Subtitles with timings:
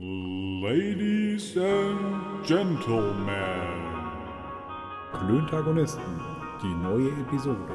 [0.00, 3.26] Ladies and Gentlemen.
[5.12, 6.20] Klöntagonisten,
[6.62, 7.74] die neue Episode.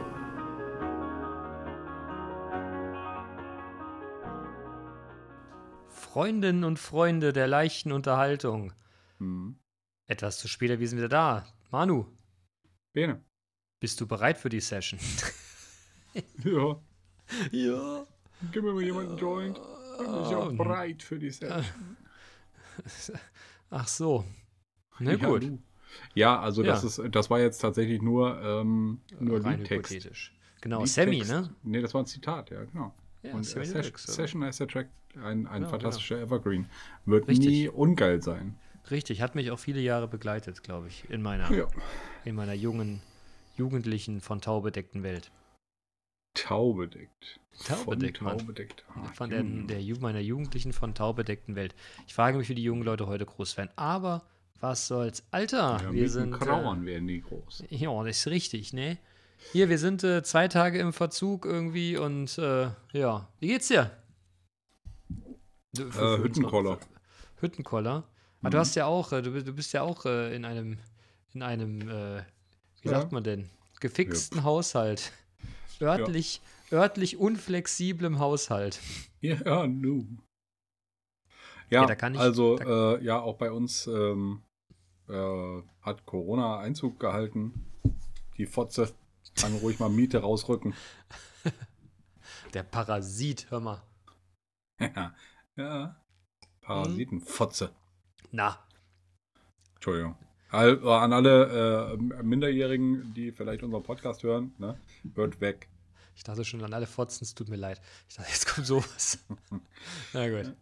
[5.90, 8.74] Freundinnen und Freunde der leichten Unterhaltung.
[9.18, 9.58] Hm.
[10.06, 11.46] Etwas zu später, wir sind wieder da.
[11.72, 12.06] Manu,
[12.94, 13.24] Bene.
[13.80, 15.00] bist du bereit für die Session?
[16.44, 16.80] Ja,
[17.52, 18.06] ja.
[18.52, 19.56] gib mir mal jemand einen Joint.
[19.98, 20.58] Bin ich auch Ähm.
[20.58, 21.66] bereit für die Session.
[23.70, 24.26] Ach so.
[25.00, 25.52] Na Ja, gut.
[26.16, 27.04] Ja, also das Ja.
[27.06, 29.92] ist, das war jetzt tatsächlich nur, ähm, nur Rein Liedtext.
[29.94, 30.34] hypothetisch.
[30.62, 30.96] Genau, Liedtext.
[30.96, 31.54] Sammy, ne?
[31.64, 32.94] Nee, das war ein Zitat, ja, genau.
[33.22, 34.14] Ja, Und Sammy äh, Ses Deluxe, oder?
[34.16, 36.68] Session heißt der Track, ein, ein Genau, fantastischer Evergreen.
[37.06, 37.48] Wird Richtig.
[37.48, 38.56] nie ungeil sein.
[38.92, 41.68] Richtig, hat mich auch viele Jahre begleitet, glaube ich, in meiner, Ja.
[42.26, 43.02] in meiner jungen,
[43.56, 45.32] jugendlichen, von Tau bedeckten Welt.
[46.34, 47.40] Taubedeckt.
[47.66, 48.38] Taubedeckt, Von.
[48.38, 48.84] Taubedeckt.
[48.96, 49.66] Ah, Von der, Junge.
[49.68, 51.76] der, meiner jugendlichen, von Tau bedeckten Welt.
[52.08, 53.70] Ich frage mich, wie die jungen Leute heute groß werden.
[53.76, 54.24] Aber
[54.60, 55.24] was soll's.
[55.32, 56.32] Alter, ja, wir sind.
[56.40, 57.62] Krauern werden die groß.
[57.70, 58.98] Äh, ja, das ist richtig, ne?
[59.52, 63.28] Hier, wir sind äh, zwei Tage im Verzug irgendwie und äh, ja.
[63.40, 63.92] Wie geht's dir?
[65.76, 66.80] Für- Äh, für Hüttenkoller.
[67.42, 68.04] Hüttenkoller.
[68.42, 68.52] Ah, Mhm.
[68.52, 70.78] du hast ja auch, äh, du, bist- du bist ja auch äh, in einem,
[71.34, 72.24] in einem, äh,
[72.82, 73.00] wie Ja.
[73.02, 75.12] sagt man denn, gefixten Haushalt.
[75.84, 78.80] Örtlich, örtlich unflexiblem Haushalt.
[79.22, 80.06] Ja, nu.
[81.70, 84.42] Ja, Ja, da kann ich- also äh, ja, auch bei uns ähm,
[85.08, 87.66] äh, hat Corona Einzug gehalten.
[88.38, 88.94] Die Fotze
[89.36, 90.74] kann ruhig mal Miete rausrücken.
[92.54, 93.82] Der Parasit, hör mal.
[94.80, 95.16] ja,
[95.56, 95.96] ja.
[96.62, 97.72] Parasitenfotze.
[98.32, 98.58] Na,
[99.76, 100.16] Entschuldigung.
[100.50, 104.78] An alle äh, Minderjährigen, die vielleicht unseren Podcast hören, ne?
[105.16, 105.68] Hört weg.
[106.16, 107.82] Ich dachte schon an alle Fotzen, es tut mir leid.
[108.10, 109.20] Ich dachte, jetzt kommt sowas.
[110.14, 110.54] Na gut.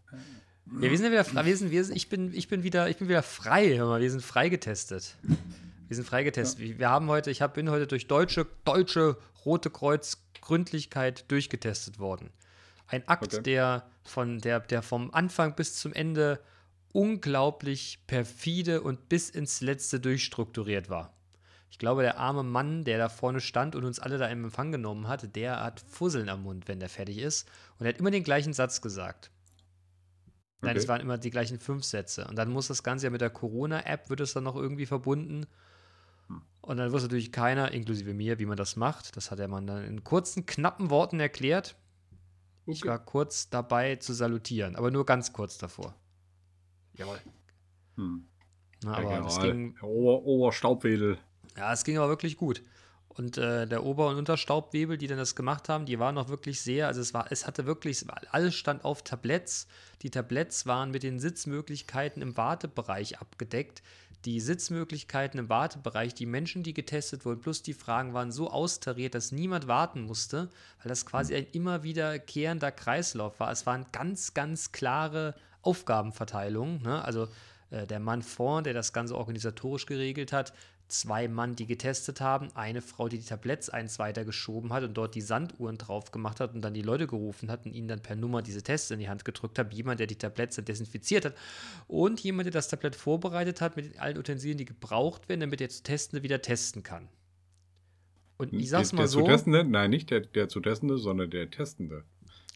[0.80, 1.46] Ja, wir sind ja wieder frei.
[1.46, 3.76] Wir sind, wir sind, ich, bin, ich, bin wieder, ich bin wieder frei.
[3.78, 5.18] Hör mal, wir sind freigetestet.
[5.88, 6.80] Wir sind freigetestet.
[6.80, 12.32] Wir haben heute, ich hab, bin heute durch deutsche, deutsche Rote Kreuz Gründlichkeit durchgetestet worden.
[12.88, 13.44] Ein Akt, Okay.
[13.44, 16.40] der, von, der, der vom Anfang bis zum Ende
[16.94, 21.14] unglaublich perfide und bis ins Letzte durchstrukturiert war.
[21.72, 24.72] Ich glaube, der arme Mann, der da vorne stand und uns alle da im Empfang
[24.72, 27.50] genommen hat, der hat Fusseln am Mund, wenn der fertig ist.
[27.80, 29.32] Und er hat immer den gleichen Satz gesagt.
[30.62, 30.80] Nein, Okay.
[30.80, 32.28] es waren immer die gleichen fünf Sätze.
[32.28, 35.48] Und dann muss das Ganze ja mit der Corona-App, wird es dann noch irgendwie verbunden.
[36.62, 39.16] Und dann wusste natürlich keiner, inklusive mir, wie man das macht.
[39.18, 41.76] Das hat der Mann dann in kurzen, knappen Worten erklärt.
[42.68, 42.90] Ich Okay.
[42.90, 45.96] war kurz dabei zu salutieren, aber nur ganz kurz davor.
[46.94, 47.18] Jawohl.
[47.96, 48.28] Hm.
[48.84, 49.54] Na, Ja, aber das General.
[49.54, 51.18] ging, Ober, Oberstaubwedel.
[51.58, 52.62] Ja, es ging aber wirklich gut.
[53.10, 56.62] Und äh, der Ober- und Unterstaubwebel, die dann das gemacht haben, die waren noch wirklich
[56.62, 59.68] sehr, also es war, es hatte wirklich, alles stand auf Tabletts.
[60.02, 63.84] Die Tabletts waren mit den Sitzmöglichkeiten im Wartebereich abgedeckt.
[64.24, 69.16] Die Sitzmöglichkeiten im Wartebereich, die Menschen, die getestet wurden, plus die Fragen waren so austariert,
[69.16, 70.50] dass niemand warten musste,
[70.82, 73.52] weil das quasi ein immer wiederkehrender Kreislauf war.
[73.52, 76.82] Es waren ganz, ganz klare Aufgabenverteilungen.
[76.84, 77.04] Ne?
[77.04, 77.28] Also
[77.72, 80.54] äh, der Mann vorn, der das Ganze organisatorisch geregelt hat,
[80.92, 85.16] zwei Mann, die getestet haben, eine Frau, die die Tabletts eins weitergeschoben hat und dort
[85.16, 88.16] die Sanduhren drauf gemacht hat und dann die Leute gerufen hat und ihnen dann per
[88.16, 91.36] Nummer diese Tests in die Hand gedrückt hat, jemand, der die Tabletts dann desinfiziert hat
[91.88, 95.70] und jemand, der das Tablett vorbereitet hat mit allen Utensilien, die gebraucht werden, damit der
[95.70, 97.08] zu Testende wieder testen kann.
[98.38, 100.98] Und ich sag's der, mal der so, zu Testende, nein, nicht der, der zu Testende,
[100.98, 102.04] sondern der Testende.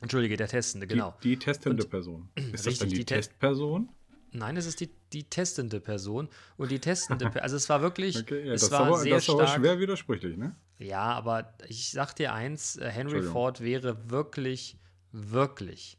[0.02, 1.14] entschuldige, der Testende, genau.
[1.24, 2.30] Die, die testende Und- Person.
[2.36, 3.90] Ist das Richtig, dann die, die Te- Testperson?
[4.38, 8.18] Nein, es ist die, die testende Person und die testende, Per- also es war wirklich,
[8.22, 9.60] Okay, ja, es das, war aber, sehr das ist aber stark.
[9.62, 10.56] schwer widersprüchlich, ne?
[10.78, 13.22] Ja, aber ich sag dir eins, äh, Henry.
[13.24, 14.78] Ford wäre wirklich,
[15.12, 15.98] wirklich,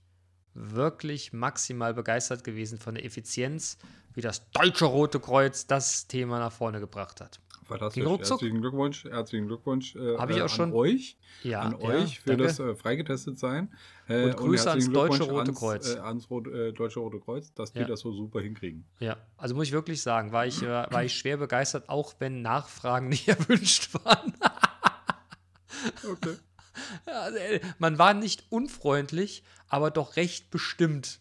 [0.55, 3.79] wirklich maximal begeistert gewesen von der Effizienz,
[4.15, 7.41] wie das Deutsche Rote Kreuz das Thema nach vorne gebracht hat.
[7.69, 8.05] Fantastisch.
[8.05, 12.21] Herzlichen Glückwunsch, herzlichen Glückwunsch äh, Hab ich äh, auch an schon- euch, Ja, an euch
[12.21, 12.45] für danke.
[12.45, 13.73] das äh, freigetestet sein.
[14.09, 15.95] Äh, Und Grüße ans herzlichen Deutsche Rote ans, Kreuz.
[15.95, 17.87] Äh, ans Rot, äh, Deutsche Rote Kreuz, dass die Ja.
[17.87, 18.85] das so super hinkriegen.
[19.01, 22.41] Ja, also muss ich wirklich sagen, war ich, äh, war ich schwer begeistert, auch wenn
[22.43, 24.33] Nachfragen nicht erwünscht waren.
[26.11, 26.37] Okay.
[27.07, 31.21] Also, äh, man war nicht unfreundlich, aber doch recht bestimmt,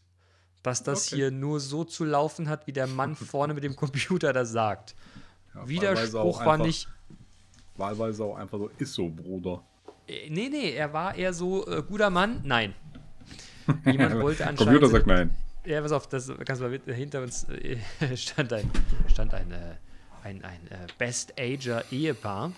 [0.63, 1.15] dass das Okay.
[1.17, 4.95] hier nur so zu laufen hat, wie der Mann vorne mit dem Computer das sagt.
[5.55, 6.87] Ja, Widerspruch war einfach- nicht.
[7.77, 9.61] Wahlweise auch einfach so, ist so, Bruder.
[10.07, 12.41] Äh, nee, nee, er war eher so äh, guter Mann.
[12.43, 12.73] Nein.
[13.85, 14.57] Jemand wollte anscheinend.
[14.59, 15.35] Computer sagt nein.
[15.65, 17.77] Ja, pass auf, das kannst du mal mit, hinter uns äh,
[18.15, 18.69] stand ein,
[19.07, 19.75] stand ein, äh,
[20.23, 22.51] ein, ein äh, Best-Ager-Ehepaar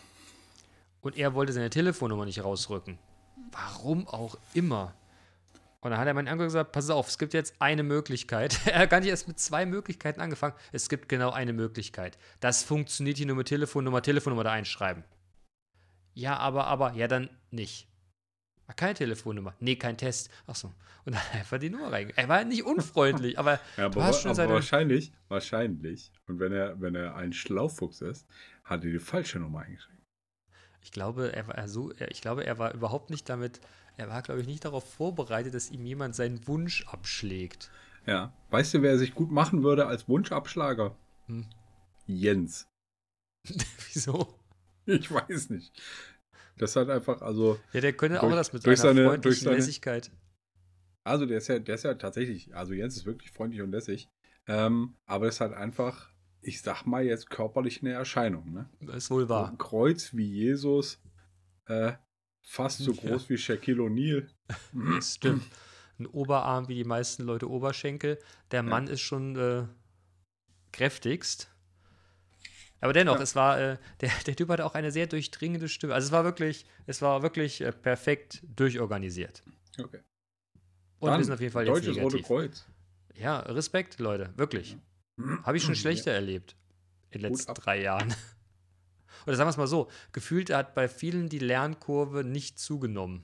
[1.02, 2.98] und er wollte seine Telefonnummer nicht rausrücken.
[3.52, 4.94] Warum auch immer.
[5.82, 8.60] Und dann hat er meinen angeguckt und gesagt, pass auf, es gibt jetzt eine Möglichkeit.
[8.66, 10.56] er hat gar nicht erst mit zwei Möglichkeiten angefangen.
[10.72, 12.18] Es gibt genau eine Möglichkeit.
[12.40, 15.04] Das funktioniert hier nur mit Telefonnummer, Telefonnummer da einschreiben.
[16.14, 17.88] Ja, aber, aber, ja, dann nicht.
[18.66, 19.56] Ah, keine Telefonnummer.
[19.60, 20.30] Nee, kein Test.
[20.48, 20.74] Ach so.
[21.06, 22.12] Und dann einfach die Nummer rein.
[22.16, 24.54] Er war nicht unfreundlich, aber, Ja, aber, du hast schon aber seine.
[24.54, 28.28] wahrscheinlich, wahrscheinlich, und wenn er, wenn er ein Schlaufuchs ist,
[28.64, 30.04] hat er die falsche Nummer eingeschrieben.
[30.82, 33.62] Ich glaube, er war so, ich glaube, er war überhaupt nicht damit,
[33.98, 37.72] er war, glaube ich, nicht darauf vorbereitet, dass ihm jemand seinen Wunsch abschlägt.
[38.06, 38.34] Ja.
[38.52, 40.96] Weißt du, wer sich gut machen würde als Wunschabschlager?
[41.26, 41.46] Hm.
[42.06, 42.68] Jens.
[43.94, 44.40] Wieso?
[44.86, 45.74] Ich weiß nicht.
[46.58, 49.24] Das hat einfach, also, Ja, der könnte Durch- auch das mit durch seiner seine- freundlichen
[49.24, 50.12] durch seine- Lässigkeit.
[51.04, 54.10] also der ist ja, der ist ja tatsächlich, also Jens ist wirklich freundlich und lässig.
[54.48, 56.10] Ähm, aber ist halt einfach,
[56.42, 58.70] ich sag mal jetzt körperlich eine Erscheinung, ne?
[58.96, 59.50] Ist wohl So wahr.
[59.50, 61.02] ein Kreuz wie Jesus,
[61.66, 61.94] äh,
[62.50, 63.02] fast so Ja.
[63.02, 64.28] groß wie Shaquille O'Neal.
[65.02, 65.44] Stimmt.
[66.00, 68.20] Ein Oberarm wie die meisten Leute Oberschenkel.
[68.52, 69.66] Der Mann ist schon äh,
[70.72, 71.50] kräftigst.
[72.80, 73.22] Aber dennoch, Ja.
[73.24, 75.94] es war, äh, der, der Typ hatte auch eine sehr durchdringende Stimme.
[75.96, 79.42] Also es war wirklich, es war wirklich äh, perfekt durchorganisiert.
[79.80, 80.02] Okay.
[81.00, 82.28] Und Dann wir sind auf jeden Fall jetzt Deutsches Rote negativ.
[82.28, 82.66] Kreuz.
[83.16, 84.78] Ja, Respekt, Leute, wirklich.
[85.44, 86.56] Habe ich schon schlechter erlebt
[87.10, 88.14] in den letzten drei Jahren.
[89.26, 93.24] Oder sagen wir es mal so, gefühlt hat bei vielen die Lernkurve nicht zugenommen.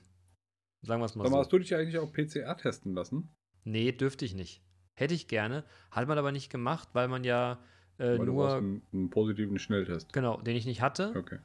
[0.82, 1.40] Sagen wir es mal Sag mal, so.
[1.40, 3.34] hast du dich eigentlich auch PCR testen lassen?
[3.64, 4.62] Nee, dürfte ich nicht.
[4.94, 7.58] Hätte ich gerne, hat man aber nicht gemacht, weil man ja
[7.98, 10.12] äh, Weil nur, einen, einen positiven Schnelltest.
[10.12, 11.14] genau, den ich nicht hatte.
[11.16, 11.38] Okay.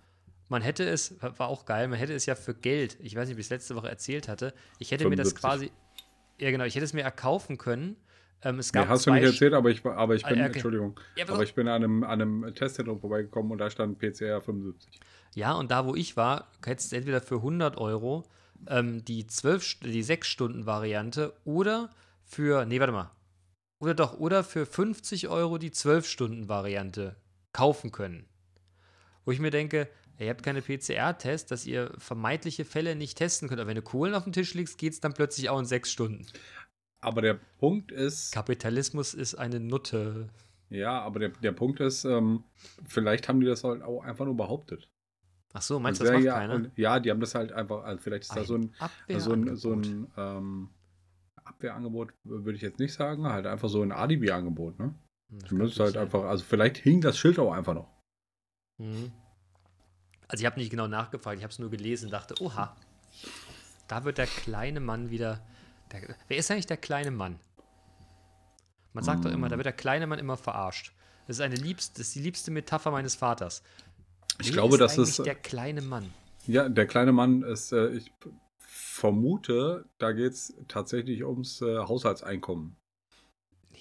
[0.50, 3.36] Man hätte es, war auch geil, man hätte es ja für Geld, ich weiß nicht,
[3.36, 5.42] ob ich es letzte Woche erzählt hatte, ich hätte mir das 75.
[5.42, 5.72] quasi,
[6.40, 7.96] ja genau, ich hätte es mir erkaufen können.
[8.42, 10.46] Ähm, es Nee, gab hast du nicht erzählt, aber ich, aber ich Ah, bin, okay.
[10.54, 14.42] Entschuldigung, Ja, aber ich bin an einem, an einem Testzentrum vorbeigekommen und da stand PCR
[14.42, 15.00] 75.
[15.36, 18.24] Ja, und da, wo ich war, hättest du entweder für 100 Euro
[18.68, 21.90] ähm, die 12, St- die 6-Stunden-Variante oder
[22.24, 23.12] für, nee, warte mal,
[23.80, 27.16] oder doch, oder für 50 Euro die 12-Stunden-Variante
[27.54, 28.26] kaufen können.
[29.26, 29.88] Wo ich mir denke,
[30.18, 33.60] ihr habt keine PCR-Tests, dass ihr vermeintliche Fälle nicht testen könnt.
[33.62, 35.92] Aber wenn du Kohlen auf dem Tisch legst, geht es dann plötzlich auch in 6
[35.92, 36.26] Stunden.
[37.02, 40.30] Aber der Punkt ist, Kapitalismus ist eine Nutte.
[40.70, 42.44] ja, aber der, der Punkt ist, ähm,
[42.88, 44.90] vielleicht haben die das halt auch einfach nur behauptet.
[45.54, 46.54] Ach so, meinst du, Und das macht ja, keiner?
[46.56, 48.74] Und, ja, die haben das halt einfach, also vielleicht ist da so ein,
[49.18, 49.86] so ein, so Abwehrangebot.
[49.86, 50.70] ein ähm,
[51.44, 54.94] Abwehrangebot, würde ich jetzt nicht sagen, halt einfach so ein Alibi-Angebot, ne?
[55.32, 56.04] Hm, das Du kann müsstest halt sein.
[56.04, 57.90] einfach, also vielleicht hing das Schild auch einfach noch.
[58.78, 59.12] Mhm.
[60.28, 62.76] Also ich habe nicht genau nachgefragt, ich habe es nur gelesen und dachte, oha,
[63.88, 65.42] da wird der kleine Mann wieder.
[65.92, 67.40] Der, wer ist eigentlich der kleine Mann?
[68.94, 70.94] Man sagt doch immer, da wird der kleine Mann immer verarscht.
[71.28, 73.62] Das ist, eine liebst, das ist die liebste Metapher meines Vaters.
[74.40, 76.12] Ich Wer glaube, das eigentlich ist, der kleine Mann.
[76.48, 78.12] ja, der kleine Mann ist, äh, ich
[78.60, 82.76] vermute, da geht es tatsächlich ums äh, Haushaltseinkommen.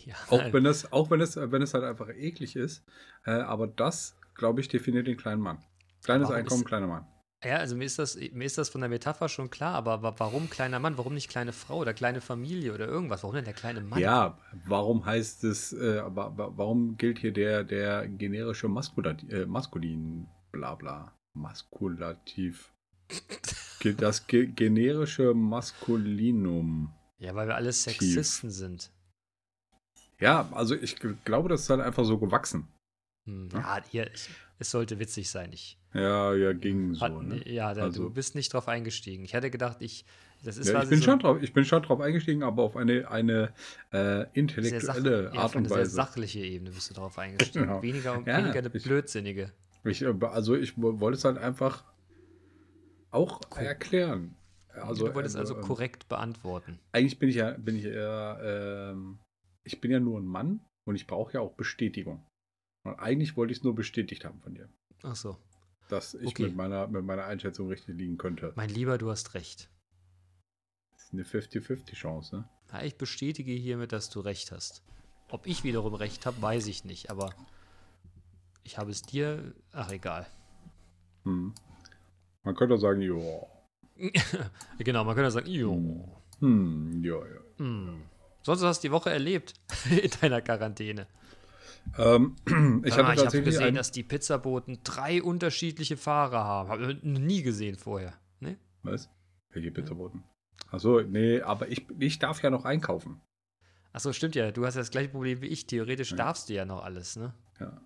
[0.04, 2.82] Ja, Auch wenn es, auch wenn es, wenn es halt einfach eklig ist,
[3.25, 5.58] äh, aber das, glaube ich, definiert den kleinen Mann.
[6.04, 7.06] Kleines Warum Einkommen, ist- kleiner Mann.
[7.44, 10.14] Ja, also mir ist, das, mir ist das von der Metapher schon klar, aber wa-
[10.19, 10.99] warum kleiner Mann?
[10.99, 13.23] Warum nicht kleine Frau oder kleine Familie oder irgendwas?
[13.23, 14.00] Warum denn der kleine Mann?
[14.00, 14.37] Ja,
[14.67, 20.26] warum heißt es, äh, wa- wa- warum gilt hier der, der generische Maskulat äh, Maskulin,
[20.52, 22.73] bla bla, Maskulativ?
[23.99, 26.93] Das ge generische Maskulinum.
[27.19, 28.90] Ja, weil wir alle Sexisten sind.
[30.20, 32.67] Ja, also ich glaube, das ist halt einfach so gewachsen.
[33.28, 33.61] Hm, Ja.
[33.78, 35.52] ja, hier, ich, es sollte witzig sein.
[35.52, 37.00] Ich, Ja, ja, ging so.
[37.02, 37.49] Hat, Ne?
[37.49, 39.25] Ja, da, Also- du bist nicht drauf eingestiegen.
[39.25, 40.04] Ich hatte gedacht, ich.
[40.44, 42.76] Das ist Ja, ich, bin so schon drauf, ich bin schon drauf eingestiegen, aber auf
[42.76, 43.52] eine, eine
[43.90, 45.90] äh, sehr intellektuelle ja, Art auf eine und sehr Weise.
[45.90, 47.66] sachliche Ebene bist du drauf eingestiegen.
[47.66, 47.82] Genau.
[47.82, 49.50] Weniger, Ja, weniger eine ich- blödsinnige.
[49.85, 51.82] Ich, äh, also ich wo- wollte es halt einfach
[53.11, 53.62] auch Cool.
[53.64, 54.35] erklären.
[54.75, 56.78] Also, du wolltest also ähm, korrekt beantworten.
[56.92, 59.18] Eigentlich bin ich ja, bin ich eher, ähm,
[59.64, 62.25] ich bin ja nur ein Mann und ich brauche ja auch Bestätigung.
[62.85, 64.68] Und eigentlich wollte ich es nur bestätigt haben von dir,
[65.02, 65.37] Ach so.
[65.88, 66.44] dass ich Okay.
[66.44, 68.52] mit, meiner, mit meiner Einschätzung richtig liegen könnte.
[68.56, 69.70] Mein Lieber, du hast recht.
[70.92, 72.49] Das ist eine 50-50 Chance, ne?
[72.73, 74.82] Ja, ich bestätige hiermit, dass du recht hast.
[75.30, 77.35] Ob ich wiederum recht habe, weiß ich nicht, aber
[78.62, 79.54] ich habe es dir.
[79.73, 80.26] Ach, egal.
[81.25, 81.54] Hm.
[82.44, 83.18] Man könnte auch sagen, ja.
[84.78, 86.23] genau, man könnte sagen, jo.
[86.40, 87.40] Hm, ja, ja.
[87.56, 88.02] Hm.
[88.42, 89.54] Sonst hast du die Woche erlebt
[89.90, 91.06] in deiner Quarantäne.
[91.97, 92.37] Ähm,
[92.85, 96.68] ich habe tatsächlich gesehen, ein, dass die Pizzaboten drei unterschiedliche Fahrer haben.
[96.68, 98.14] Habe nie gesehen vorher.
[98.40, 98.57] Ne?
[98.83, 99.09] Was?
[99.50, 100.25] Welche Pizzaboten?
[100.71, 103.21] Achso, nee, aber ich, ich darf ja noch einkaufen.
[103.92, 104.50] Achso, stimmt ja.
[104.50, 105.66] Du hast ja das gleiche Problem wie ich.
[105.66, 106.16] Theoretisch Ja.
[106.18, 107.33] darfst du ja noch alles, ne?
[107.59, 107.80] Ja.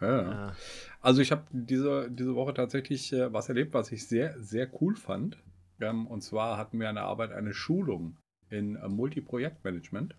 [0.00, 0.22] ja.
[0.22, 0.52] Ja.
[1.00, 4.96] Also ich habe diese, diese Woche tatsächlich äh, was erlebt, was ich sehr, sehr cool
[4.96, 5.38] fand.
[5.80, 8.16] Ähm, und zwar hatten wir an der Arbeit eine Schulung
[8.50, 10.14] in äh, Multiprojektmanagement.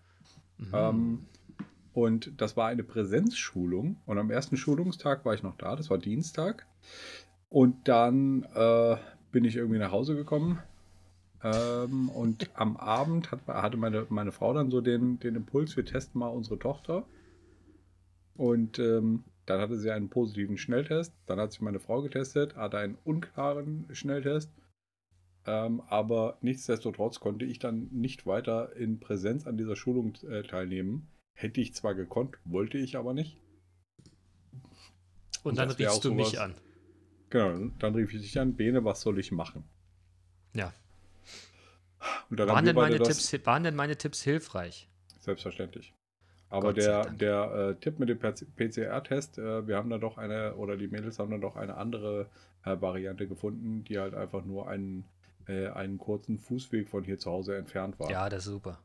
[0.58, 0.70] Mhm.
[0.72, 1.26] Ähm,
[1.94, 3.96] und das war eine Präsenzschulung.
[4.06, 6.66] Und am ersten Schulungstag war ich noch da, das war Dienstag.
[7.48, 8.96] Und dann äh,
[9.30, 10.58] bin ich irgendwie nach Hause gekommen.
[11.42, 15.84] Ähm, und am Abend hat, hatte meine, meine Frau dann so den, den Impuls, wir
[15.84, 17.04] testen mal unsere Tochter.
[18.34, 21.12] Und ähm, dann hatte sie einen positiven Schnelltest.
[21.26, 24.50] Dann hat sich meine Frau getestet, hatte einen unklaren Schnelltest.
[25.44, 31.08] Ähm, aber nichtsdestotrotz konnte ich dann nicht weiter in Präsenz an dieser Schulung äh, teilnehmen.
[31.34, 33.36] Hätte ich zwar gekonnt, wollte ich aber nicht.
[35.42, 36.54] Und dann das wär riefst du mich an.
[37.30, 39.64] Genau, dann rief ich dich an, Bene, was soll ich machen?
[40.54, 40.72] Ja.
[42.30, 44.88] Und dann Waren denn, meine das, Tipps, waren denn meine Tipps hilfreich?
[45.20, 45.94] Selbstverständlich.
[46.50, 50.76] Aber der, der äh, Tipp mit dem PCR-Test, äh, wir haben da doch eine, oder
[50.76, 52.28] die Mädels haben da doch eine andere
[52.64, 55.04] äh, Variante gefunden, die halt einfach nur einen,
[55.48, 58.10] äh, einen kurzen Fußweg von hier zu Hause entfernt war.
[58.10, 58.78] Ja, das ist super.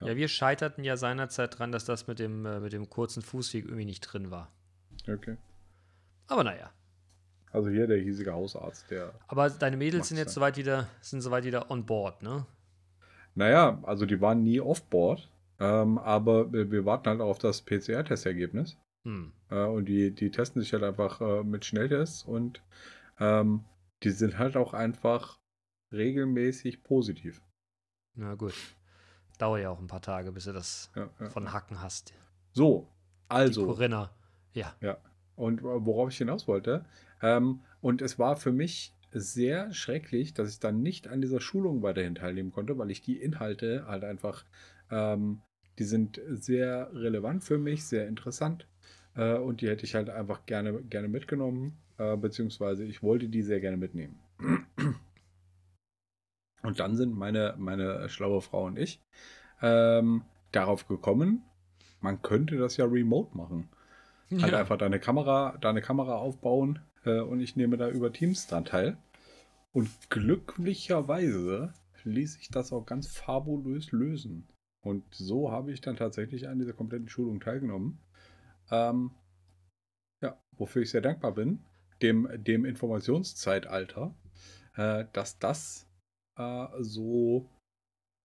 [0.00, 0.08] Ja.
[0.08, 0.16] Ja.
[0.16, 3.84] wir scheiterten ja seinerzeit dran, dass das mit dem, äh, mit dem kurzen Fußweg irgendwie
[3.84, 4.52] nicht drin war.
[5.08, 5.36] Okay.
[6.28, 6.70] Aber naja.
[7.50, 9.14] Also hier der hiesige Hausarzt, der.
[9.26, 12.46] Aber deine Mädels sind jetzt soweit wieder, sind soweit wieder on board, ne?
[13.34, 18.76] Naja, also die waren nie off-board, ähm, aber wir, wir warten halt auf das PCR-Testergebnis.
[19.04, 19.32] Hm.
[19.50, 22.62] Äh, und die, die testen sich halt einfach äh, mit Schnelltests und
[23.18, 23.64] ähm,
[24.02, 25.38] die sind halt auch einfach
[25.92, 27.40] regelmäßig positiv.
[28.14, 28.54] Na gut.
[29.38, 31.30] Dauert ja auch ein paar Tage, bis du das Ja, ja.
[31.30, 32.12] von Hacken hast.
[32.52, 32.88] So,
[33.30, 34.10] Die also, Corinna.
[34.54, 34.96] Ja.
[35.36, 36.84] und äh, worauf ich hinaus wollte,
[37.22, 41.82] ähm, und es war für mich sehr schrecklich, dass ich dann nicht an dieser Schulung
[41.82, 44.44] weiterhin teilnehmen konnte, weil ich die Inhalte halt einfach,
[44.90, 45.40] ähm,
[45.78, 48.66] die sind sehr relevant für mich, sehr interessant
[49.14, 53.42] äh, und die hätte ich halt einfach gerne, gerne mitgenommen, äh, beziehungsweise ich wollte die
[53.42, 54.18] sehr gerne mitnehmen.
[56.68, 59.00] Und dann sind meine, meine schlaue Frau und ich
[59.62, 60.22] ähm,
[60.52, 61.42] darauf gekommen,
[62.02, 63.70] man könnte das ja remote machen.
[64.30, 64.58] Halt ja.
[64.58, 68.98] einfach deine Kamera, deine Kamera aufbauen äh, und ich nehme da über Teams dran teil.
[69.72, 71.72] Und glücklicherweise
[72.04, 74.46] ließ sich das auch ganz fabulös lösen.
[74.84, 77.98] Und so habe ich dann tatsächlich an dieser kompletten Schulung teilgenommen.
[78.70, 79.12] Ähm,
[80.20, 81.60] ja, wofür ich sehr dankbar bin,
[82.02, 84.14] dem, dem Informationszeitalter,
[84.76, 85.87] äh, dass das
[86.38, 87.48] äh, so,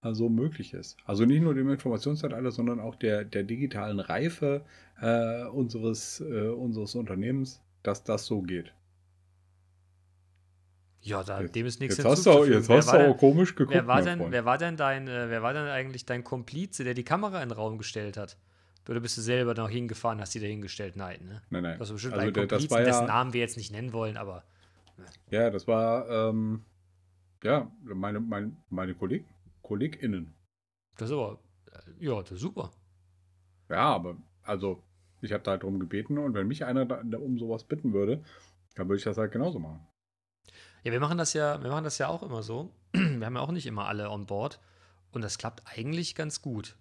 [0.03, 0.97] äh, so möglich ist.
[1.05, 4.63] Also nicht nur dem Informationszeitalter, sondern auch der, der digitalen Reife
[5.01, 8.73] äh, unseres, äh, unseres Unternehmens, dass das so geht.
[11.01, 13.03] Ja, da, Jetzt- dem ist nichts Jetzt hast du, auch- jetzt Wer hast war du
[13.03, 14.31] denn- auch komisch geguckt, Wer war, denn, Freund.
[14.31, 17.49] wer war denn dein, äh, wer war denn eigentlich dein Komplize, der die Kamera in
[17.49, 18.37] den Raum gestellt hat?
[18.87, 20.95] Oder bist du selber noch hingefahren, hast die da hingestellt?
[20.95, 21.41] Nein, ne?
[21.49, 21.79] nein, nein.
[21.79, 23.71] Das ist bestimmt Also ein der- das Komplizen, war ja- dessen Namen wir jetzt nicht
[23.71, 24.43] nennen wollen, aber
[25.29, 26.63] Ja, das war, ähm,
[27.43, 29.25] ja, meine, meine, meine Kolleg
[29.61, 30.33] KollegInnen.
[30.97, 31.39] das ist aber,
[31.71, 32.71] äh, ja, das ist super.
[33.69, 34.83] Ja, aber, also,
[35.21, 38.23] ich habe da halt drum gebeten und wenn mich einer da, um sowas bitten würde,
[38.75, 39.87] dann würde ich das halt genauso machen.
[40.83, 42.73] Ja, wir machen das ja, wir machen das ja auch immer so.
[42.93, 44.59] Wir haben ja auch nicht immer alle on board.
[45.11, 46.75] Und das klappt eigentlich ganz gut.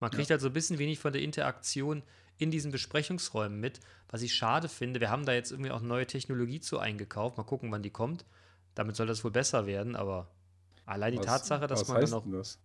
[0.00, 2.02] Man kriegt halt so ein bisschen wenig von der Interaktion
[2.38, 5.00] in diesen Besprechungsräumen mit, was ich schade finde.
[5.00, 7.36] Wir haben da jetzt irgendwie auch neue Technologie zu eingekauft.
[7.36, 8.24] Mal gucken, wann die kommt.
[8.74, 10.30] Damit soll das wohl besser werden, aber
[10.86, 12.58] allein die Was- Tatsache, dass man dann noch das?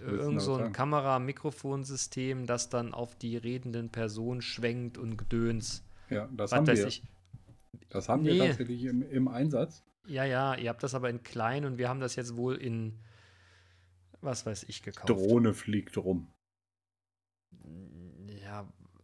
[0.00, 0.72] Irgend so ein?
[0.72, 5.84] Kamera-Mikrofonsystem, das dann auf die redenden Personen schwenkt und gedöns.
[6.08, 6.86] Ja, das Was haben wir.
[6.86, 7.02] ich.
[7.90, 8.34] Das haben Nee.
[8.34, 9.82] wir tatsächlich im, im Einsatz.
[10.06, 12.98] Ja, ja, ihr habt das aber in klein und wir haben das jetzt wohl in,
[14.20, 15.08] was weiß ich, gekauft.
[15.10, 16.32] Drohne fliegt rum.
[18.42, 18.62] Ja,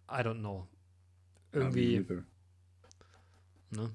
[0.09, 0.68] I don't know.
[1.52, 2.25] Ja, Irgendwie, übel.
[3.71, 3.90] ne?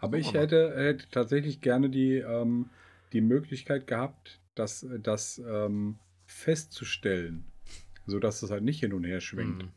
[0.00, 2.70] Aber ich hätte, hätte tatsächlich gerne die, ähm,
[3.12, 7.44] die Möglichkeit gehabt, das, das ähm, festzustellen,
[8.06, 9.62] sodass es halt nicht hin und her schwenkt.
[9.62, 9.68] Hm.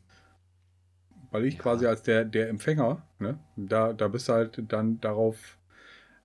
[1.30, 1.60] Weil ich Ja.
[1.60, 5.58] quasi als der, der Empfänger, ne, da, da bist du halt dann darauf,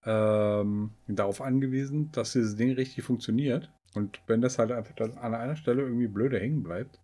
[0.05, 3.69] ähm, darauf angewiesen, dass dieses Ding richtig funktioniert.
[3.95, 6.99] Und wenn das halt einfach dann an einer Stelle irgendwie blöde hängen bleibt,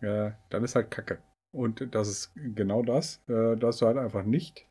[0.00, 1.18] äh, dann ist halt Kacke.
[1.52, 4.66] Und das ist genau das, äh, dass du halt einfach nicht,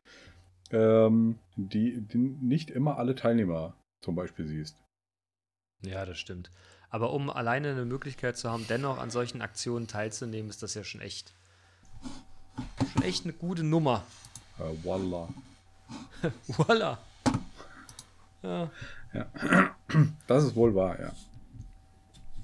[0.72, 4.76] ähm, die, die nicht immer alle Teilnehmer zum Beispiel siehst.
[5.82, 6.50] Ja, das stimmt.
[6.90, 10.84] Aber um alleine eine Möglichkeit zu haben, dennoch an solchen Aktionen teilzunehmen, ist das ja
[10.84, 11.34] schon echt,
[12.92, 14.04] schon echt eine gute Nummer.
[14.58, 15.28] Äh, voila.
[16.48, 16.98] Voila.
[18.42, 18.70] Ja,
[20.26, 21.12] Das ist wohl wahr, ja.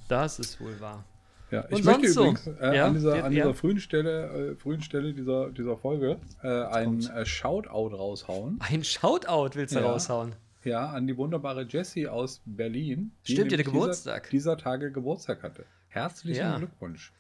[0.09, 1.05] das ist wohl wahr.
[1.53, 3.43] Ja, ich möchte übrigens äh, Ja, an dieser, ja, an ja.
[3.45, 8.59] dieser frühen Stelle, äh, frühen Stelle dieser, dieser Folge äh, ein äh, Shoutout raushauen.
[8.61, 9.91] Ein Shoutout willst du Ja.
[9.93, 10.35] raushauen.
[10.65, 13.13] Ja, an die wunderbare Jessie aus Berlin.
[13.27, 14.31] die Stimmt, ihr Geburtstag.
[14.31, 15.67] Dieser, dieser Tage Geburtstag hatte.
[15.89, 16.57] Herzlichen ja.
[16.57, 17.13] Glückwunsch.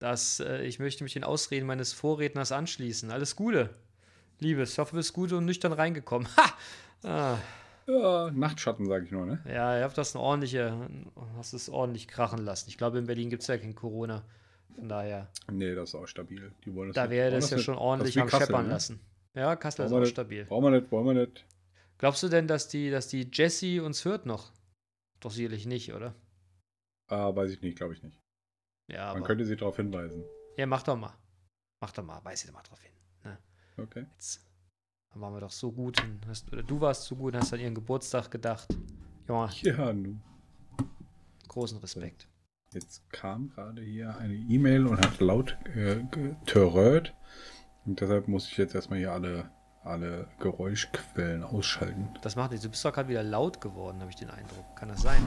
[0.00, 3.10] Das, äh, ich möchte mich den Ausreden meines Vorredners anschließen.
[3.10, 3.70] Alles Gute,
[4.40, 4.72] Liebes.
[4.72, 6.26] Ich hoffe, du bist gut und nüchtern reingekommen.
[6.36, 6.54] Ha!
[7.08, 7.38] Ah.
[7.88, 9.42] Ja, Nachtschatten, sage ich nur, ne?
[9.46, 10.88] Ja, ihr habt das eine ordentliche,
[11.36, 12.68] hast es ordentlich krachen lassen.
[12.68, 14.24] Ich glaube, in Berlin gibt es ja kein Corona.
[14.74, 15.28] Von daher.
[15.50, 16.52] Nee, das ist auch stabil.
[16.64, 18.72] Die wollen das da wäre das ja nicht, schon ordentlich am Kassel, Scheppern ne?
[18.72, 19.00] lassen.
[19.34, 20.44] Ja, Kassel ist auch nicht, stabil.
[20.44, 21.46] Brauchen wir nicht, wollen wir nicht.
[21.96, 24.52] Glaubst du denn, dass die, dass die Jessie uns hört noch?
[25.20, 26.14] Doch sicherlich nicht, oder?
[27.08, 28.20] Ah, weiß ich nicht, glaube ich nicht.
[28.88, 30.24] Ja, Man könnte sie darauf hinweisen.
[30.56, 31.14] Ja, mach doch mal.
[31.80, 32.92] Mach doch mal, weise doch mal drauf hin.
[33.24, 33.38] Ne?
[33.78, 34.06] Okay.
[34.12, 34.47] Jetzt
[35.18, 36.00] dann waren wir doch so gut.
[36.28, 38.68] Hast, oder du warst so gut und hast an ihren Geburtstag gedacht.
[39.26, 40.20] Ja, ja nun.
[41.48, 42.28] Großen Respekt.
[42.72, 46.04] Jetzt kam gerade hier eine E-Mail und hat laut äh.
[47.84, 49.50] Und deshalb muss ich jetzt erstmal hier alle,
[49.82, 52.10] alle Geräuschquellen ausschalten.
[52.22, 52.64] Das macht nichts.
[52.64, 54.76] Du bist doch gerade wieder laut geworden, habe ich den Eindruck.
[54.76, 55.22] Kann das sein?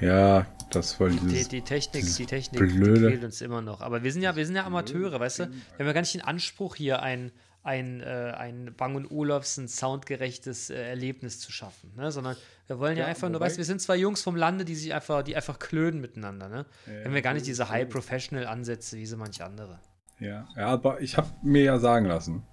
[0.00, 1.48] Ja, das war dieses.
[1.48, 3.08] Die, die Technik, die Technik blöde.
[3.08, 3.80] fehlt uns immer noch.
[3.80, 5.42] Aber wir sind ja, wir sind ja Amateure, weißt du?
[5.44, 7.32] Wir haben ja gar nicht den Anspruch, hier ein,
[7.66, 12.12] ein, äh, ein Bang und Olufsen soundgerechtes äh, Erlebnis zu schaffen, ne?
[12.12, 12.36] sondern
[12.68, 14.94] wir wollen ja, ja einfach nur, weißt wir sind zwei Jungs vom Lande, die sich
[14.94, 16.66] einfach, die einfach klönen miteinander, ne?
[16.86, 19.80] Ja, haben wir gar nicht diese High-Professional-Ansätze wie so manche andere.
[20.20, 22.44] Ja, ja aber ich habe mir ja sagen lassen,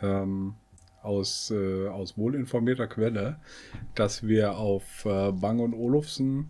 [0.00, 0.54] ähm,
[1.02, 3.38] aus, äh, aus wohlinformierter Quelle,
[3.94, 6.48] dass wir auf äh, Bang und Olufsen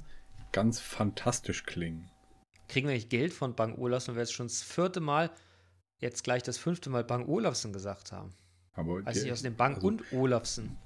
[0.52, 2.09] ganz fantastisch klingen.
[2.69, 5.31] Kriegen wir eigentlich Geld von Bang Olufsen, weil wir jetzt schon das vierte Mal
[6.03, 8.35] jetzt gleich das fünfte Mal Bang Olufsen gesagt haben.
[8.75, 10.77] Aber also die, aus dem Bang also, und Olufsen.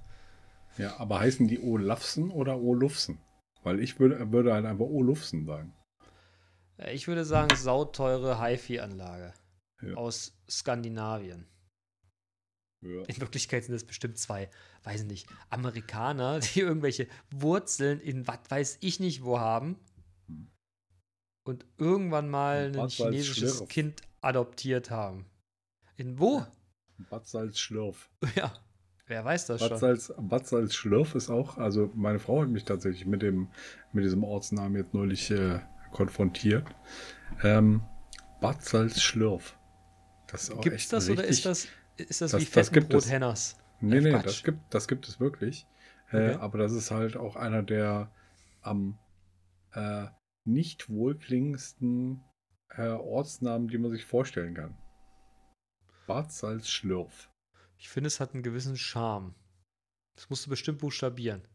[0.79, 3.19] Ja, aber heißen die Olafsen oder Olufsen?
[3.63, 5.75] Weil ich würde, würde halt einfach Olufsen sagen.
[6.77, 9.33] Äh, ich würde sagen, sauteure HiFi-Anlage
[9.83, 9.95] ja.
[9.95, 11.47] aus Skandinavien.
[12.83, 13.03] Ja.
[13.05, 14.51] In Wirklichkeit sind das bestimmt zwei,
[14.85, 19.79] weiß nicht, Amerikaner, die irgendwelche Wurzeln in was weiß ich nicht wo haben
[20.27, 20.51] hm.
[21.45, 25.27] und irgendwann mal ein chinesisches Kind adoptiert haben.
[25.97, 26.45] In wo?
[27.11, 28.11] Bad Salzschlürf.
[28.35, 28.53] Ja,
[29.07, 29.79] wer weiß das Bad schon.
[29.79, 33.49] Salz, Bad Salzschlürf ist auch, also meine Frau hat mich tatsächlich mit, dem,
[33.93, 35.61] mit diesem Ortsnamen jetzt neulich äh,
[35.93, 36.67] konfrontiert.
[37.43, 37.83] Ähm,
[38.41, 39.57] Bad Salzschlürf.
[40.61, 43.57] Gibt es das oder ist das, ist das, das wie Fettenbrot Henners?
[43.81, 45.67] Nee, nee, das gibt, das gibt es wirklich.
[46.11, 46.31] Äh, okay.
[46.33, 48.11] Äh, aber das ist halt auch einer der
[48.63, 48.99] am
[49.73, 50.07] äh,
[50.45, 52.23] nicht wohlklingendsten
[52.71, 54.77] äh, Ortsnamen, die man sich vorstellen kann.
[56.07, 57.31] Bad Salzschlürf.
[57.79, 59.35] Ich finde, es hat einen gewissen Charme.
[60.17, 61.47] Das musst du bestimmt buchstabieren.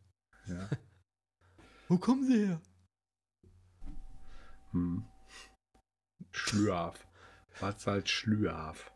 [0.48, 0.70] Ja.
[1.88, 2.62] Wo kommen sie her?
[4.72, 5.06] Hm.
[6.32, 7.08] Schlüaf.
[7.60, 8.92] Bad Salzschlüaf.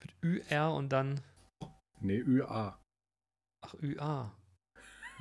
[0.00, 1.20] Mit ÜR und dann.
[2.00, 2.78] Nee, ÜA.
[3.62, 4.36] Ach, ÜA.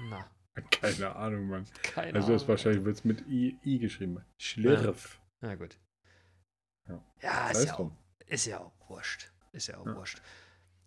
[0.09, 0.29] Na.
[0.71, 1.65] Keine Ahnung, Mann.
[1.83, 4.23] Keine also, das wahrscheinlich wird es mit I, I geschrieben.
[4.39, 5.19] Schlürf.
[5.41, 5.49] Ja.
[5.49, 5.77] Na gut.
[6.87, 7.91] Ja, ja ist, ja auch,
[8.27, 9.31] ist, ja auch, wurscht.
[9.51, 9.95] Ist ja auch ja.
[9.95, 10.21] wurscht.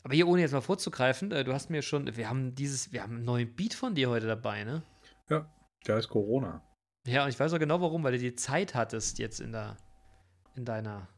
[0.03, 3.03] Aber hier, ohne jetzt mal vorzugreifen, äh, du hast mir schon, wir haben dieses, wir
[3.03, 4.83] haben einen neuen Beat von dir heute dabei, ne?
[5.29, 5.51] Ja,
[5.87, 6.63] der ist Corona.
[7.07, 9.77] Ja, und ich weiß auch genau warum, weil du die Zeit hattest jetzt in der,
[10.55, 11.09] in deiner,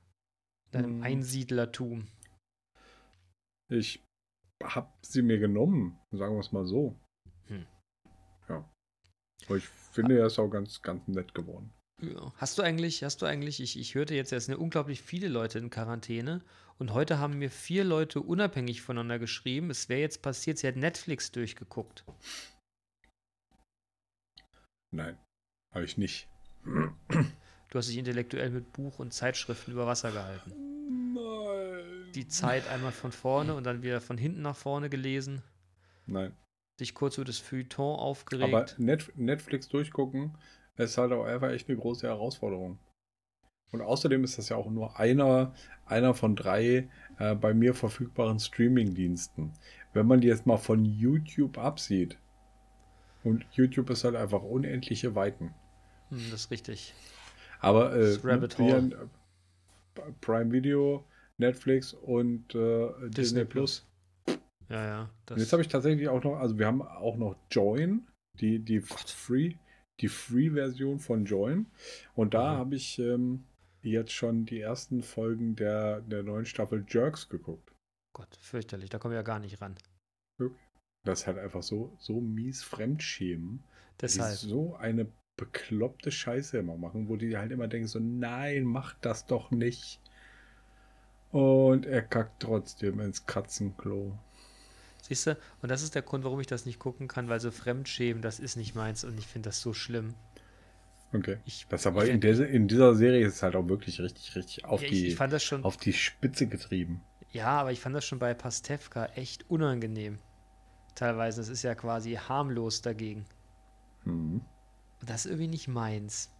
[0.70, 1.02] deinem hm.
[1.02, 2.06] Einsiedlertum.
[3.68, 4.04] Ich
[4.62, 6.96] hab sie mir genommen, sagen wir es mal so.
[7.46, 7.66] Hm.
[8.48, 8.68] Ja.
[9.46, 11.72] Aber ich finde, er ist auch ganz, ganz nett geworden.
[12.02, 12.32] Ja.
[12.36, 15.58] Hast du eigentlich, hast du eigentlich, ich, ich hörte jetzt, es sind unglaublich viele Leute
[15.58, 16.42] in Quarantäne
[16.78, 20.76] und heute haben mir vier Leute unabhängig voneinander geschrieben, es wäre jetzt passiert, sie hat
[20.76, 22.04] Netflix durchgeguckt.
[24.90, 25.18] Nein,
[25.72, 26.28] habe ich nicht.
[26.64, 31.12] Du hast dich intellektuell mit Buch und Zeitschriften über Wasser gehalten.
[31.14, 32.10] Nein.
[32.14, 35.42] Die Zeit einmal von vorne und dann wieder von hinten nach vorne gelesen.
[36.06, 36.34] Nein.
[36.80, 38.52] Dich kurz über das Feuilleton aufgeregt.
[38.52, 40.36] Aber Net Netflix durchgucken
[40.84, 42.78] ist halt auch einfach echt eine große Herausforderung.
[43.72, 45.54] Und außerdem ist das ja auch nur einer,
[45.86, 46.88] einer von drei
[47.18, 49.52] äh, bei mir verfügbaren Streaming-Diensten.
[49.92, 52.18] Wenn man die jetzt mal von YouTube absieht,
[53.24, 55.54] und YouTube ist halt einfach unendliche Weiten.
[56.08, 56.94] Hm, das ist richtig.
[57.60, 58.14] Aber äh.
[58.94, 61.04] Äh, Prime Video,
[61.38, 63.86] Netflix und äh, Disney, Disney Plus.
[64.68, 65.10] Ja, ja.
[65.28, 68.06] und jetzt habe ich tatsächlich auch noch, also wir haben auch noch Join,
[68.38, 69.54] die, die Free,
[70.00, 71.66] die Free-Version von Join.
[72.14, 72.58] Und da mhm.
[72.58, 73.44] habe ich ähm,
[73.82, 77.72] jetzt schon die ersten Folgen der, der neuen Staffel Jerks geguckt.
[78.14, 79.76] Gott, fürchterlich, da kommen wir ja gar nicht ran.
[81.04, 83.62] Das ist halt einfach so, so mies Fremdschämen.
[84.00, 84.38] Deshalb.
[84.38, 88.94] Die so eine bekloppte Scheiße immer machen, wo die halt immer denken so, nein, mach
[89.00, 90.00] das doch nicht.
[91.30, 94.18] Und er kackt trotzdem ins Katzenklo.
[95.10, 95.36] Siehst du?
[95.60, 98.38] Und das ist der Grund, warum ich das nicht gucken kann, weil so Fremdschämen, das
[98.38, 100.14] ist nicht meins und ich finde das so schlimm.
[101.12, 101.38] Okay.
[101.44, 104.36] Ich, Das aber ich, in, der, in dieser Serie ist es halt auch wirklich richtig,
[104.36, 107.02] richtig auf, ja, ich, die, ich das schon, auf die Spitze getrieben.
[107.32, 110.20] ja, aber ich fand das schon bei Pastewka echt unangenehm.
[110.94, 113.26] Teilweise, das ist ja quasi harmlos dagegen.
[114.04, 114.44] Mhm.
[115.00, 116.30] Und das ist irgendwie nicht meins.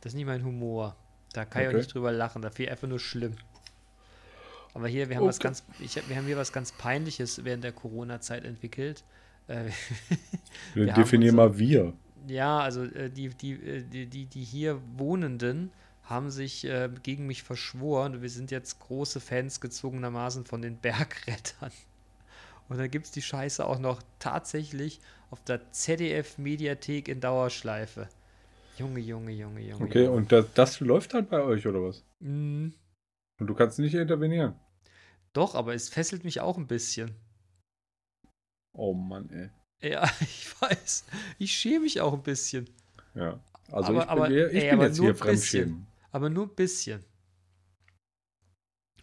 [0.00, 0.96] Das ist nicht mein Humor.
[1.32, 1.78] Da kann ich auch Okay.
[1.78, 2.42] nicht drüber lachen.
[2.42, 3.36] Da fehlt einfach nur schlimm.
[4.74, 5.48] Aber hier, wir haben was Okay.
[5.48, 9.04] ganz, ich, wir haben hier was ganz Peinliches während der Corona-Zeit entwickelt.
[9.48, 9.70] Äh,
[10.74, 11.94] Wir Definier mal wir.
[12.26, 17.26] ja, also äh, die, die, äh, die, die, die hier Wohnenden haben sich äh, gegen
[17.26, 18.22] mich verschworen.
[18.22, 21.72] Wir sind jetzt große Fans gezwungenermaßen von den Bergrettern.
[22.68, 28.08] Und dann gibt es die Scheiße auch noch tatsächlich auf der ZDF-Mediathek in Dauerschleife.
[28.76, 29.84] Junge, Junge, Junge, Junge.
[29.84, 30.10] Okay, Junge.
[30.10, 32.04] und das, das läuft dann bei euch, oder was?
[32.20, 32.68] Mm,
[33.40, 34.54] Und du kannst nicht intervenieren.
[35.34, 37.14] Doch, aber es fesselt mich auch ein bisschen.
[38.74, 39.50] Oh Mann, ey.
[39.90, 41.04] Ja, ich weiß.
[41.38, 42.68] Ich schäme mich auch ein bisschen.
[43.14, 43.40] Ja.
[43.70, 45.60] Also Aber- ich bin, aber- eher, ich ey, bin aber jetzt nur hier ein bisschen.
[45.62, 45.86] Fremdschämen.
[46.10, 47.04] Aber nur ein bisschen.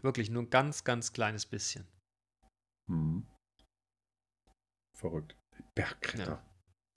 [0.02, 1.86] Wirklich, nur ein ganz, ganz kleines bisschen.
[2.89, 3.28] Mhm.
[4.98, 5.36] Verrückt.
[5.76, 6.44] Bergretter.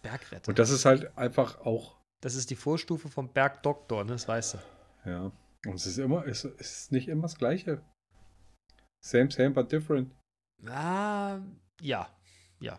[0.03, 0.49] Bergretter.
[0.49, 4.13] Und das ist halt einfach auch, Das ist die Vorstufe vom Bergdoktor, ne?
[4.13, 4.59] das weißt du.
[5.11, 5.33] ja.
[5.65, 7.81] Und es ist immer, es ist nicht immer das Gleiche.
[9.05, 10.13] Same, same, but different.
[10.67, 11.41] Ah,
[11.81, 12.09] ja,
[12.61, 12.79] ja.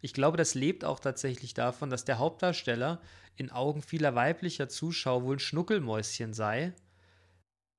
[0.00, 3.00] Ich glaube, das lebt auch tatsächlich davon, dass der Hauptdarsteller
[3.36, 6.72] in Augen vieler weiblicher Zuschauer wohl ein Schnuckelmäuschen sei.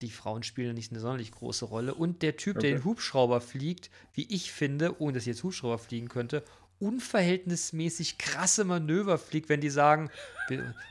[0.02, 1.93] Die Frauen spielen nicht eine sonderlich große Rolle.
[1.93, 2.75] Und der Typ, der Okay.
[2.75, 6.43] den Hubschrauber fliegt, wie ich finde, ohne dass ich jetzt Hubschrauber fliegen könnte,
[6.79, 10.09] unverhältnismäßig krasse Manöver fliegt, wenn die sagen,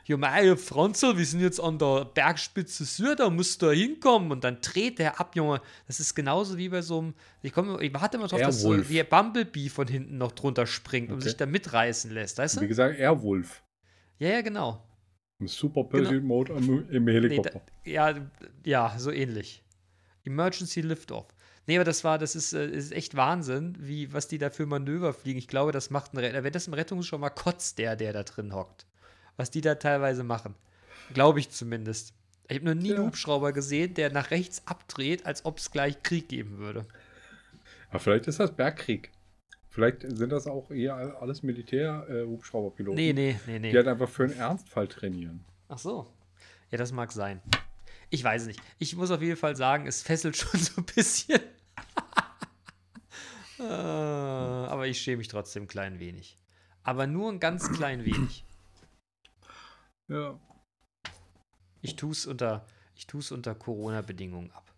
[0.04, 4.44] hier meine Franzl, wir sind jetzt an der Bergspitze Süd, da musst du hinkommen und
[4.44, 5.60] dann dreht der ab, Junge.
[5.86, 8.72] Das ist genauso wie bei so einem, ich, komme, ich warte immer drauf, dass so,
[8.72, 8.88] Airwolf.
[8.88, 11.24] wie Bumblebee von hinten noch drunter springt und Okay.
[11.24, 12.68] sich da mitreißen lässt, weißt Wie du?
[12.68, 13.62] gesagt, Airwolf.
[14.18, 14.84] Ja, ja, genau.
[15.40, 16.52] Im Super Pursuit Mode
[16.90, 17.62] im Nee, Helikopter.
[17.84, 18.14] da, ja,
[18.64, 19.64] ja, so ähnlich.
[20.24, 21.26] Emergency Liftoff.
[21.68, 24.64] Nee, aber das war, das ist, äh, ist echt Wahnsinn, wie, was die da für
[24.64, 25.38] Manöver fliegen.
[25.38, 26.42] Ich glaube, das macht ein Retter.
[26.42, 28.86] Wenn das ein Rettungsschirmer kotzt der, der da drin hockt.
[29.36, 30.54] Was die da teilweise machen.
[31.12, 32.14] Glaube ich zumindest.
[32.48, 33.06] Ich habe noch nie einen Ja.
[33.06, 36.86] Hubschrauber gesehen, der nach rechts abdreht, als ob es gleich Krieg geben würde.
[37.90, 39.10] Aber vielleicht ist das Bergkrieg.
[39.68, 42.96] Vielleicht sind das auch eher alles Militär-Hubschrauberpiloten.
[42.96, 43.70] Nee, nee, nee, nee.
[43.72, 45.44] Die halt einfach für einen Ernstfall trainieren.
[45.68, 46.06] Ach so.
[46.70, 47.42] Ja, das mag sein.
[48.08, 48.58] Ich weiß nicht.
[48.78, 51.38] Ich muss auf jeden Fall sagen, es fesselt schon so ein bisschen.
[53.58, 56.38] Äh, Aber ich schäme mich trotzdem ein klein wenig.
[56.82, 58.44] Aber nur ein ganz klein wenig.
[60.08, 60.38] Ja.
[61.82, 64.74] Ich tue es unter, ich unter Corona-Bedingungen ab.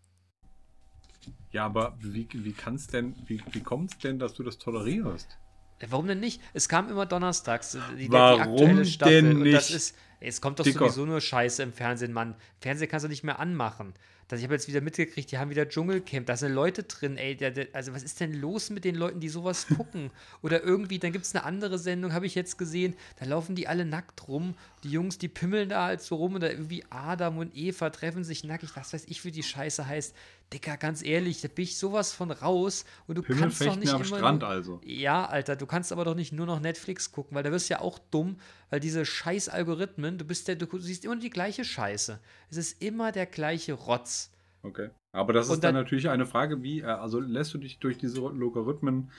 [1.53, 5.39] Ja, aber wie, wie kann's denn, wie, wie kommt's denn, dass du das tolerierst?
[5.79, 6.41] Äh, Warum denn nicht?
[6.53, 9.23] Es kam immer donnerstags die, Warum die aktuelle Staffel.
[9.23, 9.77] denn Und das nicht?
[9.77, 10.81] ist, es kommt doch Dicker.
[10.81, 12.37] sowieso nur Scheiße im Fernsehen, Mann.
[12.61, 13.95] Fernsehen kannst du nicht mehr anmachen.
[14.31, 16.25] Das, ich habe jetzt wieder mitgekriegt, die haben wieder Dschungelcamp.
[16.25, 17.35] Da sind Leute drin, ey.
[17.35, 20.13] Der, der, also, was ist denn los mit den Leuten, die sowas gucken?
[20.43, 22.95] Oder irgendwie, dann gibt es eine andere Sendung, habe ich jetzt gesehen.
[23.19, 24.55] Da laufen die alle nackt rum.
[24.85, 26.35] Die Jungs, die pimmeln da halt so rum.
[26.35, 28.71] Und da irgendwie Adam und Eva treffen sich nackig.
[28.77, 30.15] Was weiß ich, wie die Scheiße heißt.
[30.53, 32.85] Dicker, ganz ehrlich, da bin ich sowas von raus.
[33.09, 34.81] Und du kannst doch nicht am immer Strand nur, also.
[34.85, 37.75] ja, Alter, du kannst aber doch nicht nur noch Netflix gucken, weil da wirst du
[37.75, 38.37] ja auch dumm,
[38.71, 42.21] weil diese scheiß Algorithmen, du bist der, du siehst immer die gleiche Scheiße.
[42.51, 44.31] Es ist immer der gleiche Rotz.
[44.63, 44.91] Okay.
[45.13, 47.99] Aber das ist dann, dann- natürlich eine Frage, wie, äh, also lässt du dich durch
[47.99, 49.11] diese Logarithmen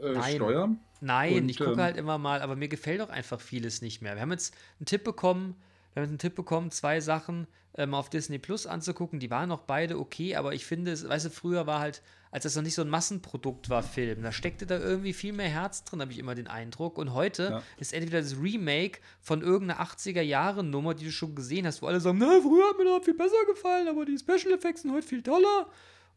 [0.00, 0.36] äh, Nein.
[0.36, 0.80] steuern?
[1.00, 4.02] Nein, Und, ich gucke ähm, halt immer mal, aber mir gefällt doch einfach vieles nicht
[4.02, 4.14] mehr.
[4.14, 5.56] Wir haben jetzt einen Tipp bekommen,
[5.92, 9.20] wir haben jetzt einen Tipp bekommen, zwei Sachen ähm, auf Disney Plus anzugucken.
[9.20, 12.44] Die waren noch beide okay, aber ich finde, es, weißt du, früher war halt, als
[12.44, 15.84] das noch nicht so ein Massenprodukt war, Film, da steckte da irgendwie viel mehr Herz
[15.84, 16.98] drin, habe ich immer den Eindruck.
[16.98, 17.62] Und heute Ja.
[17.78, 22.18] ist entweder das Remake von irgendeiner 80er-Jahre-Nummer, die du schon gesehen hast, wo alle sagen,
[22.18, 25.22] na, früher hat mir das viel besser gefallen, aber die Special Effects sind heute viel
[25.22, 25.66] toller.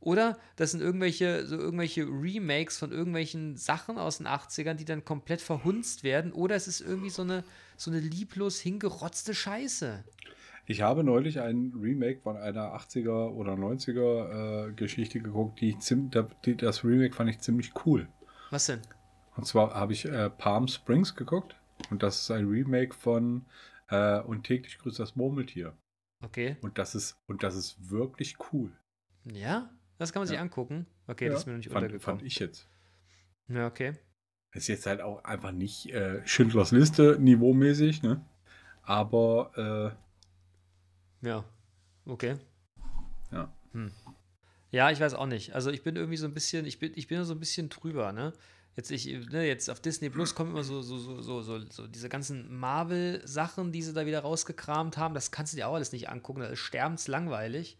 [0.04, 5.06] Oder das sind irgendwelche, so irgendwelche Remakes von irgendwelchen Sachen aus den 80ern, die dann
[5.06, 6.32] komplett verhunzt werden.
[6.34, 7.44] Oder es ist irgendwie so eine,
[7.78, 10.04] so eine lieblos hingerotzte Scheiße.
[10.66, 15.78] Ich habe neulich ein Remake von einer 80er oder 90er äh, Geschichte geguckt, die, ich
[16.46, 18.08] die das Remake fand ich ziemlich cool.
[18.52, 18.82] Was denn?
[19.36, 21.56] Und zwar habe ich äh, Palm Springs geguckt
[21.90, 23.46] und das ist ein Remake von
[23.90, 25.74] äh, Und täglich grüßt das Murmeltier.
[26.24, 26.58] Okay.
[26.62, 28.72] Und das ist und das ist wirklich cool.
[29.26, 29.70] Ja?
[29.98, 30.42] Das kann man sich Ja.
[30.42, 30.86] angucken.
[31.08, 32.20] Okay, Ja, das ist mir noch nicht fand, untergekommen.
[32.20, 32.68] fand ich jetzt.
[33.48, 33.94] Ja, okay.
[34.54, 38.24] Ist jetzt halt auch einfach nicht äh, Schindlers Liste niveaumäßig, ne?
[38.84, 39.96] Aber
[41.22, 41.44] Ja.
[42.06, 42.38] Okay.
[43.32, 43.52] Ja.
[43.74, 43.92] Hm.
[44.72, 45.54] Ja, ich weiß auch nicht.
[45.54, 48.12] Also ich bin irgendwie so ein bisschen, ich bin, ich bin so ein bisschen drüber,
[48.12, 48.34] ne?
[48.78, 51.88] Jetzt, ich, ne, jetzt auf Disney Plus kommen immer so, so, so, so, so, so
[51.88, 55.14] diese ganzen Marvel-Sachen, die sie da wieder rausgekramt haben.
[55.14, 56.40] Das kannst du dir auch alles nicht angucken.
[56.40, 57.78] Das ist sterbenslangweilig.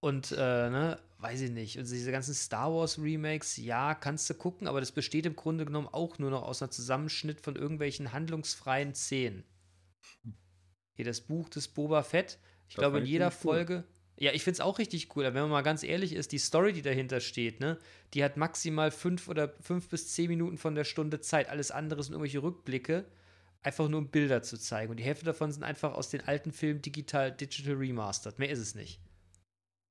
[0.00, 1.78] Und, äh, ne, weiß ich nicht.
[1.78, 5.64] Und diese ganzen Star Wars Remakes, ja, kannst du gucken, aber das besteht im Grunde
[5.64, 9.42] genommen auch nur noch aus einem Zusammenschnitt von irgendwelchen handlungsfreien Szenen.
[10.98, 12.38] Hier das Buch des Boba Fett.
[12.68, 13.52] Ich Das glaube, in jeder ziemlich cool.
[13.52, 13.84] Folge.
[14.16, 15.24] Ja, ich finde es auch richtig cool.
[15.24, 17.78] Aber wenn man mal ganz ehrlich ist, die Story, die dahinter steht, ne,
[18.14, 21.50] die hat maximal fünf oder fünf bis zehn Minuten von der Stunde Zeit.
[21.50, 23.04] Alles andere sind irgendwelche Rückblicke,
[23.62, 24.90] einfach nur um Bilder zu zeigen.
[24.90, 28.40] Und die Hälfte davon sind einfach aus den alten Filmen digital, digital remastered.
[28.40, 28.98] Mehr ist es nicht.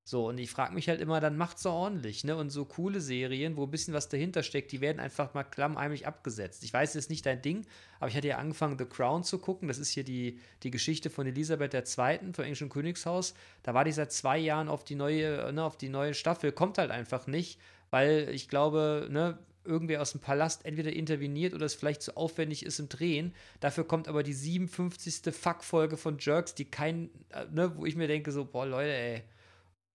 [0.09, 2.37] So, und ich frage mich halt immer, dann macht's doch ordentlich, ne?
[2.37, 6.07] Und so coole Serien, wo ein bisschen was dahinter steckt, die werden einfach mal klammheimlich
[6.07, 6.63] abgesetzt.
[6.63, 7.65] Ich weiß, es ist nicht dein Ding,
[7.99, 9.67] aber ich hatte ja angefangen, The Crown zu gucken.
[9.67, 12.31] Das ist hier die, die Geschichte von Elisabeth II.
[12.31, 13.33] vom englischen Königshaus.
[13.63, 16.53] Da war die seit zwei Jahren auf die neue, ne, auf die neue Staffel.
[16.53, 21.65] Kommt halt einfach nicht, weil ich glaube, ne, irgendwer aus dem Palast entweder interveniert oder
[21.65, 23.35] es vielleicht zu aufwendig ist im Drehen.
[23.59, 25.35] Dafür kommt aber die 57.
[25.35, 29.23] Fuck-Folge von Jerks, die kein, äh, ne, wo ich mir denke, so, boah, Leute, ey.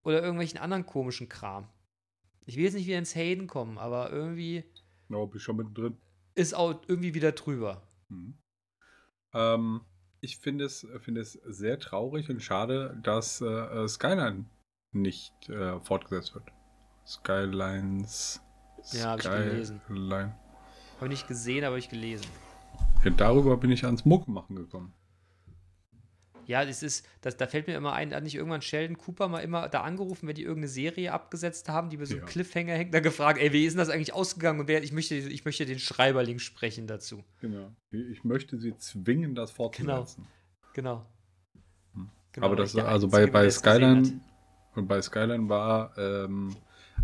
[0.04, 1.68] Oder irgendwelchen anderen komischen Kram.
[2.44, 4.64] Ich will jetzt nicht wieder ins Hayden kommen, aber irgendwie
[5.08, 5.96] No, bin schon mittendrin.
[6.34, 7.82] ist auch irgendwie wieder drüber.
[8.08, 8.34] Mhm.
[9.34, 9.80] Ähm,
[10.20, 14.46] ich finde es, finde es sehr traurig und schade, dass äh, Skyline
[14.92, 16.44] nicht äh, fortgesetzt wird.
[17.06, 18.40] Skylines.
[18.92, 19.80] Ja, hab ich gelesen.
[19.84, 20.34] Skyline.
[20.96, 22.26] Habe ich nicht gesehen, aber ich gelesen.
[23.04, 24.94] Ja, darüber bin ich ans Muck machen gekommen.
[26.46, 29.40] Ja, das ist, das, da fällt mir immer ein, hat nicht irgendwann Sheldon Cooper mal
[29.40, 32.26] immer da angerufen, wenn die irgendeine Serie abgesetzt haben, die bei so einem Ja.
[32.26, 35.14] Cliffhanger hängt, da gefragt, ey, wie ist denn das eigentlich ausgegangen und wer, ich möchte,
[35.14, 37.24] ich möchte den Schreiberling sprechen dazu.
[37.40, 37.70] Genau.
[37.90, 40.26] Ich möchte sie zwingen, das fortzusetzen.
[40.74, 41.06] Genau.
[41.94, 42.10] Hm.
[42.32, 44.20] Genau, Aber das, also bei, bei Skyline,
[44.74, 46.56] und bei Skyline war ähm,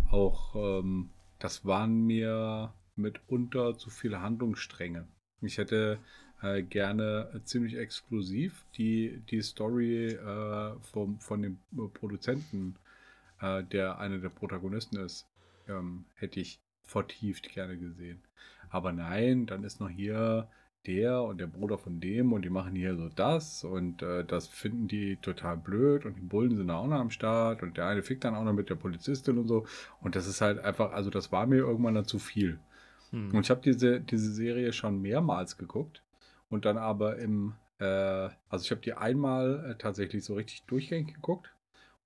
[0.09, 5.07] auch, ähm, das waren mir mitunter zu viele Handlungsstränge.
[5.41, 5.99] Ich hätte
[6.41, 11.59] äh, gerne ziemlich exklusiv die, die Story äh, vom, von dem
[11.93, 12.75] Produzenten,
[13.41, 15.27] äh, der einer der Protagonisten ist,
[15.67, 18.21] ähm, hätte ich vertieft gerne gesehen.
[18.69, 20.47] Aber nein, dann ist noch hier
[20.85, 24.47] der und der Bruder von dem und die machen hier so das und äh, das
[24.47, 28.01] finden die total blöd und die Bullen sind auch noch am Start und der eine
[28.01, 29.65] fickt dann auch noch mit der Polizistin und so
[29.99, 32.59] und das ist halt einfach, also das war mir irgendwann dann zu viel.
[33.11, 33.35] Hm.
[33.35, 36.01] Und ich habe diese, diese Serie schon mehrmals geguckt
[36.49, 37.85] und dann aber im, äh,
[38.49, 41.53] also ich habe die einmal äh, tatsächlich so richtig durchgängig geguckt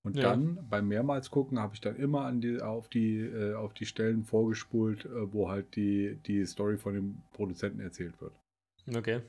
[0.03, 0.23] und Ja.
[0.23, 3.85] dann beim mehrmals gucken habe ich dann immer an die, auf, die, äh, auf die
[3.85, 8.33] Stellen vorgespult, äh, wo halt die, die Story von dem Produzenten erzählt wird.
[8.93, 9.21] Okay.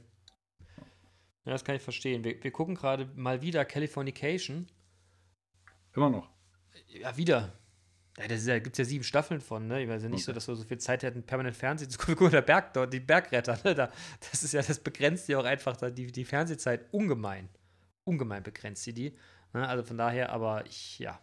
[1.45, 2.25] Ja, das kann ich verstehen.
[2.25, 4.67] Wir, wir gucken gerade mal wieder Californication.
[5.95, 6.29] Immer noch.
[6.89, 7.53] Ja, wieder.
[8.19, 9.83] Ja, das ist ja, gibt es ja sieben Staffeln von, ne?
[9.83, 10.37] Ich weiß ja nicht so, Okay.
[10.37, 12.15] dass wir so viel Zeit hätten, permanent Fernsehen zu gucken.
[12.17, 13.75] Guck mal, der Berg dort, die Bergretter, ne?
[13.75, 13.91] Da,
[14.31, 17.49] das ist ja, das begrenzt ja auch einfach da die, die Fernsehzeit ungemein.
[18.05, 19.17] Ungemein begrenzt sie die.
[19.53, 19.67] Ne?
[19.67, 21.21] Also von daher, aber ich, ja.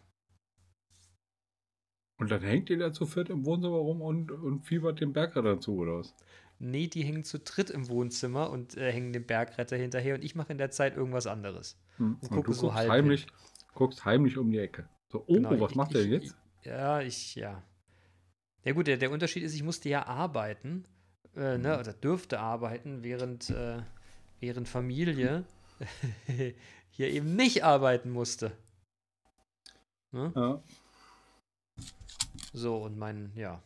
[2.19, 5.59] Und dann hängt ihr da zu viert im Wohnzimmer rum und, und fiebert dem Bergretter
[5.59, 6.13] zu, oder was?
[6.59, 10.35] Nee, die hängen zu dritt im Wohnzimmer und äh, hängen dem Bergretter hinterher und ich
[10.35, 11.79] mache in der Zeit irgendwas anderes.
[11.97, 12.15] Hm.
[12.15, 13.25] Und Und, gucke du so heimlich,
[13.73, 14.87] guckst heimlich um die Ecke.
[15.11, 16.35] So, oh, Genau, was ich- macht ich, der jetzt?
[16.63, 17.63] Ja, ich, ja.
[18.63, 20.85] Ja gut, der, der Unterschied ist, ich musste ja arbeiten,
[21.35, 21.63] äh, Mhm.
[21.63, 23.81] ne, oder dürfte arbeiten, während, äh,
[24.39, 25.43] während Familie
[26.91, 28.51] hier eben nicht arbeiten musste.
[30.11, 30.31] Ne?
[30.35, 30.61] Ja.
[32.53, 33.63] So, und mein, ja.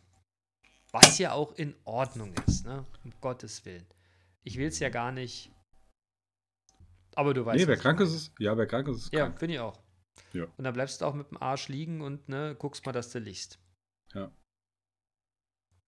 [0.92, 2.86] Was ja auch in Ordnung ist, ne?
[3.04, 3.86] Um Gottes Willen.
[4.44, 5.52] Ich will es ja gar nicht.
[7.16, 9.40] Aber du weißt Nee, wer krank ist, ist, ja, wer krank ist, ist Ja, krank.
[9.40, 9.78] finde ich auch.
[10.34, 10.46] Ja.
[10.58, 13.20] Und dann bleibst du auch mit dem Arsch liegen und ne, guckst mal, dass du
[13.20, 13.60] liegst.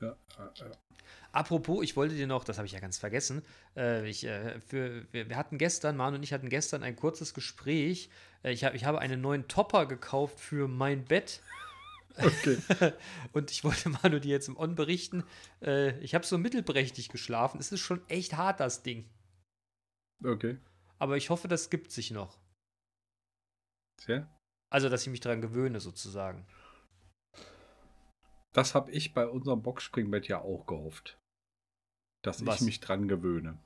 [0.02, 0.72] Ja, äh, äh.
[1.32, 3.44] Apropos, ich wollte dir noch, das habe ich ja ganz vergessen,
[3.76, 7.34] äh, ich, äh, für, wir, wir hatten gestern, Manu und ich hatten gestern ein kurzes
[7.34, 8.10] Gespräch.
[8.44, 11.42] Äh, ich, hab, ich habe einen neuen Topper gekauft für mein Bett.
[12.20, 12.58] Okay.
[13.34, 15.24] und ich wollte Manu dir jetzt im On berichten,
[15.62, 17.60] äh, ich habe so mittelprächtig geschlafen.
[17.60, 19.08] Es ist schon echt hart, das Ding.
[20.24, 20.58] okay.
[20.98, 22.40] Aber ich hoffe, das gibt sich noch.
[24.00, 24.28] Sehr.
[24.70, 26.46] Also, dass ich mich daran gewöhne, sozusagen.
[28.54, 31.20] Das habe ich bei unserem Boxspringbett ja auch gehofft.
[32.24, 32.56] Dass Was?
[32.62, 33.58] ich mich dran gewöhne.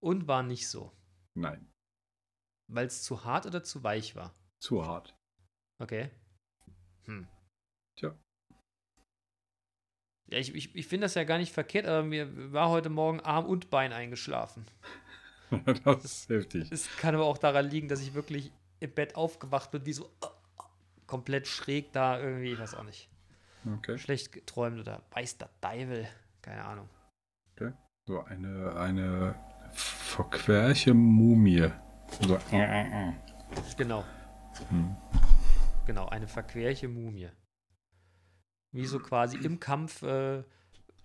[0.00, 0.92] Und war nicht so.
[1.34, 1.70] Nein,
[2.68, 4.34] Weil es zu hart oder zu weich war.
[4.60, 5.16] zu hart.
[5.78, 6.10] Okay.
[7.04, 7.26] Hm.
[7.96, 8.14] Tja.
[10.30, 13.20] Ja, ich, ich, ich finde das ja gar nicht verkehrt, aber mir war heute Morgen
[13.20, 14.66] Arm und Bein eingeschlafen.
[15.84, 16.70] das ist heftig.
[16.70, 20.10] Es kann aber auch daran liegen, dass ich wirklich im Bett aufgewacht bin, wie so
[20.20, 20.26] oh,
[20.58, 20.64] oh,
[21.06, 23.08] komplett schräg da irgendwie, ich weiß auch nicht.
[23.78, 23.96] Okay.
[23.96, 26.08] Schlecht geträumt oder weiß der Teufel,
[26.42, 26.88] keine Ahnung.
[28.04, 29.36] So eine, eine
[29.72, 31.70] verquerche Mumie.
[32.26, 33.12] So, äh, äh, äh.
[33.76, 34.04] Genau.
[34.70, 34.96] Hm.
[35.86, 37.28] Genau, eine verquerche Mumie.
[38.72, 40.42] Wie so quasi im Kampf, äh,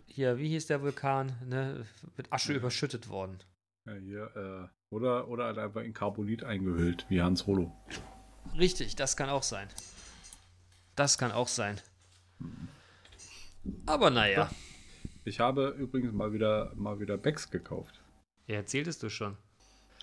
[0.07, 1.85] hier, wie hieß der Vulkan, ne,
[2.15, 3.37] mit Asche überschüttet worden.
[3.85, 7.71] Ja, hier, äh, oder, oder halt einfach in Carbonit eingehüllt, wie Hans Holo.
[8.57, 9.67] Richtig, das kann auch sein.
[10.95, 11.79] Das kann auch sein.
[13.85, 14.49] Aber naja,
[15.25, 18.01] Ich habe übrigens mal wieder, mal wieder Becks gekauft.
[18.47, 19.37] ja, erzähltest du schon.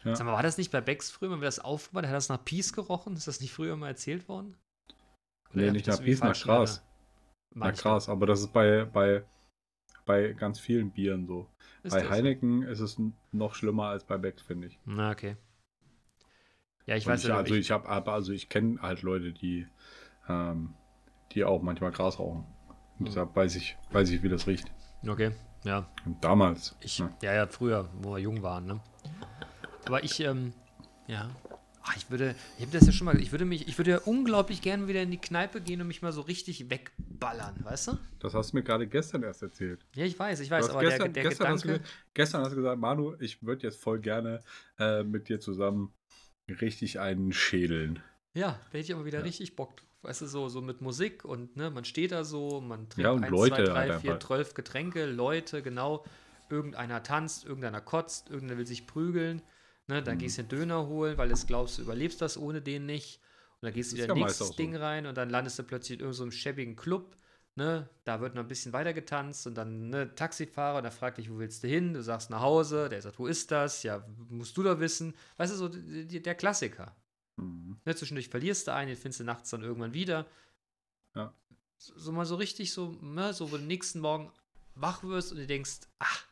[0.05, 0.15] Ja.
[0.15, 2.45] Sag mal, war das nicht bei Becks früher, wenn wir das aufgemacht hat das nach
[2.45, 3.15] Peace gerochen?
[3.17, 4.57] Ist das nicht früher mal erzählt worden?
[5.55, 6.77] Nee, hab nicht nach Peace, nach Gras.
[6.77, 6.89] Erinnerung?
[7.57, 7.93] Na Manchmal.
[7.95, 9.25] krass, aber das ist bei, bei,
[10.05, 11.49] bei ganz vielen Bieren so.
[11.85, 12.11] Ist bei das?
[12.11, 14.81] Heineken ist es noch schlimmer als bei Becks, finde ich.
[14.85, 15.37] Na, okay.
[16.87, 19.33] Ja, ich Und weiß ich, ja, also ich, ich habe also ich kenne halt Leute,
[19.33, 19.67] die
[20.29, 20.75] ähm,
[21.33, 22.47] die auch manchmal Gras rauchen.
[22.99, 24.71] Und deshalb weiß ich, weiß ich, wie das riecht.
[25.07, 25.33] Okay,
[25.65, 25.89] ja.
[26.07, 26.77] Und damals.
[26.81, 27.13] Ich, ne?
[27.23, 28.81] ja, ja, früher, wo wir jung waren, ne?
[29.87, 30.53] Aber ich, ähm,
[31.07, 31.29] ja.
[31.87, 33.99] Ach, ich würde, ich habe das ja schon mal, ich würde mich, ich würde ja
[33.99, 37.99] unglaublich gerne wieder in die Kneipe gehen und mich mal so richtig wegballern, weißt du?
[38.19, 39.85] Das hast du mir gerade gestern erst erzählt.
[39.95, 42.43] Ja, ich weiß, ich weiß, aber gestern, der, der gestern, hast du, Gedanke, ge- gestern
[42.43, 44.43] hast du gesagt, Manu, ich würde jetzt voll gerne
[44.79, 45.93] äh, mit dir zusammen
[46.49, 48.03] richtig einen schädeln.
[48.35, 49.25] ja, da hätte ich aber wieder Ja.
[49.25, 49.89] richtig Bock drauf.
[50.03, 53.11] Weißt du, so, so mit Musik und ne, man steht da so, man trinkt Ja,
[53.13, 54.27] und eins, Leute zwei, halt drei, vier, einfach.
[54.29, 56.05] zwölf Getränke, Leute, genau.
[56.51, 59.41] Irgendeiner tanzt, irgendeiner kotzt, irgendeiner will sich prügeln.
[59.87, 60.21] Ne, dann Mhm.
[60.21, 63.21] gehst du den Döner holen, weil du glaubst, du überlebst das ohne den nicht.
[63.61, 64.55] Und dann gehst du wieder ja nächstes so.
[64.55, 67.17] Ding rein und dann landest du plötzlich in irgendeinem so schäbigen Club.
[67.57, 71.31] Ne, da wird noch ein bisschen weiter getanzt und dann ne, Taxifahrer, der fragt dich,
[71.31, 71.95] wo willst du hin?
[71.95, 73.85] Du sagst nach Hause, der sagt, wo ist das?
[73.85, 75.15] Ja, musst du doch wissen.
[75.37, 76.97] Weißt du, so der Klassiker.
[77.37, 77.79] Mhm.
[77.85, 80.27] Ne, zwischendurch verlierst du einen, den findest du nachts dann irgendwann wieder.
[81.15, 81.33] Ja.
[81.77, 84.33] So, so mal so richtig so, ne, so wo du nächsten Morgen
[84.75, 86.25] wach wirst und du denkst, ach,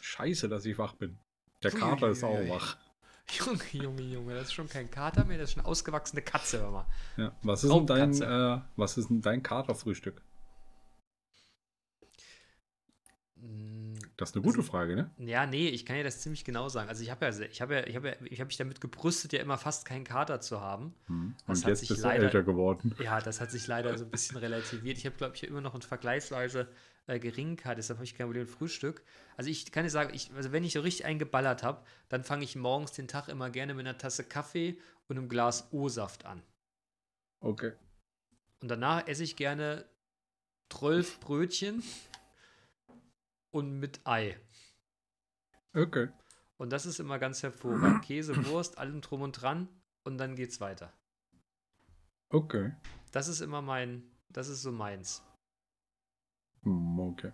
[0.00, 1.18] Scheiße, dass ich wach bin.
[1.62, 2.76] Der Kater ist auch wach.
[3.30, 6.60] Junge, Junge, Junge, das ist schon kein Kater mehr, das ist schon eine ausgewachsene Katze,
[6.60, 6.86] hör mal.
[7.16, 7.32] Ja.
[7.42, 10.22] Was, ist denn dein, äh, was ist denn dein Katerfrühstück?
[14.16, 15.10] Das ist eine gute Frage, ne?
[15.18, 16.88] Ja, nee, ich kann ja das ziemlich genau sagen.
[16.90, 19.32] Also ich habe ja, ich habe ja, ich habe ja, ich habe mich damit gebrüstet,
[19.32, 20.94] ja immer fast keinen Kater zu haben.
[21.46, 22.94] Das Und jetzt bist du leider- älter geworden.
[22.98, 24.98] Ja, das hat sich leider so ein bisschen relativiert.
[24.98, 26.68] Ich habe, glaube ich, immer noch ein vergleichsweise
[27.06, 29.02] äh, geringen deshalb habe ich kein Problem mit Frühstück.
[29.36, 32.44] Also ich kann dir sagen, ich, also wenn ich so richtig eingeballert habe, dann fange
[32.44, 36.42] ich morgens den Tag immer gerne mit einer Tasse Kaffee und einem Glas O-Saft an.
[37.40, 37.72] Okay.
[38.60, 39.86] Und danach esse ich gerne
[40.70, 41.82] 12 Brötchen
[43.50, 44.38] und mit Ei.
[45.74, 46.08] Okay.
[46.56, 48.02] Und das ist immer ganz hervorragend.
[48.04, 49.68] Käse, Wurst, allem drum und dran
[50.04, 50.92] und dann geht's weiter.
[52.28, 52.72] Okay.
[53.12, 55.22] Das ist immer mein, das ist so meins.
[56.62, 57.32] Hm, Okay.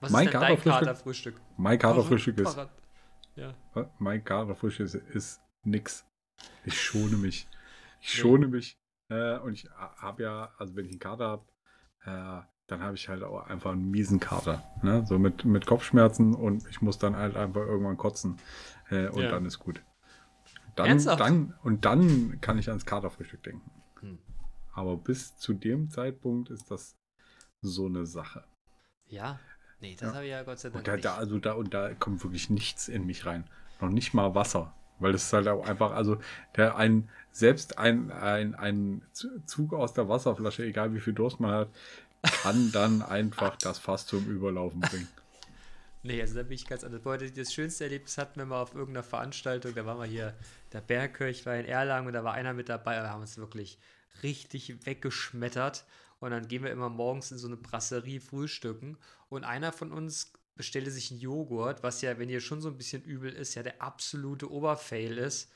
[0.00, 1.40] Was Mein ist denn dein Katerfrühstück-?
[1.56, 2.58] Mein Katerfrühstück ist,
[3.34, 3.54] Ja.
[3.98, 6.04] mein Katerfrühstück ist, ist nix.
[6.64, 7.48] Ich schone mich.
[8.00, 8.78] Ich schone mich.
[9.08, 11.46] Äh, und ich habe ja, also wenn ich einen Kater habe,
[12.04, 14.62] äh, dann habe ich halt auch einfach einen miesen Kater.
[14.82, 15.06] Ne?
[15.06, 18.38] So mit, mit Kopfschmerzen und ich muss dann halt einfach irgendwann kotzen.
[18.90, 19.30] Äh, und Ja.
[19.30, 19.82] dann ist gut.
[20.74, 21.20] Dann, Ernsthaft?
[21.20, 23.70] dann, und dann kann ich ans Katerfrühstück denken.
[24.00, 24.18] Hm.
[24.74, 26.96] Aber bis zu dem Zeitpunkt ist das
[27.66, 28.44] so eine Sache.
[29.08, 29.38] Ja?
[29.80, 30.14] Nee, das Ja.
[30.14, 31.04] habe ich ja Gott sei Dank Und da, nicht.
[31.04, 33.44] da, also da, und da kommt wirklich nichts in mich rein.
[33.80, 34.72] Noch nicht mal Wasser.
[34.98, 36.18] Weil es ist halt auch einfach, also
[36.56, 39.02] der ein, selbst ein, ein, ein
[39.44, 41.68] Zug aus der Wasserflasche, egal wie viel Durst man hat,
[42.22, 45.08] kann dann einfach das Fass zum Überlaufen bringen.
[46.02, 47.04] Nee, also da bin ich ganz anders.
[47.04, 49.74] Heute das schönste Erlebnis hatten wir mal auf irgendeiner Veranstaltung.
[49.74, 50.34] Da waren wir hier,
[50.72, 53.02] der Bergkirch war in Erlangen und da war einer mit dabei.
[53.02, 53.78] Wir haben uns wirklich
[54.22, 55.84] richtig weggeschmettert.
[56.18, 58.96] Und dann gehen wir immer morgens in so eine Brasserie frühstücken.
[59.28, 62.78] Und einer von uns bestellte sich einen Joghurt, was ja, wenn ihr schon so ein
[62.78, 65.52] bisschen übel ist, ja der absolute Oberfail ist.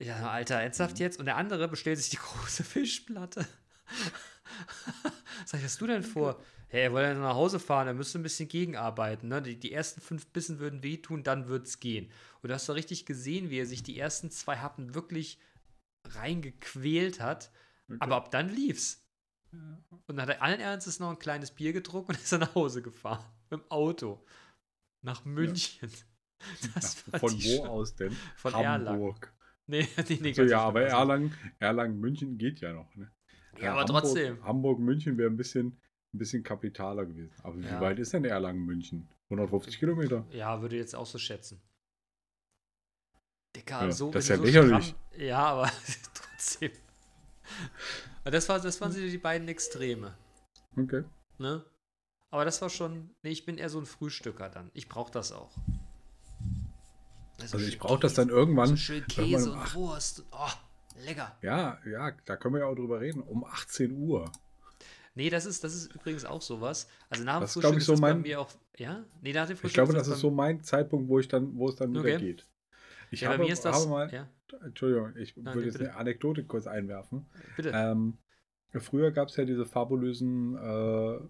[0.00, 1.18] Ja, Alter, ernsthaft jetzt?
[1.18, 3.46] Und der andere bestellt sich die große Fischplatte.
[5.46, 6.42] Sag ich, was hast du denn vor?
[6.68, 9.28] Hey, er wollte ja nach Hause fahren, er müsste ein bisschen gegenarbeiten.
[9.28, 9.40] Ne?
[9.40, 12.10] Die, die ersten fünf Bissen würden wehtun, dann wird es gehen.
[12.42, 15.38] Und du hast doch richtig gesehen, wie er sich die ersten zwei Happen wirklich
[16.04, 17.52] reingequält hat.
[18.00, 19.03] Aber ab dann lief's.
[20.06, 22.54] Und dann hat er allen Ernstes noch ein kleines Bier getrunken und ist dann nach
[22.54, 23.24] Hause gefahren.
[23.50, 24.24] Mit dem Auto.
[25.02, 25.90] Nach München.
[26.74, 28.12] Das fand Von ich wo schon- aus denn?
[28.36, 28.88] Von Erlangen.
[28.88, 29.32] Hamburg.
[29.66, 32.94] Nee, nee, nee, So, ganz ja, aber Also- Erlangen, Erlangen, München geht ja noch.
[32.96, 33.10] Ne?
[33.58, 34.44] Ja, aber Hamburg, trotzdem.
[34.44, 35.68] Hamburg, München wäre ein bisschen,
[36.12, 37.32] ein bisschen kapitaler gewesen.
[37.42, 37.80] Aber wie Ja.
[37.80, 39.08] weit ist denn Erlangen, München?
[39.30, 40.26] 150 Kilometer?
[40.32, 41.62] Ja, würde jetzt auch so schätzen.
[43.56, 44.84] Dicker, Ja, so, das ist ja so lächerlich.
[44.88, 45.70] stramm- Ja, aber
[46.14, 46.72] trotzdem.
[48.24, 50.14] Das, war, das waren so die beiden Extreme.
[50.76, 51.04] Okay.
[51.38, 51.64] Ne?
[52.30, 53.10] Aber das war schon.
[53.22, 54.70] Nee, ich bin eher so ein Frühstücker dann.
[54.74, 55.50] Ich brauche das auch.
[57.40, 58.68] Also ich brauche das dann irgendwann.
[58.70, 60.24] So schön Käse um und Wurst.
[60.32, 60.48] Oh,
[61.04, 61.36] lecker.
[61.42, 63.20] Ja, ja, da können wir ja auch drüber reden.
[63.22, 64.30] Um 18 Uhr.
[65.16, 66.88] Nee, das ist, das ist übrigens auch sowas.
[67.08, 68.50] Also nach dem Das Frühstück ist so das bei mein- mir auch.
[68.76, 69.04] Ja?
[69.20, 71.68] Nee, nach dem Frühstück Ich glaube, das ist so mein Zeitpunkt, wo ich dann, wo
[71.68, 72.18] es dann wieder Okay.
[72.18, 72.44] geht.
[73.14, 73.86] Ich Ja, habe, bei mir ist das.
[73.86, 74.28] mal, ja,
[74.64, 75.90] Entschuldigung, ich Nein, würde jetzt bitte.
[75.90, 77.26] eine Anekdote kurz einwerfen.
[77.56, 77.70] bitte.
[77.74, 78.18] Ähm,
[78.74, 81.20] früher gab es ja diese fabulösen äh, äh,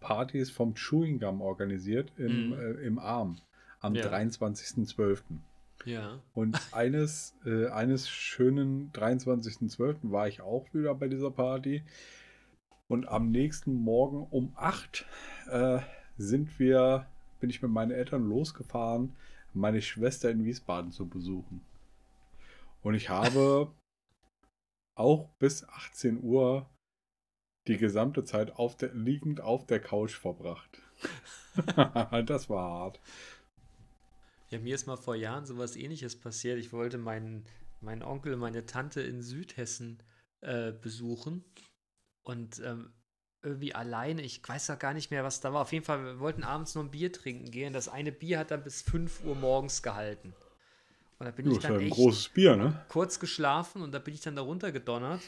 [0.00, 2.52] Partys vom Chewing Gum organisiert im, Mhm.
[2.54, 3.38] äh, im Arm
[3.80, 4.06] am Ja.
[4.08, 5.22] 23.12.
[5.84, 6.20] ja.
[6.34, 10.10] Und eines, äh, eines schönen 23.12.
[10.10, 11.82] war ich auch wieder bei dieser Party.
[12.88, 15.06] Und am nächsten Morgen um 8
[15.50, 15.78] äh,
[16.16, 17.06] sind wir,
[17.40, 19.14] bin ich mit meinen Eltern losgefahren,
[19.52, 21.64] meine Schwester in Wiesbaden zu besuchen.
[22.82, 23.72] Und ich habe
[24.94, 26.68] auch bis 18 Uhr
[27.66, 30.82] die gesamte Zeit auf der, liegend auf der Couch verbracht.
[32.26, 33.00] das war hart.
[34.50, 36.58] Ja, mir ist mal vor Jahren sowas ähnliches passiert.
[36.58, 37.44] Ich wollte meinen,
[37.80, 40.02] meinen Onkel und meine Tante in Südhessen
[40.40, 41.44] äh, besuchen.
[42.22, 42.92] Und ähm,
[43.42, 45.62] irgendwie alleine, ich weiß ja gar nicht mehr, was da war.
[45.62, 47.72] Auf jeden Fall, wir wollten abends noch ein Bier trinken gehen.
[47.72, 50.34] Das eine Bier hat dann bis 5 Uhr morgens gehalten.
[51.18, 52.84] Und da bin Ja, ich dann ein echt großes Bier, ne?
[52.88, 55.20] kurz geschlafen und da bin ich dann da runtergedonnert.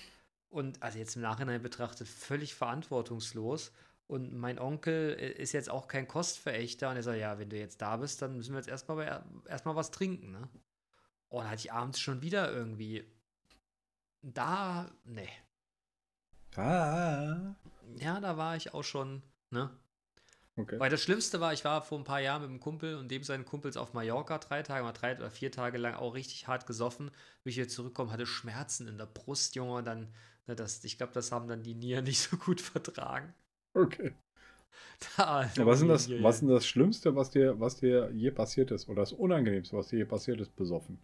[0.49, 3.73] Und also jetzt im Nachhinein betrachtet, völlig verantwortungslos.
[4.09, 7.57] Und mein Onkel äh, ist jetzt auch kein Kostverächter und er sagt, ja, wenn du
[7.57, 10.49] jetzt da bist, dann müssen wir jetzt erstmal erstmal was trinken, ne?
[11.29, 13.05] Oh, dann hatte ich abends schon wieder irgendwie.
[14.23, 15.29] Da, nee.
[16.57, 17.55] Ah.
[17.99, 19.70] Ja, da war ich auch schon, ne?
[20.57, 20.78] Okay.
[20.78, 23.22] Weil das Schlimmste war, ich war vor ein paar Jahren mit einem Kumpel und dem
[23.22, 26.66] seinen Kumpels auf Mallorca drei Tage, mal drei oder vier Tage lang auch richtig hart
[26.66, 27.07] gesoffen.
[27.45, 29.74] Bin ich wieder zurückgekommen, hatte Schmerzen in der Brust, Junge.
[29.74, 30.09] und Dann,
[30.47, 33.34] ne, das, ich glaube, das haben dann die Nieren nicht so gut vertragen.
[33.74, 34.12] Okay.
[35.16, 38.30] Da, Ja, was ist denn das, was ist das Schlimmste, was dir, was dir je
[38.30, 38.88] passiert ist?
[38.88, 40.99] Oder das Unangenehmste, was dir je passiert ist, besoffen?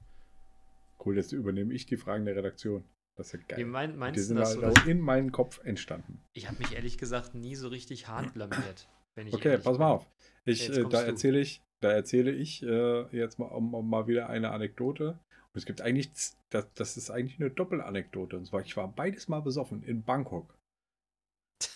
[1.02, 2.84] Cool, jetzt übernehme ich die Fragen der Redaktion.
[3.16, 3.64] Das ist ja Wie geil.
[3.64, 4.82] mein, die meinst du sind das halt so?
[4.82, 6.22] auch in meinen Kopf entstanden.
[6.34, 8.88] Ich habe mich ehrlich gesagt nie so richtig hart blamiert.
[9.14, 10.06] Wenn ich Okay, pass mal auf.
[10.44, 14.50] Ich, äh, da erzähle ich, da erzähle ich äh, jetzt mal, um, mal wieder eine
[14.50, 15.18] Anekdote.
[15.54, 16.10] Und es gibt eigentlich,
[16.50, 18.36] das, das ist eigentlich eine Doppelanekdote.
[18.36, 20.54] Und zwar, ich war beides mal besoffen in Bangkok.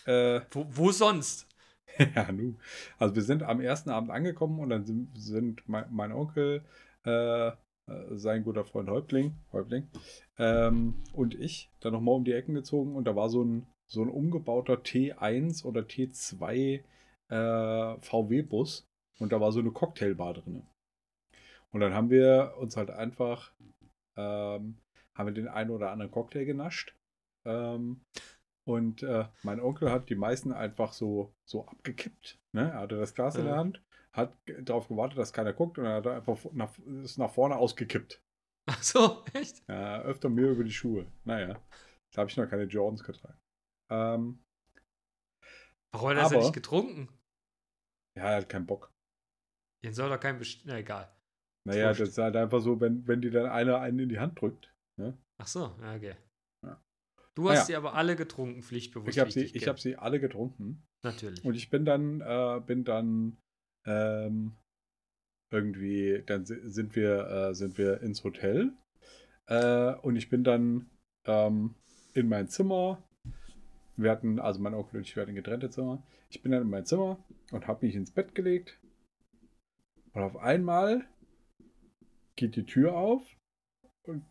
[0.05, 1.49] Äh, Wo, wo sonst?
[2.15, 2.57] Ja, nu.
[2.99, 6.65] Also wir sind am ersten Abend angekommen und dann sind, sind mein, mein Onkel,
[7.05, 7.53] äh,
[8.11, 9.89] sein guter Freund Häuptling, Häuptling
[10.39, 14.03] ähm, und ich dann nochmal um die Ecken gezogen und da war so ein, so
[14.03, 16.81] ein umgebauter T1 oder T2
[17.29, 18.87] äh, VW-Bus
[19.19, 20.63] und da war so eine Cocktailbar drin.
[21.73, 23.53] Und dann haben wir uns halt einfach,
[24.17, 24.79] ähm,
[25.15, 26.95] haben wir den einen oder anderen Cocktail genascht.
[27.45, 28.01] Ähm,
[28.65, 32.39] und äh, mein Onkel hat die meisten einfach so, so abgekippt.
[32.53, 32.71] Ne?
[32.71, 33.57] Er hatte das Glas in der.
[33.57, 33.83] Hand,
[34.17, 38.23] hat darauf gewartet, dass keiner guckt und hat er einfach nach, ist nach vorne ausgekippt.
[38.67, 39.63] Ach so, echt?
[39.69, 41.07] Ja, öfter mir über die Schuhe.
[41.25, 41.61] Naja,
[42.13, 43.39] da habe ich noch keine Jordans getragen.
[43.91, 44.45] Ähm,
[45.93, 47.09] Warum hat er das ja nicht getrunken?
[48.17, 48.93] ja, er hat keinen Bock.
[49.85, 51.11] Den soll doch kein Best Na egal.
[51.67, 54.41] Naja, das ist halt einfach so, wenn, wenn die dann einer einen in die Hand
[54.41, 54.73] drückt.
[55.39, 56.17] Ach so, ja, okay.
[56.65, 56.83] Ja.
[57.35, 57.65] Du hast Naja.
[57.65, 59.17] sie aber alle getrunken, pflichtbewusst.
[59.17, 60.87] Ich habe sie, ich hab sie alle getrunken.
[61.03, 61.45] Natürlich.
[61.45, 63.39] Und ich bin dann, äh, bin dann
[63.87, 64.57] ähm,
[65.53, 68.73] irgendwie, dann si- sind wir, äh, sind wir ins Hotel.
[69.47, 70.91] Äh, und ich bin dann
[71.27, 71.75] ähm,
[72.15, 73.03] in mein Zimmer.
[73.97, 76.03] Wir hatten, also mein Onkel und ich, wir hatten getrennte Zimmer.
[76.31, 77.23] Ich bin dann in mein Zimmer
[77.53, 78.79] und habe mich ins Bett gelegt.
[80.13, 81.07] Und auf einmal
[82.37, 83.23] geht die Tür auf
[84.07, 84.25] und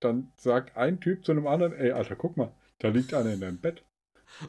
[0.00, 3.40] dann sagt ein Typ zu einem anderen, ey, Alter, guck mal, da liegt einer in
[3.40, 3.84] deinem Bett.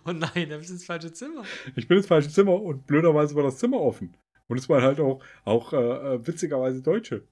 [0.05, 1.43] Oh nein, da bist du ins falsche Zimmer.
[1.75, 4.15] Ich bin ins falsche Zimmer und blöderweise war das Zimmer offen.
[4.53, 7.23] Und es waren halt auch, auch äh, äh, witzigerweise Deutsche.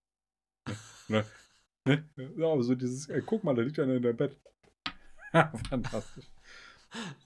[1.07, 1.23] Ne?
[1.85, 2.03] Ne?
[2.35, 4.35] Ja, aber so dieses, ey, guck mal, da liegt einer in deinem Bett.
[5.69, 6.25] Fantastisch.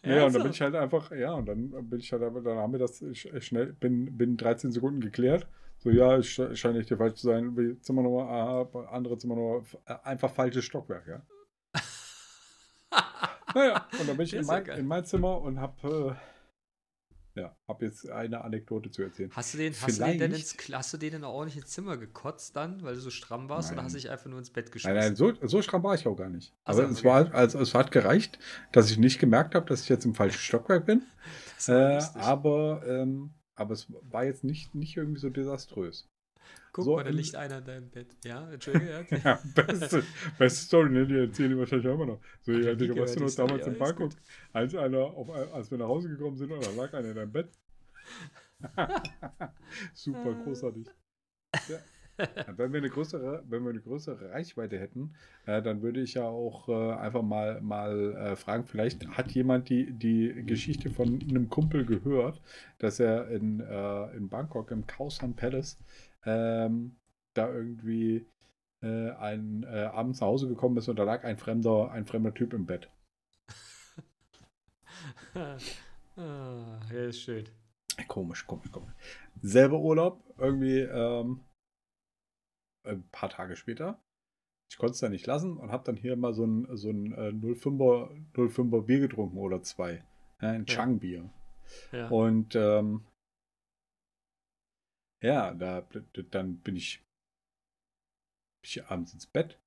[0.04, 2.74] Ja, und dann bin ich halt einfach, ja, und dann bin ich halt dann haben
[2.74, 5.48] wir das sch- schnell, bin, bin 13 Sekunden geklärt.
[5.78, 7.78] So, ja, sch- scheint nicht dir falsch zu sein.
[7.80, 11.22] Zimmernummer, aha, andere Zimmernummer, äh, einfach falsches Stockwerk, ja.
[13.56, 16.14] Naja, und dann bin ich Der in ja mein, in mein Zimmer und hab, äh,
[17.36, 19.29] ja, hab jetzt eine Anekdote zu erzählen.
[19.33, 21.97] Hast du den, hast du den denn ins, hast du den in ein ordentliches Zimmer
[21.97, 23.86] gekotzt dann, weil du so stramm warst, oder Nein.
[23.86, 24.95] hast du dich einfach nur ins Bett geschmissen?
[24.95, 26.53] Nein, nein, so, so stramm war ich auch gar nicht.
[26.63, 27.07] Ach so, Aber es, okay.
[27.07, 28.39] war, also, es hat gereicht,
[28.71, 31.03] dass ich nicht gemerkt habe, dass ich jetzt im falschen Stockwerk bin.
[31.67, 36.07] Äh, aber, ähm, aber es war jetzt nicht, nicht irgendwie so desaströs.
[36.72, 38.18] Guck So mal, da liegt einer in deinem Bett.
[38.24, 39.06] Ja, Entschuldigung.
[39.12, 39.18] Ja.
[39.24, 40.04] Ja, beste,
[40.38, 41.08] beste Story, ne?
[41.08, 42.20] die erzählen die wahrscheinlich auch immer noch.
[42.41, 44.12] So, Ach, ja, Digga, weißt du noch, damals ja, in Bangkok,
[44.52, 47.32] als, einer auf, als wir nach Hause gekommen sind, und da lag einer in deinem
[47.32, 47.50] Bett.
[49.93, 50.88] Super großartig.
[51.70, 51.78] Ja.
[52.18, 55.16] Ja, Wenn wir eine größere, wenn wir eine größere Reichweite hätten,
[55.46, 59.70] äh, dann würde ich ja auch äh, einfach mal, mal äh, fragen, vielleicht hat jemand
[59.70, 62.41] die, die Geschichte von einem Kumpel gehört,
[62.80, 65.78] dass er in, äh, in Bangkok im Khao San Palace
[66.26, 66.95] ähm,
[67.34, 68.26] da irgendwie
[68.82, 72.34] äh, ein, äh, abends nach Hause gekommen ist und da lag ein fremder, ein fremder
[72.34, 72.89] Typ im Bett.
[75.36, 75.57] ah,
[76.15, 77.45] ja, ist schön.
[78.07, 78.93] Komisch, komisch, komisch.
[79.41, 81.41] Selber Urlaub, irgendwie ähm,
[82.84, 84.01] ein paar Tage später.
[84.69, 87.13] Ich konnte es dann nicht lassen und habe dann hier mal so ein, so ein
[87.13, 90.03] äh, 05er, 05er Bier getrunken oder zwei.
[90.39, 90.76] Ein Ja.
[90.76, 91.30] Chang-Bier.
[91.91, 92.07] Ja.
[92.09, 93.05] Und ähm,
[95.26, 95.86] ja, da,
[96.32, 96.99] dann bin ich,
[98.61, 99.57] bin ich abends ins Bett.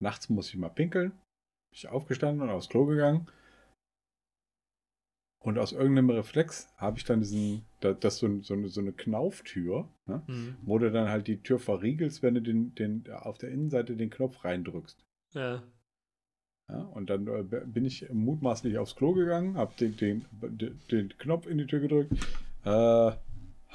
[0.00, 1.10] Nachts muss ich mal pinkeln.
[1.10, 3.26] Bin ich aufgestanden und aufs Klo gegangen.
[5.42, 8.80] Und aus irgendeinem Reflex habe ich dann diesen, da- das ist so, so, eine, so
[8.80, 10.22] eine Knauftür, ne?
[10.26, 10.56] Hm.
[10.62, 14.08] wo du dann halt die Tür verriegelst, wenn du den, den, auf der Innenseite den
[14.08, 15.04] Knopf reindrückst.
[15.34, 15.62] Ja.
[16.70, 21.08] Ja, und dann äh, bin ich mutmaßlich aufs Klo gegangen, habe den, den, den, den
[21.18, 22.12] Knopf in die Tür gedrückt,
[22.64, 23.12] äh,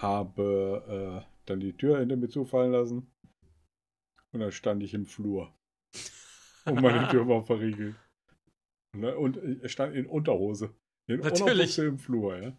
[0.01, 3.11] habe äh, dann die Tür hinter mir zufallen lassen
[4.31, 5.53] und dann stand ich im Flur.
[6.65, 7.95] Und meine Tür war verriegelt.
[8.95, 10.73] Ne, Und ich stand in Unterhose.
[11.07, 11.41] In Natürlich.
[11.41, 12.53] Unterbuchse im Flur, ja.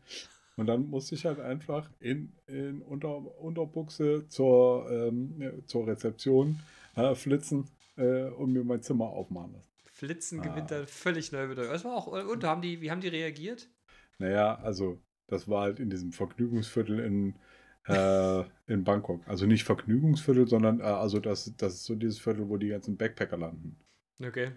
[0.57, 6.59] Und dann musste ich halt einfach in, in Unter, Unterbuchse zur, ähm, zur Rezeption
[6.97, 9.71] äh, flitzen äh, und mir mein Zimmer aufmachen lassen.
[9.93, 10.43] Flitzen Ah.
[10.43, 11.73] gewinnt dann völlig neu bedeutet.
[11.73, 13.69] Das war auch, und haben die, wie haben die reagiert?
[14.19, 14.99] Naja, also
[15.31, 17.35] das war halt in diesem Vergnügungsviertel in,
[17.87, 19.27] äh, in Bangkok.
[19.27, 22.97] Also nicht Vergnügungsviertel, sondern äh, also das, das ist so dieses Viertel, wo die ganzen
[22.97, 23.77] Backpacker landen.
[24.23, 24.53] Okay.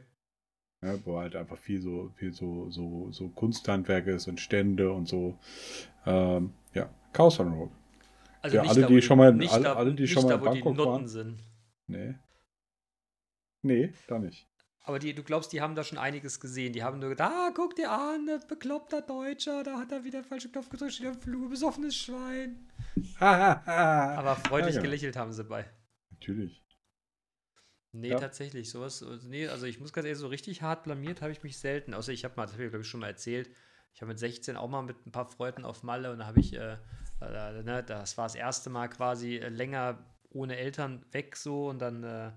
[0.81, 5.07] Ja, wo halt einfach viel so, viel so, so, so Kunsthandwerk ist und Stände und
[5.07, 5.37] so.
[6.05, 7.71] Ähm, ja, Chaos on Road.
[8.41, 10.23] Also Ja, nicht alle, da, die schon mal- nicht alle- da, alle, die nicht schon
[10.23, 11.07] mal da, in wo die Bangkok waren.
[11.07, 11.39] sind.
[11.87, 12.15] Nee.
[13.61, 14.45] Nee, da nicht.
[14.85, 16.73] Aber die, du glaubst, die haben da schon einiges gesehen.
[16.73, 20.27] Die haben nur gedacht, ah, guck dir an, bekloppter Deutscher, da hat er wieder den
[20.27, 22.69] falschen Knopf gedrückt, steht am Flur, besoffenes Schwein.
[23.19, 24.91] Aber freundlich Ja, genau.
[24.91, 25.69] gelächelt haben sie bei.
[26.11, 26.61] Natürlich.
[27.93, 28.17] Nee, Ja.
[28.19, 31.43] tatsächlich, sowas, also nee, also ich muss ganz ehrlich, so richtig hart blamiert habe ich
[31.43, 31.93] mich selten.
[31.93, 33.49] Außer ich habe mal, das habe ich glaube ich schon mal erzählt,
[33.93, 36.39] ich habe mit 16 auch mal mit ein paar Freunden auf Malle und da habe
[36.39, 36.77] ich, äh,
[37.21, 41.79] äh, ne, das war das erste Mal quasi äh, länger ohne Eltern weg so und
[41.79, 42.31] dann äh,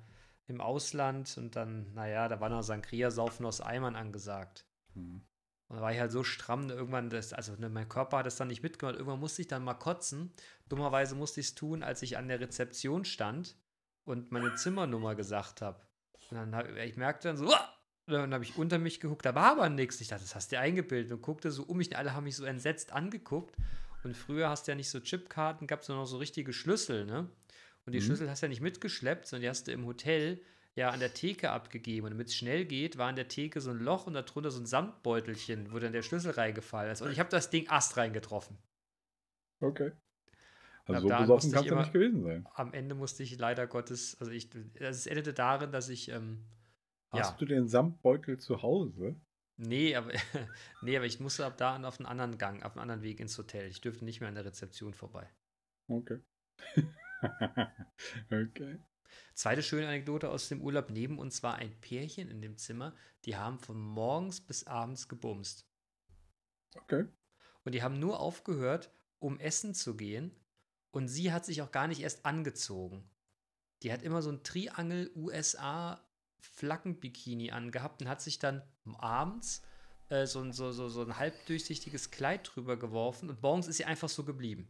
[0.47, 4.67] im Ausland und dann, naja, da war noch Sangria-Saufen aus Eimern angesagt.
[4.95, 5.23] Hm.
[5.69, 8.27] Und da war ich halt so stramm, ne, irgendwann, das, also ne, mein Körper hat
[8.27, 8.97] es dann nicht mitgemacht.
[8.97, 10.33] Irgendwann musste ich dann mal kotzen.
[10.69, 13.57] Dummerweise musste ich es tun, als ich an der Rezeption stand
[14.05, 15.81] und meine Zimmernummer gesagt habe.
[16.31, 17.77] Und dann hab, ich merkte dann so, "Uah!"
[18.07, 20.01] Und dann habe ich unter mich geguckt, da war aber nichts.
[20.01, 21.89] Ich dachte, das hast du dir eingebildet und guckte so um mich.
[21.89, 23.57] und Alle haben mich so entsetzt angeguckt.
[24.05, 27.05] Und früher hast du ja nicht so Chipkarten, gab es nur noch so richtige Schlüssel,
[27.05, 27.29] ne?
[27.87, 28.05] Und die Mhm.
[28.05, 30.41] Schlüssel hast du ja nicht mitgeschleppt, sondern die hast du im Hotel
[30.75, 32.05] ja an der Theke abgegeben.
[32.07, 34.61] Und damit es schnell geht, war an der Theke so ein Loch und darunter so
[34.61, 37.01] ein Samtbeutelchen, wo dann der Schlüssel reingefallen ist.
[37.01, 38.59] Und ich habe das Ding Ast reingetroffen.
[39.61, 39.93] Okay.
[40.85, 42.47] Also so besoffen musste ich kann es ja immer- nicht gewesen sein.
[42.55, 46.45] Am Ende musste ich leider Gottes, also ich, also es endete darin, dass ich, ähm,
[47.11, 49.17] Hast ja, du den Samtbeutel zu Hause?
[49.57, 50.11] nee, aber,
[50.83, 53.39] nee, aber ich musste ab da auf einen anderen Gang, auf einen anderen Weg ins
[53.39, 53.67] Hotel.
[53.69, 55.29] Ich dürfte nicht mehr an der Rezeption vorbei.
[55.89, 56.21] Okay.
[58.31, 58.79] okay.
[59.35, 60.91] Zweite schöne Anekdote aus dem Urlaub.
[60.91, 62.95] Neben uns war ein Pärchen in dem Zimmer,
[63.25, 65.67] die haben von morgens bis abends gebumst.
[66.75, 67.07] Okay.
[67.65, 70.35] Und die haben nur aufgehört, um essen zu gehen.
[70.91, 73.11] Und sie hat sich auch gar nicht erst angezogen.
[73.83, 76.01] Die hat immer so ein Triangel USA
[76.41, 78.63] Flaggenbikini angehabt und hat sich dann
[78.99, 79.63] abends
[80.09, 83.85] äh, so, ein, so, so, so ein halbdurchsichtiges Kleid drüber geworfen und morgens ist sie
[83.85, 84.69] einfach so geblieben.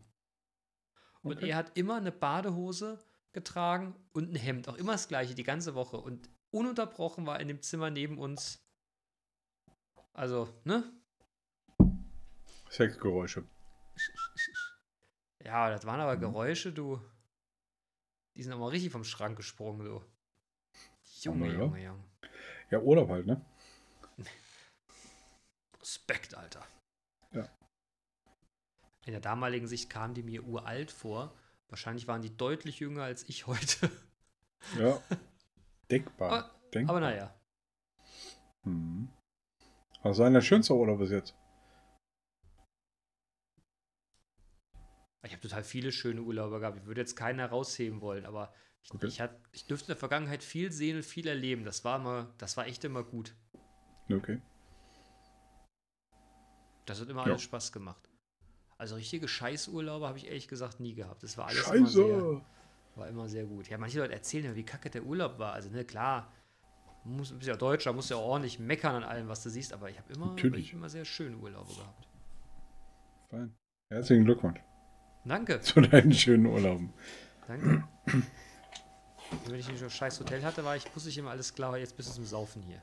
[1.26, 1.48] Und Okay.
[1.50, 2.98] er hat immer eine Badehose
[3.32, 5.96] getragen und ein Hemd, auch immer das gleiche, die ganze Woche.
[5.96, 8.64] Und ununterbrochen war in dem Zimmer neben uns,
[10.12, 10.84] also, ne?
[12.70, 13.44] Sexgeräusche.
[15.44, 16.20] Ja, das waren aber Mhm.
[16.20, 17.00] Geräusche, du.
[18.36, 20.04] Die sind aber richtig vom Schrank gesprungen, du.
[21.22, 21.52] Junge.
[21.52, 22.04] Junge, Junge.
[22.70, 23.44] Ja, Urlaub halt, ne?
[25.80, 26.64] Respekt, Alter.
[29.06, 31.32] In der damaligen Sicht kamen die mir uralt vor.
[31.68, 33.90] Wahrscheinlich waren die deutlich jünger als ich heute.
[34.78, 35.00] Ja.
[35.90, 36.30] Denkbar.
[36.32, 36.96] Aber- Denkbar.
[36.96, 37.34] Aber naja.
[38.64, 39.08] Mhm.
[40.02, 41.34] Was war denn der schönste Urlaub bis jetzt?
[45.22, 46.76] Ich habe total viele schöne Urlaube gehabt.
[46.78, 48.52] Ich würde jetzt keinen herausheben wollen, aber
[48.82, 49.06] ich, Okay.
[49.06, 51.64] ich, hat, ich dürfte in der Vergangenheit viel sehen und viel erleben.
[51.64, 53.34] Das war immer, das war echt immer gut.
[54.10, 54.40] Okay.
[56.86, 57.30] Das hat immer Ja.
[57.32, 58.08] alles Spaß gemacht.
[58.78, 61.22] Also richtige Scheißurlaube habe ich ehrlich gesagt nie gehabt.
[61.22, 62.40] Das war alles immer sehr, Scheiße!
[62.96, 63.68] war immer sehr gut.
[63.68, 65.52] Ja, manche Leute erzählen ja, wie kacke der Urlaub war.
[65.54, 66.30] Also, ne, klar,
[67.04, 69.88] du muss, bist ja Deutscher, musst ja ordentlich meckern an allem, was du siehst, aber
[69.88, 70.66] ich habe immer, Natürlich.
[70.66, 72.08] ich immer sehr schöne Urlaube gehabt.
[73.30, 73.54] Fein.
[73.88, 74.60] Herzlichen Glückwunsch
[75.24, 76.92] Danke, zu deinen schönen Urlauben.
[77.46, 77.84] danke.
[79.46, 81.76] Wenn ich nicht so ein scheiß Hotel hatte, war ich, wusste ich immer alles klar,
[81.78, 82.82] jetzt bist du zum Saufen hier.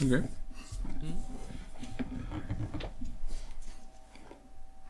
[0.00, 0.22] Okay.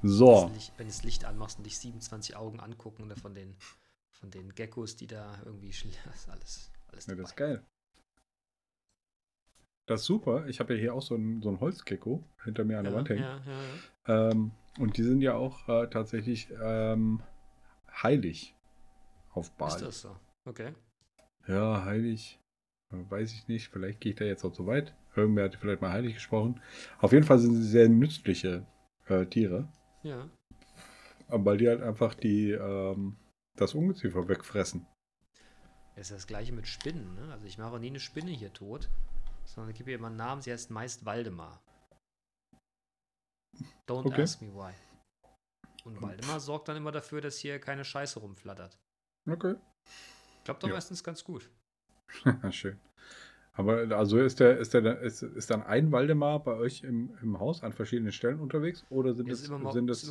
[0.07, 0.51] So.
[0.53, 3.57] Licht, wenn du das Licht anmachst und dich 27 Augen angucken ne, von den,
[4.11, 5.69] von den Geckos, die da irgendwie
[6.05, 7.23] das ist alles, alles Ja, dabei.
[7.23, 7.63] das ist geil.
[9.87, 10.47] Das ist super.
[10.47, 12.99] Ich habe ja hier auch so ein, so ein Holzgecko hinter mir an der ja,
[12.99, 13.23] Wand hängen.
[13.23, 13.63] ja, ja,
[14.09, 14.31] ja.
[14.31, 17.23] Ähm, und die sind ja auch äh, tatsächlich ähm,
[18.03, 18.55] heilig
[19.31, 19.85] auf Ist Bali.
[19.85, 20.17] das so?
[20.45, 20.75] Okay.
[21.47, 22.41] Ja, heilig.
[22.91, 23.69] Weiß ich nicht.
[23.69, 24.95] Vielleicht gehe ich da jetzt auch zu weit.
[25.17, 26.61] Irgendwer hat vielleicht mal heilig gesprochen.
[27.01, 28.67] Auf jeden Fall sind sie sehr nützliche
[29.07, 29.69] äh, Tiere.
[30.05, 30.29] Ja.
[31.29, 33.17] Aber weil die halt einfach die, ähm,
[33.57, 34.87] das Ungeziefer wegfressen.
[35.97, 37.33] Das ist das gleiche mit Spinnen, ne?
[37.33, 38.91] Also ich mache auch nie eine Spinne hier tot,
[39.45, 41.63] sondern ich gebe ihr immer einen Namen, sie heißt meist Waldemar.
[43.89, 44.23] Don't Okay.
[44.23, 44.75] ask me why.
[45.85, 48.77] Und Waldemar sorgt dann immer dafür, dass hier keine Scheiße rumflattert.
[49.31, 49.55] Okay.
[50.45, 50.75] Klappt doch Ja.
[50.75, 51.51] meistens ganz gut.
[52.51, 52.81] Schön.
[53.57, 57.39] Aber also ist der, ist der, ist, ist dann ein Waldemar bei euch im, im
[57.39, 60.11] Haus an verschiedenen Stellen unterwegs oder sind Das es, mal, sind es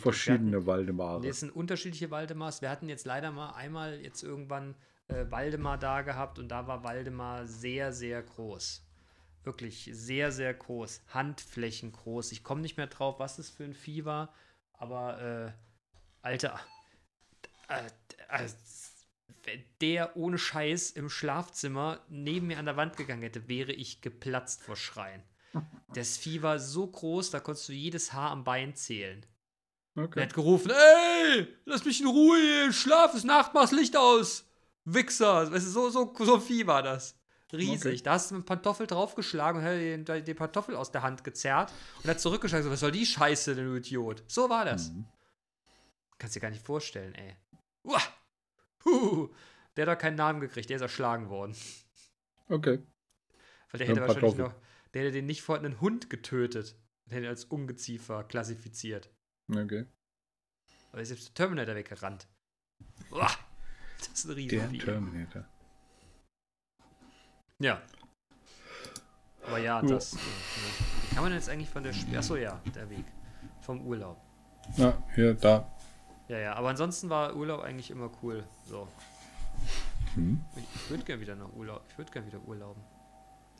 [0.00, 1.12] verschiedene Waldemare?
[1.16, 2.62] hatten, nee, es sind unterschiedliche Waldemars.
[2.62, 4.74] Wir hatten jetzt leider mal einmal jetzt irgendwann
[5.08, 8.82] äh, Waldemar da gehabt und da war Waldemar sehr, sehr groß.
[9.44, 11.02] Wirklich sehr, sehr groß.
[11.08, 12.32] Handflächen groß.
[12.32, 14.32] Ich komme nicht mehr drauf, was das für ein Vieh war,
[14.72, 15.52] aber äh,
[16.22, 16.58] Alter,
[17.68, 17.84] äh,
[18.30, 18.48] äh,
[19.80, 24.62] der ohne Scheiß im Schlafzimmer neben mir an der Wand gegangen hätte, wäre ich geplatzt
[24.62, 25.22] vor Schreien.
[25.92, 29.26] Das Vieh war so groß, da konntest du jedes Haar am Bein zählen.
[29.96, 30.22] Er Okay.
[30.22, 34.46] hat gerufen, ey, lass mich in Ruhe schlaf, ist Nacht, mach's Licht aus.
[34.84, 37.16] Wichser, weißt du, so, so, so ein Vieh war das.
[37.52, 37.94] Riesig.
[37.94, 38.02] Okay.
[38.04, 41.02] Da hast du mit dem Pantoffel draufgeschlagen und hat den, den, den Pantoffel aus der
[41.02, 41.72] Hand gezerrt
[42.04, 44.22] und hat zurückgeschlagen, so, was soll die Scheiße, denn du Idiot?
[44.28, 44.90] So war das.
[44.90, 45.06] Mhm.
[46.18, 47.34] Kannst dir gar nicht vorstellen, ey.
[47.82, 48.00] Uah.
[48.84, 49.28] Huh.
[49.76, 51.54] Der hat doch keinen Namen gekriegt, der ist erschlagen worden.
[52.48, 52.80] Okay.
[53.70, 54.54] Weil der Ja, hätte ein wahrscheinlich noch,
[54.94, 59.10] der hätte den nicht vorher einen Hund getötet und hätte ihn als Ungeziefer klassifiziert.
[59.50, 59.86] Okay.
[60.92, 62.26] Aber ist jetzt der Terminator weggerannt.
[63.12, 63.30] Uah.
[63.98, 64.78] Das ist ein Der Riesenvieh.
[64.78, 65.44] Terminator.
[67.58, 67.82] Ja.
[69.46, 69.82] Aber ja, Ja.
[69.82, 70.14] das.
[70.14, 70.16] äh.
[70.16, 72.16] Wie kann man jetzt eigentlich von der Spiel.
[72.16, 73.04] Achso, ja, der Weg.
[73.60, 74.20] Vom Urlaub.
[74.76, 75.70] Na, hier, da.
[76.30, 78.44] Ja, ja, aber ansonsten war Urlaub eigentlich immer cool.
[78.64, 78.86] So.
[80.14, 80.40] Mhm.
[80.54, 81.82] Ich, ich würde gerne wieder nach Urlaub.
[81.90, 82.80] Ich würde gerne wieder urlauben.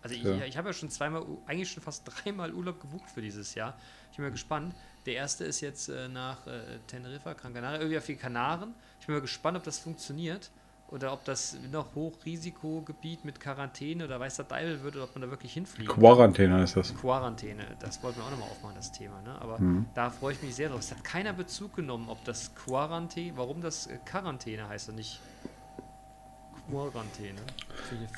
[0.02, 0.44] Also ich, Ja.
[0.44, 3.76] ich habe ja schon zweimal, eigentlich schon fast dreimal Urlaub gebucht für dieses Jahr.
[4.12, 4.72] Ich bin mal gespannt.
[5.04, 8.72] Der erste ist jetzt äh, nach äh, Teneriffa, Gran Canaria, irgendwie auf die Kanaren.
[9.00, 10.52] Ich bin mal gespannt, ob das funktioniert.
[10.90, 15.22] Oder ob das noch Hochrisikogebiet mit Quarantäne oder weiß der Deibel wird oder ob man
[15.22, 15.88] da wirklich hinfliegt.
[15.88, 16.94] Quarantäne heißt das.
[16.96, 19.20] Quarantäne, das wollten wir auch nochmal aufmachen, das Thema.
[19.22, 19.40] Ne?
[19.40, 19.86] Aber Mhm.
[19.94, 20.80] da freue ich mich sehr drauf.
[20.80, 25.20] Es hat keiner Bezug genommen, ob das Quarantäne, warum das äh, Quarantäne heißt und nicht
[26.70, 27.38] Quarantäne.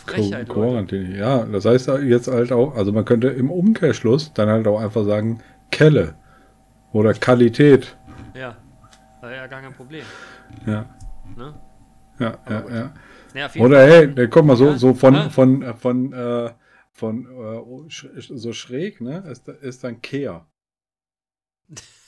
[0.05, 0.69] Frechheit, Qu- Leute.
[0.71, 1.17] Quarantäne.
[1.17, 5.05] Ja, das heißt jetzt halt auch, also man könnte im Umkehrschluss dann halt auch einfach
[5.05, 6.15] sagen Kelle
[6.93, 7.97] oder Qualität.
[8.35, 8.57] Ja,
[9.21, 10.05] war ja gar kein Problem.
[10.67, 10.87] Ja,
[11.37, 11.55] Ne?
[12.19, 12.95] Ja, ja, ja.
[13.55, 15.29] Jeden Oder hey, guck mal, so, Ja, so von, ja.
[15.31, 16.53] von, äh, von, äh,
[16.93, 20.47] von, äh, oh, so schräg, ne, ist, ist dann Kehr.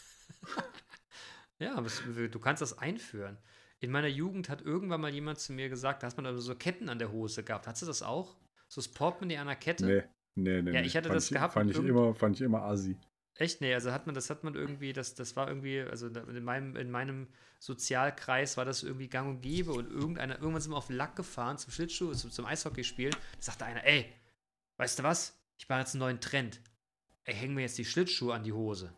[1.58, 3.38] Ja, du kannst das einführen.
[3.80, 6.88] In meiner Jugend hat irgendwann mal jemand zu mir gesagt, da hast man so Ketten
[6.88, 7.66] an der Hose gehabt.
[7.66, 8.36] Hast du das auch?
[8.68, 9.86] So das Portemonnaie an der Kette?
[9.86, 10.02] Nee,
[10.34, 10.72] nee, nee.
[10.72, 12.96] Ja, ich hatte das ich, gehabt Fand ich, irgend- immer, fand ich immer assi.
[13.36, 13.60] Echt?
[13.60, 16.76] Nee, also hat man, das hat man irgendwie, das, das war irgendwie, also in meinem,
[16.76, 17.26] in meinem
[17.58, 21.58] Sozialkreis war das irgendwie gang und gäbe und irgendeiner, irgendwann sind wir auf Lack gefahren
[21.58, 23.10] zum Schlittschuh, zum, zum Eishockey spielen.
[23.12, 24.12] Da sagte einer, ey,
[24.76, 25.36] weißt du was?
[25.58, 26.60] Ich mache jetzt einen neuen Trend.
[27.24, 28.92] Ey, hängen mir jetzt die Schlittschuhe an die Hose.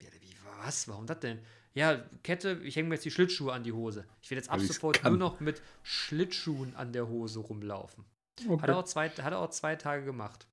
[0.00, 0.86] Ja, wie, was?
[0.88, 1.40] Warum das denn?
[1.72, 4.06] Ja, Kette, ich hänge mir jetzt die Schlittschuhe an die Hose.
[4.20, 8.04] Ich will jetzt ab sofort nur noch mit Schlittschuhen an der Hose rumlaufen.
[8.40, 8.70] Hat, er Okay.
[8.72, 10.46] auch zwei, hat er auch zwei Tage gemacht.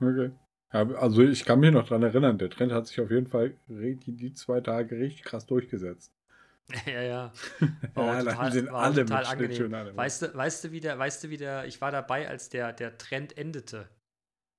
[0.00, 0.30] okay.
[0.74, 3.54] Ja, also ich kann mich noch dran erinnern, der Trend hat sich auf jeden Fall
[3.68, 6.12] die, zwei Tage richtig krass durchgesetzt.
[6.86, 7.32] ja, ja.
[7.96, 9.70] Ja, War total, sind war alle total angenehm.
[9.70, 12.48] Der Weißt du, weißt du, wie der, weißt du, wie der, ich war dabei, als
[12.48, 13.88] der, der Trend endete.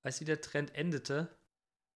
[0.04, 1.28] Weißt du, wie der Trend endete?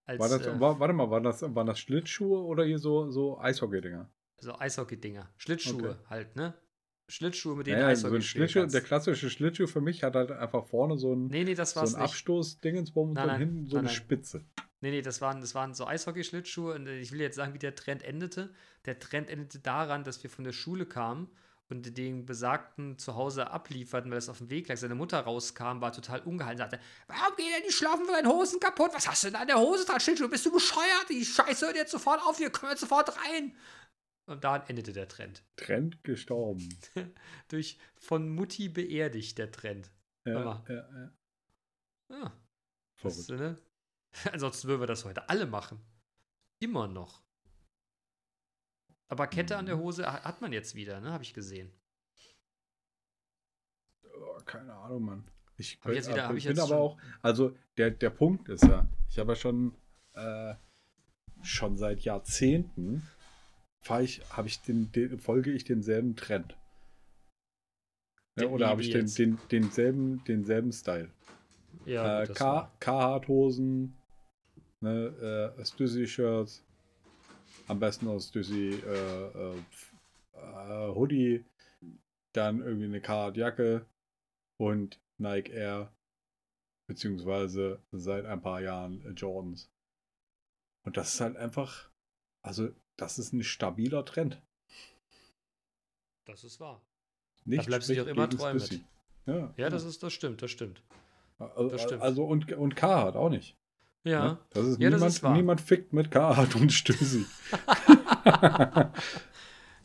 [0.05, 3.11] Als, War das, äh, war, warte mal, waren das, waren das Schlittschuhe oder hier so,
[3.11, 4.11] so Eishockey-Dinger?
[4.41, 5.29] So Eishockey-Dinger.
[5.39, 6.11] Schlittschuhe Okay.
[6.11, 6.55] halt, ne?
[7.11, 10.31] Schlittschuhe, mit denen Naja, Eishockey so ein Schlittschuh, der klassische Schlittschuh für mich hat halt
[10.31, 12.11] einfach vorne so ein, Nee, nee, das so war's ein nicht.
[12.11, 13.95] Abstoß-Dingensbaum und Nein, dann nein, hinten so nein, eine.
[13.95, 14.45] Spitze.
[14.81, 17.75] Nee, nee, das waren, das waren so Eishockey-Schlittschuhe und ich will jetzt sagen, wie der
[17.75, 18.51] Trend endete.
[18.87, 21.29] Der Trend endete daran, dass wir von der Schule kamen
[21.69, 24.77] und den Besagten zu Hause ablieferten, weil es auf dem Weg lag.
[24.77, 28.59] Seine Mutter rauskam, war total ungehalten, sagte, warum gehen denn die Schlafen von deinen Hosen
[28.59, 28.91] kaputt?
[28.95, 30.01] Was hast du denn an der Hose dran?
[30.01, 31.07] Schlittschuhe, bist du bescheuert?
[31.11, 33.53] Die Scheiße hört jetzt sofort auf, wir kommen jetzt sofort rein.
[34.31, 35.43] Und daran endete der Trend.
[35.57, 36.69] Trend gestorben.
[37.49, 39.91] Durch von Mutti beerdigt, der Trend.
[40.25, 41.13] Ja, ja,
[42.11, 42.33] ja.
[42.95, 43.19] Verrückt.
[43.19, 43.59] das, ne?
[44.33, 45.81] Ansonsten würden wir das heute alle machen.
[46.61, 47.23] Immer noch.
[49.09, 49.81] Aber Kette an der Mhm.
[49.81, 51.11] Hose ha- hat man jetzt wieder, ne?
[51.11, 51.73] Habe ich gesehen.
[54.15, 55.25] Oh, keine Ahnung, Mann.
[55.57, 57.91] Ich, Hab ich jetzt wieder- aber hab ich bin jetzt aber schon- auch, also der,
[57.91, 59.75] der Punkt ist ja, ich habe ja schon,
[60.15, 60.55] äh,
[61.43, 63.09] schon seit Jahrzehnten
[63.81, 66.57] fahre ich, habe ich den, den, folge ich denselben Trend.
[68.37, 71.11] Ja, Den- oder habe ich den, den, denselben, denselben Style.
[71.87, 72.27] Ja, äh,
[72.81, 73.97] Carhartt-Hosen,
[74.81, 76.65] ne, äh, Stussy-Shirts,
[77.69, 79.57] am besten aus Stussy äh,
[80.35, 81.45] äh, Hoodie,
[82.33, 83.87] dann irgendwie eine Carhartt-Jacke
[84.59, 85.93] und Nike Air,
[86.87, 89.71] beziehungsweise seit ein paar Jahren Jordans.
[90.85, 91.91] Und das ist halt einfach,
[92.43, 92.71] also
[93.01, 94.41] das ist ein stabiler Trend.
[96.27, 96.81] das ist wahr.
[97.45, 98.81] Nicht bleibst du dir auch immer treu mit.
[99.27, 100.83] Ja, Ja, das ist, das stimmt, das stimmt.
[101.39, 102.03] also, das stimmt.
[102.03, 103.57] Also und, und Carhartt auch nicht.
[104.05, 104.25] Ja.
[104.33, 104.39] Ne?
[104.51, 105.35] Das ist Ja, das niemand, ist wahr.
[105.35, 107.25] niemand fickt mit Carhartt und Stüssi.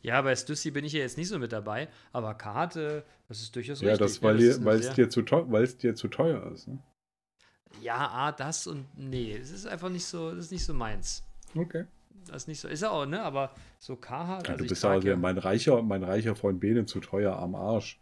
[0.06, 3.56] Ja, bei Stussy bin ich ja jetzt nicht so mit dabei, aber Karte, das ist
[3.56, 4.06] durchaus ja, richtig.
[4.06, 6.68] das, weil, ist dir, eine weil, es dir zu teuer, dir zu teuer ist.
[6.68, 6.78] Ne?
[7.82, 11.24] Ja, A, das und nee, es ist einfach nicht so, das ist nicht so meins.
[11.56, 11.86] Okay.
[12.28, 13.22] Das ist nicht so, ist er auch, ne?
[13.22, 17.00] Aber so Carhartt, Ja, also du bist ja, mein reicher, mein reicher Freund Bene zu
[17.00, 18.00] teuer am Arsch.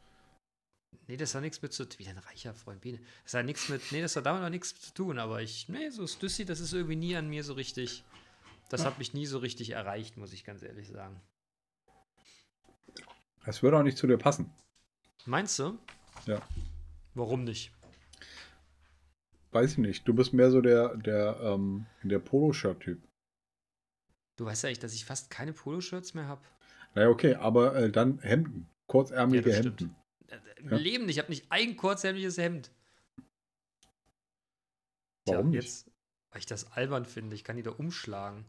[1.07, 2.99] Nee, das hat nichts mit zu Wie ein reicher Freund Bene.
[3.23, 3.81] Das hat nichts mit.
[3.91, 5.67] Nee, das hat damit noch nichts zu tun, aber ich.
[5.67, 8.03] Nee, so Stüssi, das ist irgendwie nie an mir so richtig.
[8.69, 11.19] Das hat mich nie so richtig erreicht, muss ich ganz ehrlich sagen.
[13.45, 14.51] Das würde auch nicht zu dir passen.
[15.25, 15.77] Meinst du?
[16.25, 16.41] Ja.
[17.13, 17.71] Warum nicht?
[19.51, 20.07] Weiß ich nicht.
[20.07, 22.99] Du bist mehr so der, der, ähm, der Poloshirt-Typ.
[24.35, 26.41] Du weißt ja echt, dass ich fast keine Poloshirts mehr habe.
[26.95, 28.67] Naja, okay, aber äh, dann Hemden.
[28.87, 29.65] Kurzärmelige Ja, das.
[29.65, 29.95] Hemden.
[30.57, 30.77] Im Ja.
[30.77, 31.15] Leben nicht.
[31.17, 32.71] Ich habe nicht ein kurzärmliches Hemd.
[35.25, 35.63] Warum nicht?
[35.63, 35.91] Jetzt,
[36.31, 37.35] weil ich das albern finde.
[37.35, 38.45] Ich kann die da umschlagen.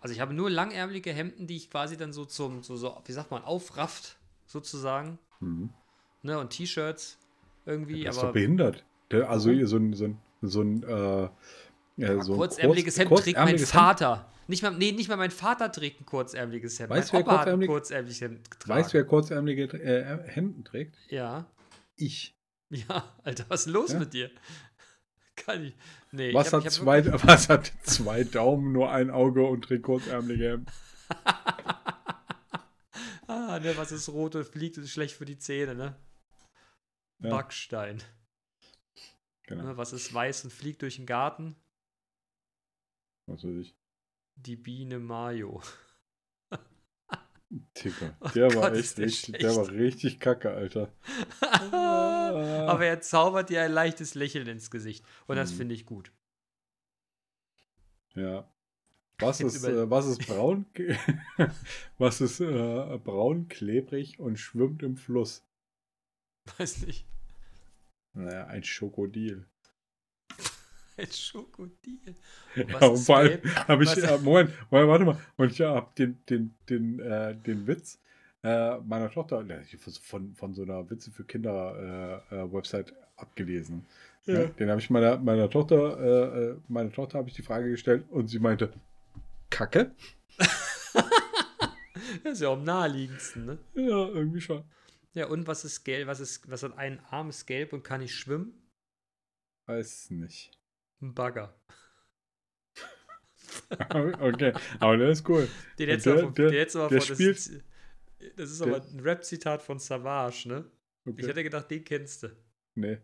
[0.00, 3.12] Also ich habe nur langärmelige Hemden, die ich quasi dann so zum, so, so wie
[3.12, 4.16] sagt man, aufrafft,
[4.46, 5.18] sozusagen.
[5.40, 5.70] Mhm.
[6.22, 7.18] Ne, und T-Shirts
[7.66, 8.84] irgendwie, Das ist aber doch behindert.
[9.10, 11.28] Der, also so ein, so ein, so ein, äh,
[11.96, 13.82] ja, so kurzärmeliges kurz- Hemd trägt mein kurzärmeliges Hemd.
[13.82, 14.32] Vater.
[14.46, 16.90] Nicht mal, nee, nicht mal mein Vater trägt ein kurzärmeliges Hemd.
[16.90, 18.80] Weißt mein du, wer Opa hat ein kurzärmelig- kurzärmeliges Hemd getragen.
[18.80, 20.96] Weißt du, wer kurzärmelige äh, Hemden trägt?
[21.08, 21.46] Ja.
[21.96, 22.36] Ich.
[22.70, 23.98] Ja, Alter, was ist los Ja?
[23.98, 24.30] mit dir?
[25.36, 25.74] Kann ich.
[26.12, 29.62] Nee, Was, ich hab, hat ich zwei, was hat zwei Daumen, nur ein Auge und
[29.62, 30.66] trägt kurzärmelige Hemden?
[33.26, 35.96] Ah, ne, was ist rot und fliegt, ist schlecht für die Zähne, ne?
[37.20, 37.30] Ja.
[37.30, 38.02] Backstein.
[39.46, 39.62] Genau.
[39.64, 41.54] Ne, was ist weiß und fliegt durch den Garten?
[43.30, 43.76] Was weiß ich.
[44.36, 45.62] Die Biene Mayo.
[47.74, 48.16] Ticker.
[48.20, 50.92] Oh Der war Gott, echt der richtig, der war richtig kacke, Alter.
[51.72, 55.04] Aber er zaubert dir ein leichtes Lächeln ins Gesicht.
[55.26, 55.56] Und das Mhm.
[55.56, 56.12] finde ich gut.
[58.14, 58.48] Ja.
[59.18, 60.64] Was ist, äh, was ist braun?
[61.98, 65.44] was ist äh, braun, klebrig und schwimmt im Fluss?
[66.58, 67.06] Weiß nicht.
[68.14, 69.46] Naja, ein Schokodil.
[71.00, 72.14] Ein Schokodil.
[72.54, 75.18] Ja, und vor allem habe ich, äh, Moment, Moment, warte mal.
[75.36, 77.98] Und ich habe den, den, den, äh, den Witz
[78.42, 79.44] äh, meiner Tochter
[80.02, 83.86] von, von so einer Witze für Kinder äh, äh, Website abgelesen.
[84.26, 84.40] Ja.
[84.40, 88.04] Ja, den habe ich meiner, meiner Tochter, äh, meiner Tochter habe ich die Frage gestellt
[88.10, 88.72] und sie meinte,
[89.48, 89.92] Kacke?
[92.24, 93.58] Das ist ja am naheliegendsten, ne?
[93.74, 94.64] Ja, irgendwie schon.
[95.12, 96.08] Ja, und was ist gelb?
[96.08, 98.52] Was, ist, was hat ein Arm ist gelb und kann nicht schwimmen?
[99.66, 100.59] Weiß nicht.
[101.02, 101.54] Ein Bagger.
[104.20, 105.48] okay, aber der ist cool.
[105.78, 107.64] Den jetzt der- aber, der- der, jetzt aber der von, das, spielt- ist,
[108.36, 110.70] das ist aber ein Rap-Zitat von Savage, ne?
[111.06, 111.20] Okay.
[111.22, 112.28] Ich hätte gedacht, den kennst du.
[112.74, 112.98] nee.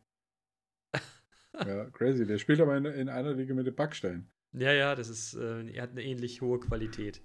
[1.58, 2.26] Ja, crazy.
[2.26, 4.30] Der spielt aber in, in einer Liga mit den Backsteinen.
[4.52, 7.22] Ja, ja, das ist, äh, er hat eine ähnlich hohe Qualität.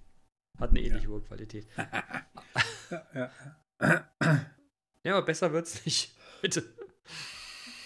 [0.58, 1.68] Hat eine ähnlich hohe Qualität.
[2.92, 3.32] Ja,
[3.80, 4.52] ja.
[5.04, 6.14] Ja, aber besser wird's nicht.
[6.42, 6.64] Bitte.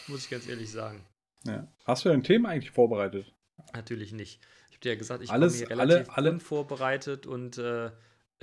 [0.07, 1.05] Muss ich ganz ehrlich sagen.
[1.45, 1.67] Ja.
[1.85, 3.33] Hast du dein Thema eigentlich vorbereitet?
[3.73, 4.41] Natürlich nicht.
[4.69, 7.87] Ich habe dir ja gesagt, ich Alles- komme hier relativ alle- alle- unvorbereitet und äh,
[7.87, 7.91] äh,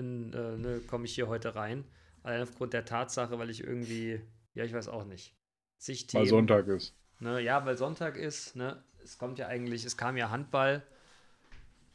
[0.03, 1.84] ne, komme ich hier heute rein.
[2.22, 4.20] Allein aufgrund der Tatsache, weil ich irgendwie,
[4.55, 5.34] ja, ich weiß auch nicht.
[5.78, 6.94] Sich Weil Sonntag ist.
[7.18, 8.82] Ne, ja, weil Sonntag ist, ne?
[9.03, 10.82] Es kommt ja eigentlich, es kam ja Handball.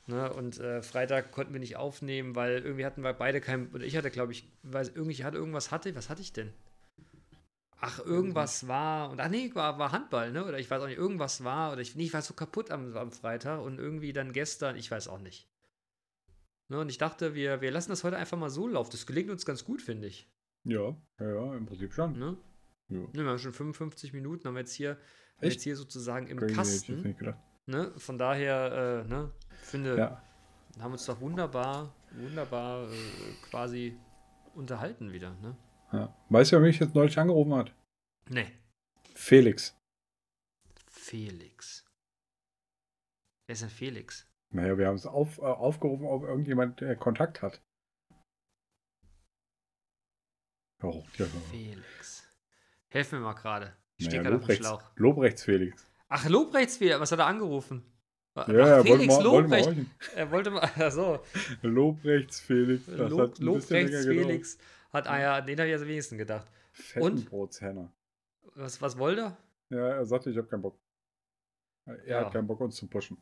[0.07, 3.73] Ne, und äh, Freitag konnten wir nicht aufnehmen, weil irgendwie hatten wir beide kein.
[3.73, 5.93] Oder ich hatte, glaube ich, weiß, irgendwie ich hatte irgendwas hatte.
[5.95, 6.53] Was hatte ich denn?
[7.79, 9.11] Ach, irgendwas war.
[9.11, 10.45] Und ach nee, war, war Handball, ne?
[10.45, 11.71] Oder ich weiß auch nicht, irgendwas war.
[11.71, 14.89] Oder ich, nee, ich war so kaputt am, am Freitag und irgendwie dann gestern, ich
[14.89, 15.47] weiß auch nicht.
[16.69, 18.91] Ne, und ich dachte, wir, wir lassen das heute einfach mal so laufen.
[18.91, 20.29] Das gelingt uns ganz gut, finde ich.
[20.63, 22.17] Ja, ja, ja, im Prinzip schon.
[22.17, 22.35] Ne?
[22.89, 22.97] Ja.
[22.99, 24.97] Ne, wir haben schon 55 Minuten, haben wir jetzt hier,
[25.39, 25.53] Echt?
[25.53, 27.15] jetzt hier sozusagen im Crazy, Kasten.
[27.67, 27.93] Ne?
[27.97, 30.21] Von daher, äh, ne, finde, Ja.
[30.79, 32.95] haben uns doch wunderbar, wunderbar äh,
[33.49, 33.97] quasi
[34.55, 35.55] unterhalten wieder, ne?
[35.91, 36.15] Ja.
[36.29, 37.73] Weißt du, wer mich jetzt neulich angerufen hat?
[38.29, 38.51] Ne,
[39.15, 39.75] Felix.
[40.89, 41.85] Felix.
[43.47, 44.27] Wer ist denn Felix?
[44.49, 47.61] Naja, wir haben es auf, äh, aufgerufen, ob irgendjemand äh, Kontakt hat.
[50.83, 51.25] Oh, ja.
[51.51, 52.27] Felix.
[52.89, 53.75] Helf mir mal gerade.
[53.97, 54.83] Ich Naja, stehe gerade auf dem Lobrechts, Schlauch.
[54.95, 55.87] Lobrechts Felix.
[56.09, 57.83] Ach, Lobrechts, was hat er angerufen?
[58.35, 59.65] Ach, Ja, wollte Felix mal, wollte mal Lobrecht.
[59.67, 59.91] horchen.
[60.15, 61.23] Er wollte mal, achso,
[61.63, 62.85] Lobrechts Felix.
[62.85, 64.57] Das Lob, Lobrechts gedauert.
[64.91, 66.47] Hat, ah ja, den habe ich also wenigstens gedacht.
[66.71, 67.91] Fettenbrotshenner.
[68.55, 69.37] Was, was wollte er?
[69.69, 70.79] Ja, er sagte, ich habe keinen Bock.
[71.85, 72.25] Er Ja.
[72.25, 73.17] hat keinen Bock, uns zu pushen.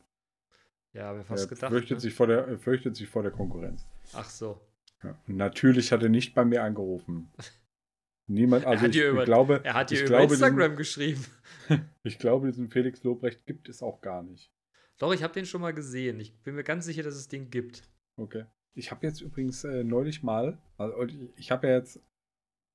[0.92, 1.70] Ja, mir fast er gedacht.
[1.72, 2.00] fürchtet, Ne?
[2.00, 3.84] sich vor der, er fürchtet sich vor der Konkurrenz.
[4.14, 4.60] Ach so.
[5.02, 5.18] Ja.
[5.26, 7.30] Natürlich hat er nicht bei mir angerufen.
[8.28, 11.24] Niemand, also hat ich, über- glaube, Er hat dir über glaube, Instagram geschrieben.
[11.68, 14.50] Diesen, ich glaube, diesen Felix Lobrecht gibt es auch gar nicht.
[14.98, 16.18] Doch, ich habe den schon mal gesehen.
[16.18, 17.82] Ich bin mir ganz sicher, dass es den gibt.
[18.16, 18.46] Okay.
[18.76, 21.06] Ich habe jetzt übrigens äh, neulich mal, also
[21.36, 22.00] ich, habe ja jetzt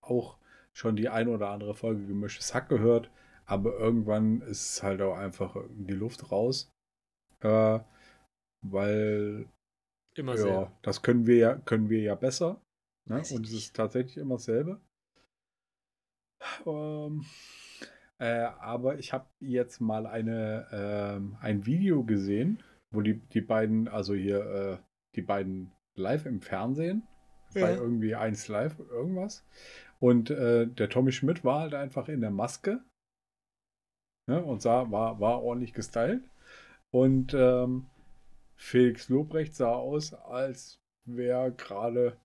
[0.02, 0.38] auch
[0.74, 3.12] schon die ein oder andere Folge gemischtes Hack gehört,
[3.46, 6.72] aber irgendwann ist halt auch einfach die Luft raus.
[7.42, 7.80] Äh,
[8.64, 9.48] weil
[10.16, 10.72] Immer ja, sehr.
[10.82, 12.62] das können wir ja, können wir ja besser.
[13.06, 13.18] Ne?
[13.18, 14.82] Und es ist tatsächlich immer dasselbe.
[16.66, 17.26] Ähm,
[18.18, 23.88] äh, aber ich habe jetzt mal eine, ähm, ein Video gesehen, wo die, die beiden,
[23.88, 24.78] also hier, äh,
[25.16, 27.08] die beiden live im Fernsehen,
[27.54, 27.76] bei Ja.
[27.76, 29.46] irgendwie 1 Live irgendwas.
[30.00, 32.84] Und äh, der Tommy Schmidt war halt einfach in der Maske.
[34.28, 34.44] Ne?
[34.44, 36.24] Und sah, war, war ordentlich gestylt.
[36.92, 37.90] Und ähm,
[38.56, 42.18] Felix Lobrecht sah aus, als wäre gerade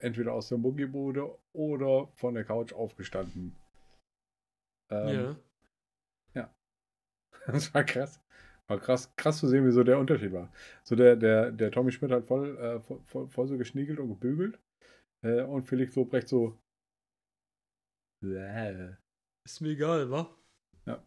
[0.00, 3.56] entweder aus der Muckibude oder von der Couch aufgestanden.
[4.90, 5.36] Ähm,
[6.34, 6.54] ja.
[7.46, 8.20] Das war krass.
[8.68, 10.52] War krass, krass zu sehen, wie so der Unterschied war.
[10.84, 14.08] So der, der, der Tommy Schmidt hat voll, äh, voll, voll, voll so geschniegelt und
[14.08, 14.60] gebügelt.
[15.22, 16.58] Äh, und Felix Lobrecht so.
[18.20, 18.96] Bäh.
[19.44, 20.36] Ist mir egal, wa?
[20.84, 21.02] Ja.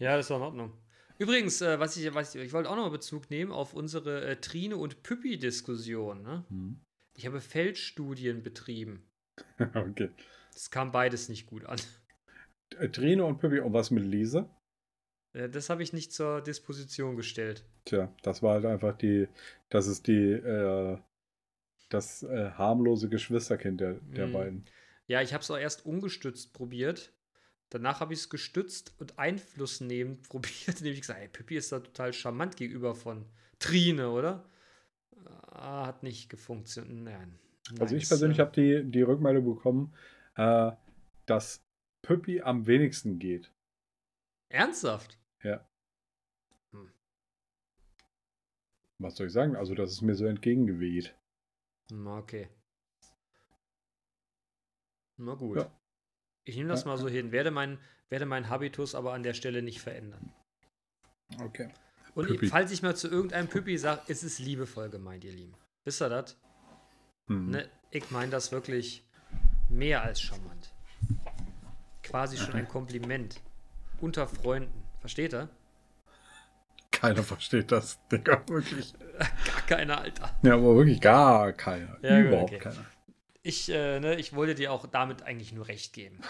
[0.00, 0.72] Ja, das war in Ordnung.
[1.18, 4.24] Übrigens, äh, was ich, was ich, ich wollte auch noch mal Bezug nehmen auf unsere
[4.24, 6.22] äh, Trine- und Püppi-Diskussion.
[6.22, 6.44] Ne?
[6.48, 6.80] Hm.
[7.14, 9.08] Ich habe Feldstudien betrieben.
[9.58, 10.10] okay.
[10.52, 11.78] Das kam beides nicht gut an.
[12.78, 14.50] Äh, Trine und Pippi und was mit Lise?
[15.32, 17.64] Äh, Das habe ich nicht zur Disposition gestellt.
[17.84, 19.28] Tja, das war halt einfach die,
[19.70, 20.98] das ist die, äh,
[21.88, 24.32] das äh, harmlose Geschwisterkind der, der Mhm.
[24.32, 24.64] beiden.
[25.06, 27.12] Ja, ich habe es auch erst ungestützt probiert.
[27.70, 31.80] Danach habe ich es gestützt und einflussnehmend probiert, indem ich gesagt hey, Pippi ist da
[31.80, 33.24] total charmant gegenüber von
[33.58, 34.44] Trine, oder?
[35.50, 37.04] Ah, hat nicht gefunktioniert.
[37.04, 37.38] Nein.
[37.80, 39.94] Also ich persönlich habe die, die Rückmeldung bekommen,
[40.36, 40.70] äh,
[41.26, 41.60] dass
[42.02, 43.50] Püppi am wenigsten geht.
[44.48, 45.18] Ernsthaft?
[49.00, 49.54] Was soll ich sagen?
[49.54, 51.14] Also das ist mir so entgegengeweht.
[51.90, 52.48] Hm, Okay.
[55.20, 55.58] Na gut.
[55.58, 55.70] Ja.
[56.44, 57.32] Ich nehme das Ja, mal so hin.
[57.32, 57.78] Werde meinen
[58.08, 60.32] werde mein Habitus aber an der Stelle nicht verändern.
[61.40, 61.72] Okay.
[62.14, 62.46] Und Püppi.
[62.48, 65.54] falls ich mal zu irgendeinem Püppi sage, es ist liebevoll gemeint, ihr Lieben.
[65.84, 66.36] Wisst ihr das?
[67.26, 67.50] Hm.
[67.50, 69.04] Ne, ich meine das wirklich
[69.68, 70.72] mehr als charmant.
[72.02, 73.40] Quasi schon ein Kompliment.
[74.00, 74.82] Unter Freunden.
[75.00, 75.48] Versteht ihr?
[76.90, 78.94] Keiner versteht das, Digga, wirklich.
[79.18, 80.36] Gar keiner, Alter.
[80.42, 81.96] Ja, aber wirklich gar keiner.
[82.02, 82.58] Ja, Überhaupt okay.
[82.58, 82.84] keiner.
[83.42, 86.20] Ich, äh, ne, ich wollte dir auch damit eigentlich nur recht geben.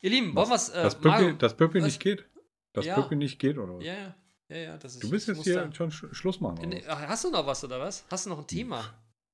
[0.00, 0.68] Ihr Lieben, wollen wir es.
[0.70, 1.84] Äh, Mario- dass Püppi was?
[1.84, 2.24] nicht geht.
[2.72, 2.94] Dass Ja.
[2.94, 3.84] Püppi nicht geht, oder was?
[3.84, 4.14] Ja, ja,
[4.48, 4.76] ja, ja.
[4.78, 6.74] Das ist, Du bist jetzt hier schon Sch Schluss machen.
[6.88, 8.04] Ach, Hast du noch was oder was?
[8.10, 8.84] Hast du noch ein Thema?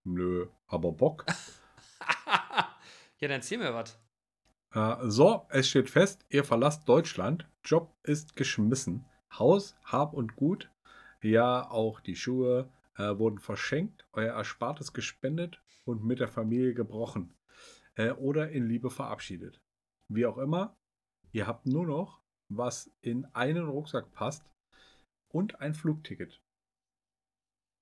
[0.05, 1.25] Nö, aber Bock.
[2.27, 2.67] ja,
[3.21, 3.97] dann erzähl mir was.
[4.73, 7.49] Äh, so, es steht fest, ihr verlasst Deutschland.
[7.65, 9.05] Job ist geschmissen.
[9.33, 10.71] Haus, Hab und Gut,
[11.23, 17.35] ja auch die Schuhe äh, wurden verschenkt, euer Erspartes gespendet und mit der Familie gebrochen.
[17.95, 19.61] Äh, oder in Liebe verabschiedet.
[20.09, 20.77] Wie auch immer,
[21.33, 24.45] ihr habt nur noch, was in einen Rucksack passt
[25.29, 26.43] und ein Flugticket.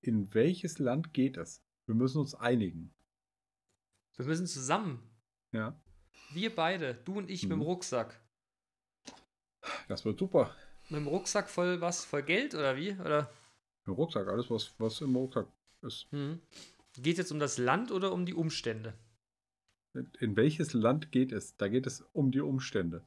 [0.01, 1.63] In welches Land geht es?
[1.87, 2.95] Wir müssen uns einigen.
[4.17, 5.09] Wir müssen zusammen.
[5.53, 5.81] Ja.
[6.37, 7.49] Wir beide, du und ich Mhm.
[7.49, 8.21] mit dem Rucksack.
[9.89, 10.55] Das wird super.
[10.91, 12.05] Mit dem Rucksack voll was?
[12.05, 12.93] Voll Geld oder wie?
[12.93, 13.31] Oder?
[13.87, 15.47] Im Rucksack, alles, was, was im Rucksack
[15.81, 16.07] ist.
[16.13, 16.43] Mhm.
[16.99, 18.93] Geht jetzt um das Land oder um die Umstände?
[20.21, 21.57] In welches Land geht es?
[21.57, 23.03] Da geht es um die Umstände.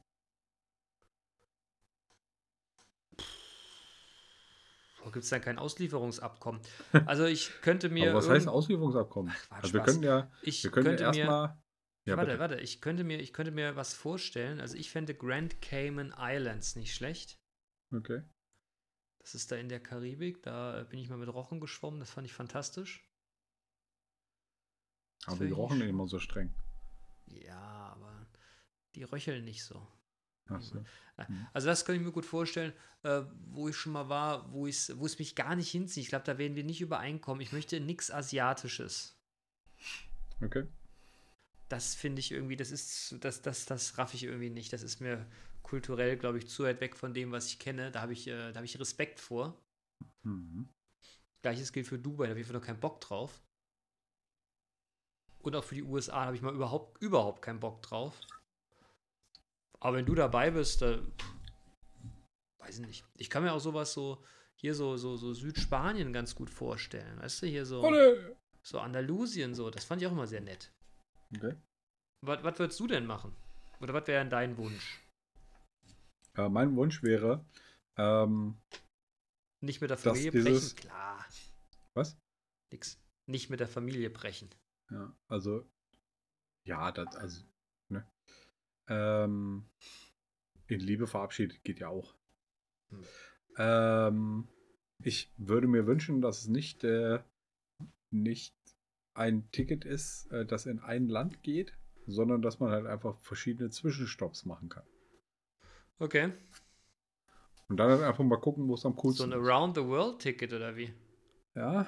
[5.04, 6.60] Wo gibt es dann kein Auslieferungsabkommen?
[7.06, 8.10] Also ich könnte mir.
[8.10, 9.32] Aber was heißt Auslieferungsabkommen?
[9.50, 11.56] Ach, also wir können ja, Ich wir können ja erstmal.
[12.06, 12.40] Ja, warte, bitte.
[12.40, 14.60] warte, ich könnte, mir, ich könnte mir was vorstellen.
[14.60, 17.38] Also ich fände Grand Cayman Islands nicht schlecht.
[17.92, 18.22] Okay.
[19.18, 20.42] Das ist da in der Karibik.
[20.42, 22.00] Da äh, bin ich mal mit Rochen geschwommen.
[22.00, 23.06] Das fand ich fantastisch.
[25.26, 26.54] Aber Finde die rochen immer so streng.
[27.26, 28.26] Ja, aber
[28.94, 29.86] die röcheln nicht so.
[30.48, 30.82] Ach so.
[31.28, 31.46] Mhm.
[31.52, 32.72] Also das kann ich mir gut vorstellen,
[33.02, 36.04] äh, wo ich schon mal war, wo, wo es mich gar nicht hinzieht.
[36.04, 37.42] Ich glaube, da werden wir nicht übereinkommen.
[37.42, 39.16] Ich möchte nichts Asiatisches.
[40.40, 40.66] Okay.
[41.70, 44.72] Das finde ich irgendwie, das ist, das, das, das raff ich irgendwie nicht.
[44.72, 45.24] Das ist mir
[45.62, 47.92] kulturell, glaube ich, zu weit weg von dem, was ich kenne.
[47.92, 49.56] Da habe ich, äh, da habe ich Respekt vor.
[50.24, 50.68] Mhm.
[51.42, 53.40] Gleiches gilt für Dubai, da habe ich einfach noch keinen Bock drauf.
[55.38, 58.20] Und auch für die USA habe ich mal überhaupt, überhaupt keinen Bock drauf.
[59.78, 61.34] Aber wenn du dabei bist, äh, pff,
[62.58, 63.04] weiß ich nicht.
[63.14, 64.22] Ich kann mir auch sowas so,
[64.56, 67.20] hier so, so, so Südspanien ganz gut vorstellen.
[67.20, 68.36] Weißt du, hier so, Olle!
[68.62, 69.70] so Andalusien, so.
[69.70, 70.72] Das fand ich auch immer sehr nett.
[71.36, 71.56] Okay.
[72.22, 73.34] Was, was würdest du denn machen?
[73.80, 75.00] Oder was wäre denn dein Wunsch?
[76.36, 77.44] Äh, mein Wunsch wäre,
[77.96, 78.56] ähm,
[79.60, 80.88] Nicht mit der Familie dieses- brechen?
[80.88, 81.26] Klar.
[81.94, 82.16] was?
[82.72, 83.00] Nix.
[83.26, 84.48] Nicht mit der Familie brechen.
[84.90, 85.64] Ja, also,
[86.64, 87.44] ja, das, also,
[87.88, 88.06] ne?
[88.88, 89.68] Ähm,
[90.66, 92.14] in Liebe verabschiedet geht ja auch.
[92.90, 93.04] Hm.
[93.56, 94.48] Ähm,
[95.02, 97.22] ich würde mir wünschen, dass es nicht, äh,
[98.10, 98.54] nicht
[99.14, 103.70] ein Ticket ist, äh, das in ein Land geht, sondern dass man halt einfach verschiedene
[103.70, 104.86] Zwischenstopps machen kann.
[105.98, 106.32] Okay.
[107.68, 109.46] Und dann halt einfach mal gucken, wo es am So coolsten ein ist.
[109.48, 110.92] Around-the-World-Ticket oder wie?
[111.54, 111.86] Ja.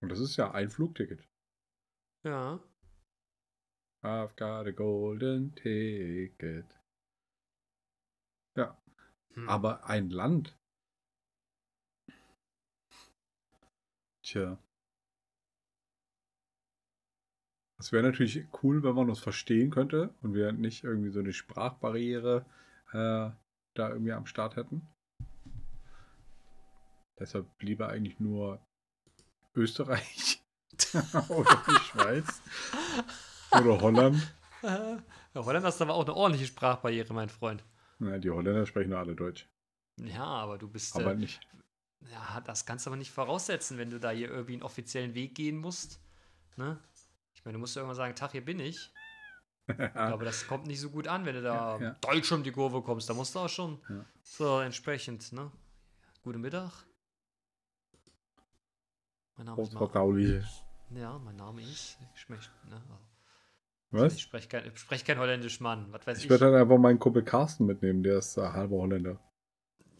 [0.00, 1.28] Und das ist ja ein Flugticket.
[2.24, 2.60] Ja.
[4.02, 6.66] I've got a golden ticket.
[8.56, 8.76] Ja,
[9.34, 9.48] Hm.
[9.48, 10.58] aber ein Land.
[14.22, 14.58] Tja.
[17.82, 21.32] Es wäre natürlich cool, wenn man uns verstehen könnte und wir nicht irgendwie so eine
[21.32, 22.46] Sprachbarriere
[22.92, 23.30] äh,
[23.74, 24.86] da irgendwie am Start hätten.
[27.18, 28.64] Deshalb lieber eigentlich nur
[29.56, 30.40] Österreich
[31.28, 32.40] oder die Schweiz
[33.50, 34.32] oder Holland.
[34.62, 35.02] Ja,
[35.34, 37.64] Holland hast aber auch eine ordentliche Sprachbarriere, mein Freund.
[37.98, 39.50] Na, die Holländer sprechen nur alle Deutsch.
[39.96, 40.94] Ja, aber du bist.
[40.94, 41.40] Aber äh, nicht.
[42.12, 45.34] ja, das kannst du aber nicht voraussetzen, wenn du da hier irgendwie einen offiziellen Weg
[45.34, 46.00] gehen musst.
[46.56, 46.78] Ne?
[47.42, 48.92] Ich meine, du musst ja irgendwann sagen, Tag, hier bin ich.
[49.94, 51.96] Aber das kommt nicht so gut an, wenn du da Ja, ja.
[52.00, 53.10] Deutsch um die Kurve kommst.
[53.10, 54.04] Da musst du auch schon Ja.
[54.22, 55.50] so entsprechend, ne?
[56.22, 56.70] Guten Mittag.
[59.36, 60.14] Mein Name ist Marco.
[60.94, 61.98] Ja, mein Name ist.
[62.14, 62.80] Ich möchte, ne?
[63.90, 64.14] Was?
[64.14, 65.92] Ich spreche kein, sprech kein Holländisch, Mann.
[65.92, 66.24] Was weiß ich.
[66.24, 69.18] Ich werde dann einfach meinen Kumpel Carsten mitnehmen, der ist äh, halber Holländer.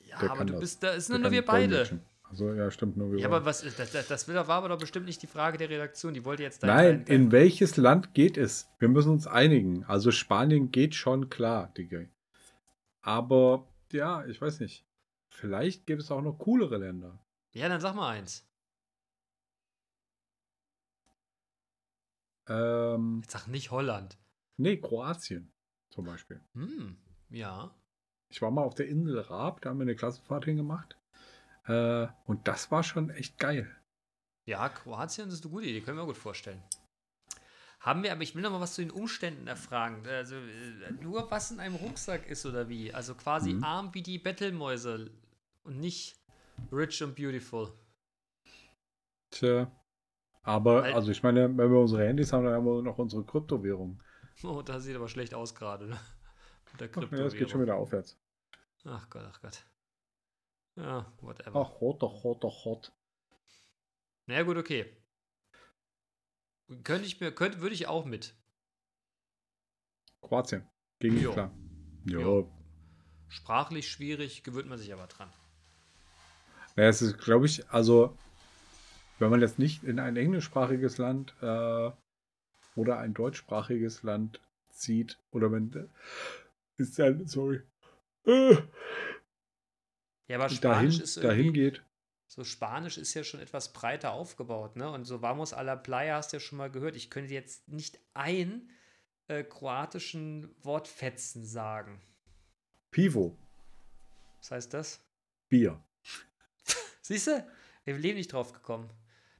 [0.06, 0.60] ja, der aber du das.
[0.60, 1.68] bist, da ist Der nur, wir beide.
[1.84, 2.04] dolmetschen.
[2.32, 5.20] Also ja, stimmt, nur Ja, aber was, das, das, das war aber doch bestimmt nicht
[5.20, 6.14] die Frage der Redaktion.
[6.14, 8.70] Die wollte jetzt Nein, in welches Land geht es?
[8.78, 9.84] Wir müssen uns einigen.
[9.84, 12.06] Also Spanien geht schon klar, Digga.
[13.02, 14.86] Aber ja, ich weiß nicht.
[15.28, 17.22] Vielleicht gibt es auch noch coolere Länder.
[17.52, 18.48] Ja, dann sag mal eins.
[22.48, 24.16] Ähm, Jetzt sag nicht Holland.
[24.56, 25.52] nee, Kroatien
[25.90, 26.40] zum Beispiel.
[26.54, 26.96] Hm,
[27.28, 27.74] ja.
[28.30, 30.96] Ich war mal auf der Insel Raab, da haben wir eine Klassenfahrt hingemacht.
[31.64, 33.70] Äh, und das war schon echt geil.
[34.44, 36.62] Ja, Kroatien ist eine gute Idee, können wir gut vorstellen.
[37.80, 40.06] Haben wir, aber ich will noch mal was zu den Umständen erfragen.
[40.06, 42.92] Also äh, nur was in einem Rucksack ist oder wie?
[42.94, 43.64] Also quasi Mhm.
[43.64, 45.10] arm wie die Bettelmäuse
[45.64, 46.16] und nicht
[46.72, 47.72] rich and beautiful.
[49.30, 49.70] Tja.
[50.42, 53.24] Aber, Weil- also ich meine, wenn wir unsere Handys haben, dann haben wir noch unsere
[53.24, 54.02] Kryptowährung.
[54.42, 55.86] Oh, das sieht aber schlecht aus gerade.
[55.86, 55.98] Ne?
[56.72, 57.48] Mit der Ach, ja, das geht Kryptowährung.
[57.50, 58.18] schon wieder aufwärts.
[58.84, 59.64] Ach Gott, ach Gott.
[60.76, 61.60] Ja, whatever.
[61.60, 62.92] Ach, hot, doch, hot, doch, hot.
[64.26, 64.86] Na ja, gut, okay.
[66.84, 68.34] Könnte ich mir, könnte, würde ich auch mit.
[70.22, 70.66] Kroatien.
[71.00, 71.32] Ging nicht Jo.
[71.32, 71.50] klar.
[72.04, 72.20] Jo.
[72.20, 72.52] Jo.
[73.28, 75.32] Sprachlich schwierig, gewöhnt man sich aber dran.
[76.76, 78.16] Naja, es ist, glaube ich, also,
[79.18, 81.90] wenn man jetzt nicht in ein englischsprachiges Land äh,
[82.76, 85.90] oder ein deutschsprachiges Land zieht, oder wenn
[86.78, 87.62] ist dann, sorry,
[88.24, 88.56] äh,
[90.32, 91.82] Ja, aber Spanisch dahin, ist dahin geht.
[92.26, 94.90] So Spanisch ist ja schon etwas breiter aufgebaut, ne?
[94.90, 96.96] Und so Vamos a la Playa hast du ja schon mal gehört.
[96.96, 98.70] Ich könnte jetzt nicht ein
[99.28, 102.00] äh, kroatischen Wortfetzen sagen.
[102.90, 103.36] Pivo.
[104.38, 105.00] Was heißt das?
[105.50, 105.78] Bier.
[107.02, 107.46] Siehst du?
[107.84, 108.88] Wir leben nicht drauf gekommen.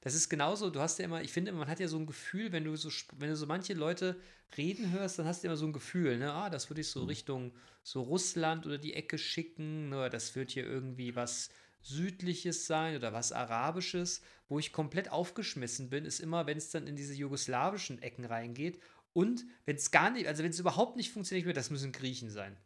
[0.03, 2.53] Das ist genauso, du hast ja immer, ich finde, man hat ja so ein Gefühl,
[2.53, 4.21] wenn du so, wenn du so manche Leute
[4.59, 7.05] reden hörst, dann hast du immer so ein Gefühl, ne, ah, das würde ich so
[7.05, 11.51] Richtung so Russland oder die Ecke schicken, ne, das wird hier irgendwie was
[11.81, 14.23] Südliches sein oder was Arabisches.
[14.49, 18.81] Wo ich komplett aufgeschmissen bin, ist immer, wenn es dann in diese jugoslawischen Ecken reingeht
[19.15, 22.31] und wenn es gar nicht, also wenn es überhaupt nicht funktioniert mehr, das müssen Griechen
[22.31, 22.57] sein.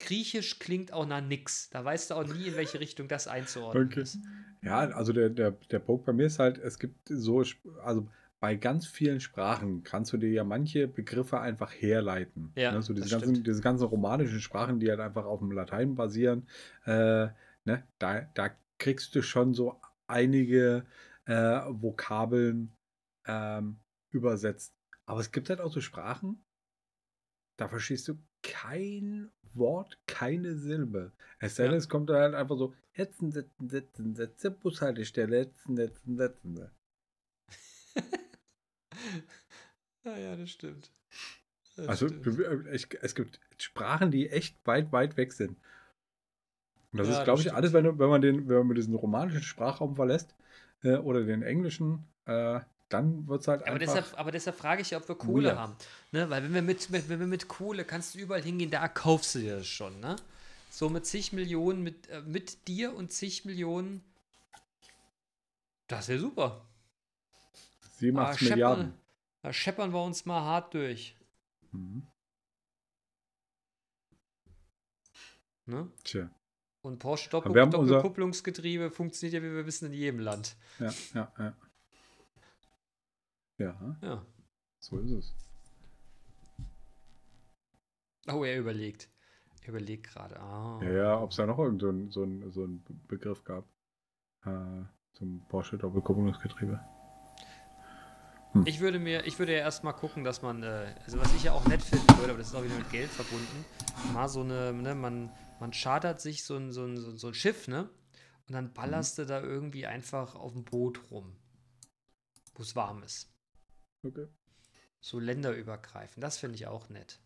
[0.00, 1.70] Griechisch klingt auch nach nix.
[1.70, 4.00] Da weißt du auch nie, in welche Richtung das einzuordnen Okay.
[4.00, 4.20] ist.
[4.62, 7.42] Ja, also der, der, der Punkt bei mir ist halt, es gibt so,
[7.82, 8.08] also
[8.40, 12.52] bei ganz vielen Sprachen kannst du dir ja manche Begriffe einfach herleiten.
[12.56, 12.82] Ja, ne?
[12.82, 16.48] so diese ganzen, diese ganzen romanischen Sprachen, die halt einfach auf dem Latein basieren,
[16.86, 17.28] äh,
[17.64, 17.86] ne?
[17.98, 20.86] da, da kriegst du schon so einige
[21.26, 21.34] äh,
[21.68, 22.72] Vokabeln
[23.26, 23.78] ähm,
[24.10, 24.74] übersetzt.
[25.04, 26.42] Aber es gibt halt auch so Sprachen,
[27.58, 31.12] da verstehst du kein Wort, keine Silbe.
[31.40, 35.76] Es sei denn, es kommt dann halt einfach so, setzen, setzen, setzen, setzen, Bushaltestelle, setzen,
[35.76, 36.70] setzen, setzen.
[40.04, 40.90] Ja, ja, das stimmt.
[41.76, 42.40] Das Also stimmt.
[42.40, 45.58] äh, es gibt Sprachen, die echt weit, weit weg sind.
[46.92, 47.56] Und das Ja, ist, glaube ich, stimmt.
[47.56, 50.34] alles, wenn, wenn, man den, wenn man diesen romanischen Sprachraum verlässt
[50.82, 53.94] äh, oder den englischen, äh, dann wird es halt Aber einfach.
[53.94, 55.58] deshalb, aber deshalb frage ich ja, ob wir Kohle weird.
[55.58, 55.76] haben.
[56.10, 56.28] Ne?
[56.28, 59.34] Weil wenn wir, mit, mit, wenn wir mit Kohle kannst du überall hingehen, da kaufst
[59.36, 60.00] du dir das schon.
[60.00, 60.16] Ne?
[60.70, 64.02] So mit zig Millionen, mit, äh, mit dir und zig Millionen,
[65.86, 66.66] das wäre super.
[68.00, 68.94] 87 scheppern, Milliarden.
[69.42, 71.16] da scheppern wir uns mal hart durch.
[71.72, 72.06] Mhm.
[75.66, 75.90] Ne?
[76.04, 76.30] Tja,
[76.82, 80.56] Und Porsche Doppel haben unser- Doppelkupplungsgetriebe funktioniert ja, wie wir wissen, in jedem Land.
[80.78, 81.56] ja, ja, ja.
[83.58, 84.26] Ja, Ja.
[84.78, 85.34] so ist es.
[88.32, 89.10] Oh, er überlegt.
[89.62, 90.40] Er überlegt gerade.
[90.40, 90.80] Ah.
[90.82, 93.68] Ja, ja, ob es da noch irgend so einen so so einen Begriff gab.
[94.44, 96.80] Äh, zum Porsche Doppelkupplungsgetriebe.
[98.64, 101.52] Ich würde mir, ich würde ja erstmal gucken, dass man, äh, also was ich ja
[101.52, 103.64] auch nett finden würde, aber das ist auch wieder mit Geld verbunden,
[104.12, 105.30] mal so eine, ne, man,
[105.60, 107.88] man chartert sich so ein, so ein, so ein- Schiff, ne?
[108.48, 111.36] Und dann ballerst du da irgendwie einfach auf dem Boot rum,
[112.54, 113.32] wo es warm ist.
[114.02, 114.26] Okay.
[115.00, 116.22] So länderübergreifend.
[116.22, 117.20] Das finde ich auch nett.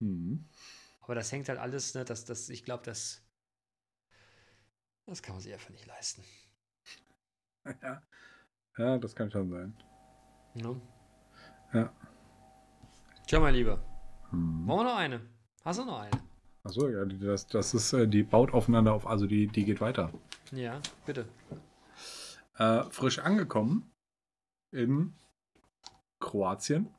[0.00, 0.48] Mhm.
[1.00, 3.22] Aber das hängt halt alles, ne, das, das, ich glaube, das,
[5.04, 6.24] das kann man sich einfach nicht leisten.
[7.82, 8.02] Ja.
[8.78, 9.76] ja, das kann schon sein.
[10.56, 10.80] Ne?
[11.72, 11.92] Ja.
[13.26, 13.78] Tja, mein Lieber.
[14.30, 14.66] Mhm.
[14.66, 15.20] Wollen wir noch eine?
[15.64, 16.10] Hast du noch eine?
[16.62, 19.80] Achso, ja, die, das, das ist, äh, die baut aufeinander auf, also die, die geht
[19.80, 20.12] weiter.
[20.52, 21.26] Ja, bitte.
[22.56, 23.92] Äh, frisch angekommen
[24.72, 25.14] in
[26.18, 26.92] Kroatien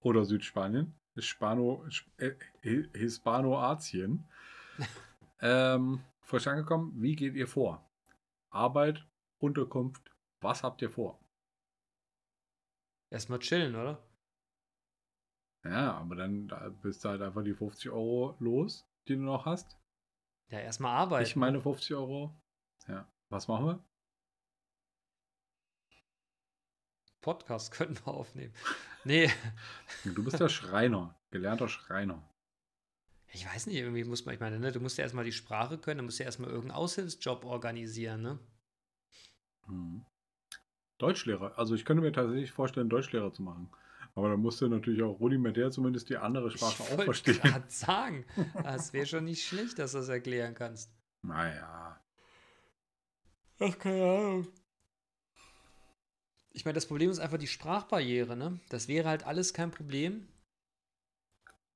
[0.00, 1.84] oder Südspanien, Hispano,
[2.18, 2.32] äh,
[2.64, 4.24] Hi- Hispanoatien.
[5.40, 7.84] ähm, frisch angekommen, wie geht ihr vor?
[8.50, 9.06] Arbeit,
[9.38, 11.18] Unterkunft, was habt ihr vor?
[13.10, 14.02] Erstmal chillen, oder?
[15.64, 19.46] Ja, aber dann da bist du halt einfach die 50 Euro los, die du noch
[19.46, 19.76] hast.
[20.48, 21.24] Ja, erstmal arbeiten.
[21.26, 22.32] Ich meine 50 Euro.
[22.86, 23.10] Ja.
[23.30, 23.84] Was machen wir?
[27.20, 28.54] Podcast könnten wir aufnehmen.
[29.04, 29.30] Nee,
[30.04, 32.22] Du bist der Schreiner, gelernter Schreiner.
[33.32, 35.78] ich weiß nicht, irgendwie muss man, ich meine, ne, du musst ja erstmal die Sprache
[35.78, 38.38] können, dann musst du ja erstmal irgendeinen Aushilfsjob organisieren, ne?
[39.66, 40.04] Mhm.
[40.98, 41.58] Deutschlehrer.
[41.58, 43.70] Also ich könnte mir tatsächlich vorstellen, Deutschlehrer zu machen.
[44.14, 47.38] Aber dann musst du natürlich auch rudimentär zumindest die andere Sprache auch wollte verstehen.
[47.42, 48.24] gerade sagen,
[48.62, 50.90] das wäre schon nicht schlecht, dass du das erklären kannst.
[51.22, 52.00] Naja.
[53.58, 54.48] Ach, keine Ahnung.
[56.52, 58.58] Ich meine, das Problem ist einfach die Sprachbarriere, ne?
[58.70, 60.26] Das wäre halt alles kein Problem.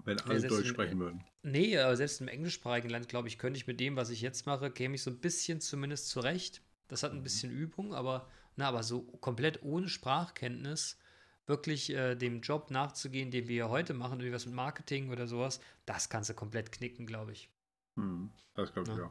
[0.05, 1.23] Wenn alle Deutsch in- sprechen würden.
[1.43, 4.47] Nee, aber selbst im englischsprachigen Land, glaube ich, könnte ich mit dem, was ich jetzt
[4.47, 6.63] mache, käme ich so ein bisschen zumindest zurecht.
[6.89, 8.29] Das hat ein bisschen Übung, aber,
[8.61, 10.99] na, aber so komplett ohne Sprachkenntnis
[11.47, 15.61] wirklich äh, dem Job nachzugehen, den wir heute machen, wie was mit Marketing oder sowas,
[15.87, 17.51] das kannst du komplett knicken, glaube ich.
[17.97, 18.31] Mhm.
[18.55, 19.07] Das glaube ich Ja.
[19.07, 19.11] auch.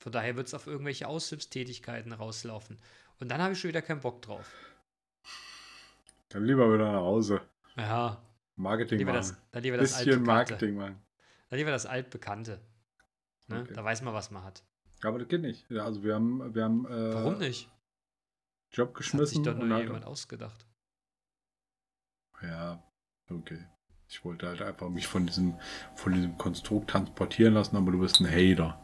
[0.00, 2.78] Von daher wird es auf irgendwelche Aushilfstätigkeiten rauslaufen.
[3.20, 4.48] Und dann habe ich schon wieder keinen Bock drauf.
[6.28, 7.40] Dann lieber wieder nach Hause.
[7.76, 8.22] Ja,
[8.56, 9.20] Marketing lieber machen.
[9.30, 10.26] das, dann lieber das Bisschen Altbekannte.
[10.26, 11.02] Marketing machen.
[11.50, 12.60] Dann lieber das Altbekannte.
[13.48, 13.60] Ne?
[13.62, 13.72] Okay.
[13.74, 14.62] Da weiß man, was man hat.
[15.02, 15.68] Aber das geht nicht.
[15.70, 17.68] Ja, also wir haben, wir haben äh, Warum nicht?
[18.72, 19.44] Job Das hat sich geschmissen.
[19.44, 20.66] doch nur jemand ausgedacht.
[22.42, 22.82] Ja,
[23.30, 23.64] okay.
[24.08, 25.54] Ich wollte halt einfach mich von diesem,
[25.94, 28.80] von diesem Konstrukt transportieren lassen, aber du bist ein Hater.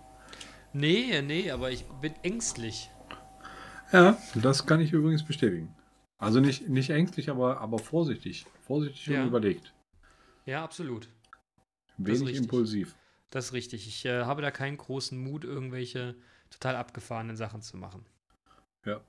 [0.72, 2.90] Nee, nee, aber ich bin ängstlich.
[3.92, 5.74] Ja, das kann ich übrigens bestätigen.
[6.18, 8.44] Also nicht, nicht ängstlich, aber, aber vorsichtig.
[8.66, 9.22] Vorsichtig Ja.
[9.22, 9.72] und überlegt.
[10.46, 11.08] Ja, absolut.
[11.96, 12.38] Wenig richtig.
[12.38, 12.96] impulsiv.
[13.30, 13.86] Das ist richtig.
[13.86, 16.16] Ich äh, habe da keinen großen Mut, irgendwelche
[16.50, 18.04] total abgefahrenen Sachen zu machen.
[18.84, 19.00] Ja.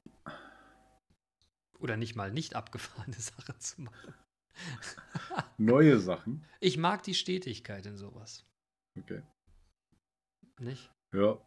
[1.85, 4.13] Oder nicht mal nicht abgefahrene Sachen zu machen.
[5.59, 6.43] Neue Sachen.
[6.59, 8.43] Ich mag die Stetigkeit in sowas.
[8.97, 9.21] Okay.
[10.59, 10.89] Nicht?
[11.13, 11.37] Ja,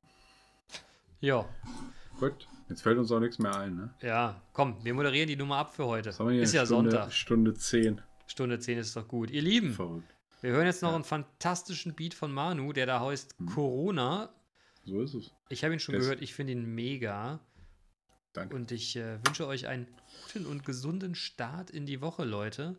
[1.21, 1.49] Ja.
[2.21, 2.47] gut.
[2.69, 3.95] Jetzt fällt uns auch nichts mehr ein, ne?
[4.01, 6.11] Ja, komm, wir moderieren die Nummer ab für heute.
[6.11, 6.19] Ist
[6.55, 7.13] ja Stunde, Sonntag.
[7.13, 8.01] Stunde 10.
[8.29, 9.31] Stunde 10 ist doch gut.
[9.33, 10.15] Ihr Lieben, Verrückt.
[10.43, 10.95] wir hören jetzt noch Ja.
[10.97, 13.47] einen fantastischen Beat von Manu, der da heißt Hm.
[13.47, 14.33] Corona.
[14.85, 15.35] So ist es.
[15.49, 17.41] Ich habe ihn schon Das- gehört, ich finde ihn mega.
[18.39, 18.55] Danke.
[18.55, 19.87] Und ich äh, wünsche euch einen
[20.23, 22.79] guten und gesunden Start in die Woche, Leute.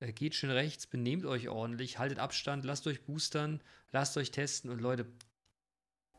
[0.00, 3.60] Äh, geht schön rechts, benehmt euch ordentlich, haltet Abstand, lasst euch boostern,
[3.92, 5.06] lasst euch testen und Leute,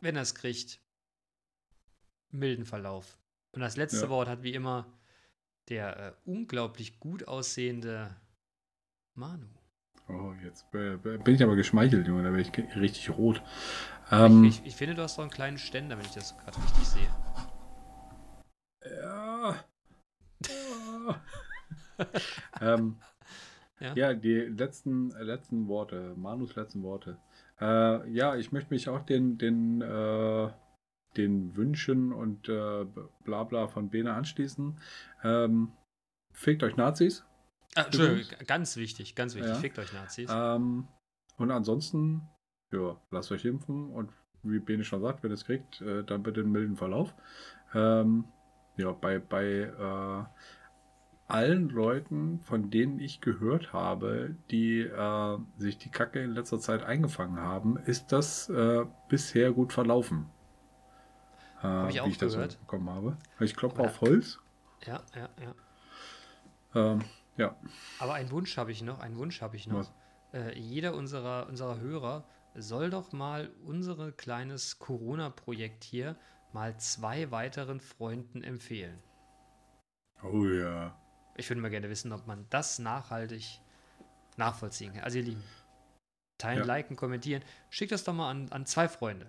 [0.02, 0.80] wenn ihr es kriegt,
[2.30, 3.18] milden Verlauf.
[3.52, 4.10] Und das letzte Ja.
[4.10, 4.86] Wort hat wie immer
[5.70, 8.16] der äh, unglaublich gut aussehende
[9.14, 9.48] Manu.
[10.08, 12.24] Oh, jetzt äh, bin ich aber geschmeichelt, Junge.
[12.24, 13.42] Da bin ich richtig rot.
[14.12, 16.58] Ähm, ich, ich, ich finde, du hast doch einen kleinen Ständer, wenn ich das gerade
[16.62, 17.10] richtig sehe.
[22.62, 22.98] ähm,
[23.80, 23.94] Ja?
[23.96, 24.14] ja.
[24.14, 27.18] die letzten, letzten Worte, Manus letzten Worte.
[27.60, 30.50] Äh, ja, ich möchte mich auch den, den, äh,
[31.18, 32.86] den Wünschen und äh,
[33.24, 34.80] bla bla von Bene anschließen.
[35.24, 35.72] Ähm,
[36.32, 37.26] fickt euch Nazis.
[37.76, 39.52] Ah, Entschuldigung, ganz wichtig, ganz wichtig.
[39.52, 39.60] Ja.
[39.60, 40.30] Fickt euch Nazis.
[40.32, 40.88] Ähm,
[41.38, 42.30] und ansonsten,
[42.72, 44.12] ja, lasst euch impfen und
[44.44, 47.14] wie Bene schon sagt, wenn ihr es kriegt, äh, dann bitte einen milden Verlauf.
[47.74, 48.26] Ähm,
[48.78, 50.24] ja, bei, bei äh,
[51.28, 56.84] allen Leuten, von denen ich gehört habe, die äh, sich die Kacke in letzter Zeit
[56.84, 60.30] eingefangen haben, ist das äh, bisher gut verlaufen.
[61.62, 62.60] Äh, Hab ich auch wie ich das so gehört.
[62.60, 63.18] bekommen habe.
[63.40, 64.40] Ich klopfe auf Holz.
[64.86, 65.56] ja, ja, ja.
[66.76, 67.02] Ähm,
[67.38, 67.56] ja,
[68.00, 69.92] Aber einen Wunsch habe ich noch, einen Wunsch habe ich noch.
[70.34, 76.18] Äh, jeder unserer, unserer Hörer soll doch mal unser kleines Corona-Projekt hier
[76.54, 79.02] mal zwei weiteren Freunden empfehlen.
[80.24, 80.96] oh ja.
[81.38, 83.60] Ich würde mal gerne wissen, ob man das nachhaltig
[84.38, 85.04] nachvollziehen kann.
[85.04, 85.44] Also ihr Lieben,
[86.38, 86.66] teilen, Ja.
[86.66, 87.44] liken, kommentieren.
[87.70, 89.28] Schickt das doch mal an, an zwei Freunde.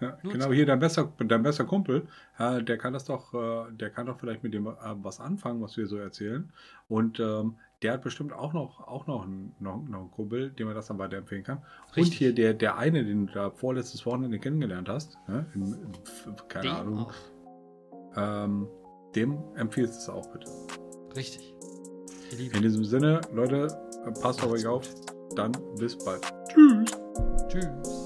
[0.00, 2.06] Ja, genau, hier dein bester, dein bester Kumpel,
[2.38, 4.72] äh, der kann das doch, äh, der kann doch vielleicht mit dem äh,
[5.02, 6.52] was anfangen, was wir so erzählen.
[6.86, 10.68] Und ähm, der hat bestimmt auch noch, auch noch einen, noch, noch einen Kumpel, dem
[10.68, 11.58] er das dann weiterempfehlen kann.
[11.58, 12.18] Und Richtig.
[12.18, 15.92] hier der, der eine, den du da vorletztes Wochenende kennengelernt hast, ne, im, im,
[16.48, 17.12] keine Dem Ahnung,
[18.14, 18.68] ähm,
[19.16, 20.48] dem empfiehlst du es auch bitte.
[21.16, 21.54] Richtig.
[22.30, 23.68] In diesem Sinne, Leute,
[24.20, 24.82] passt auf euch auf.
[25.34, 26.22] Dann bis bald.
[26.48, 26.90] Tschüss.
[27.48, 27.97] tschüss.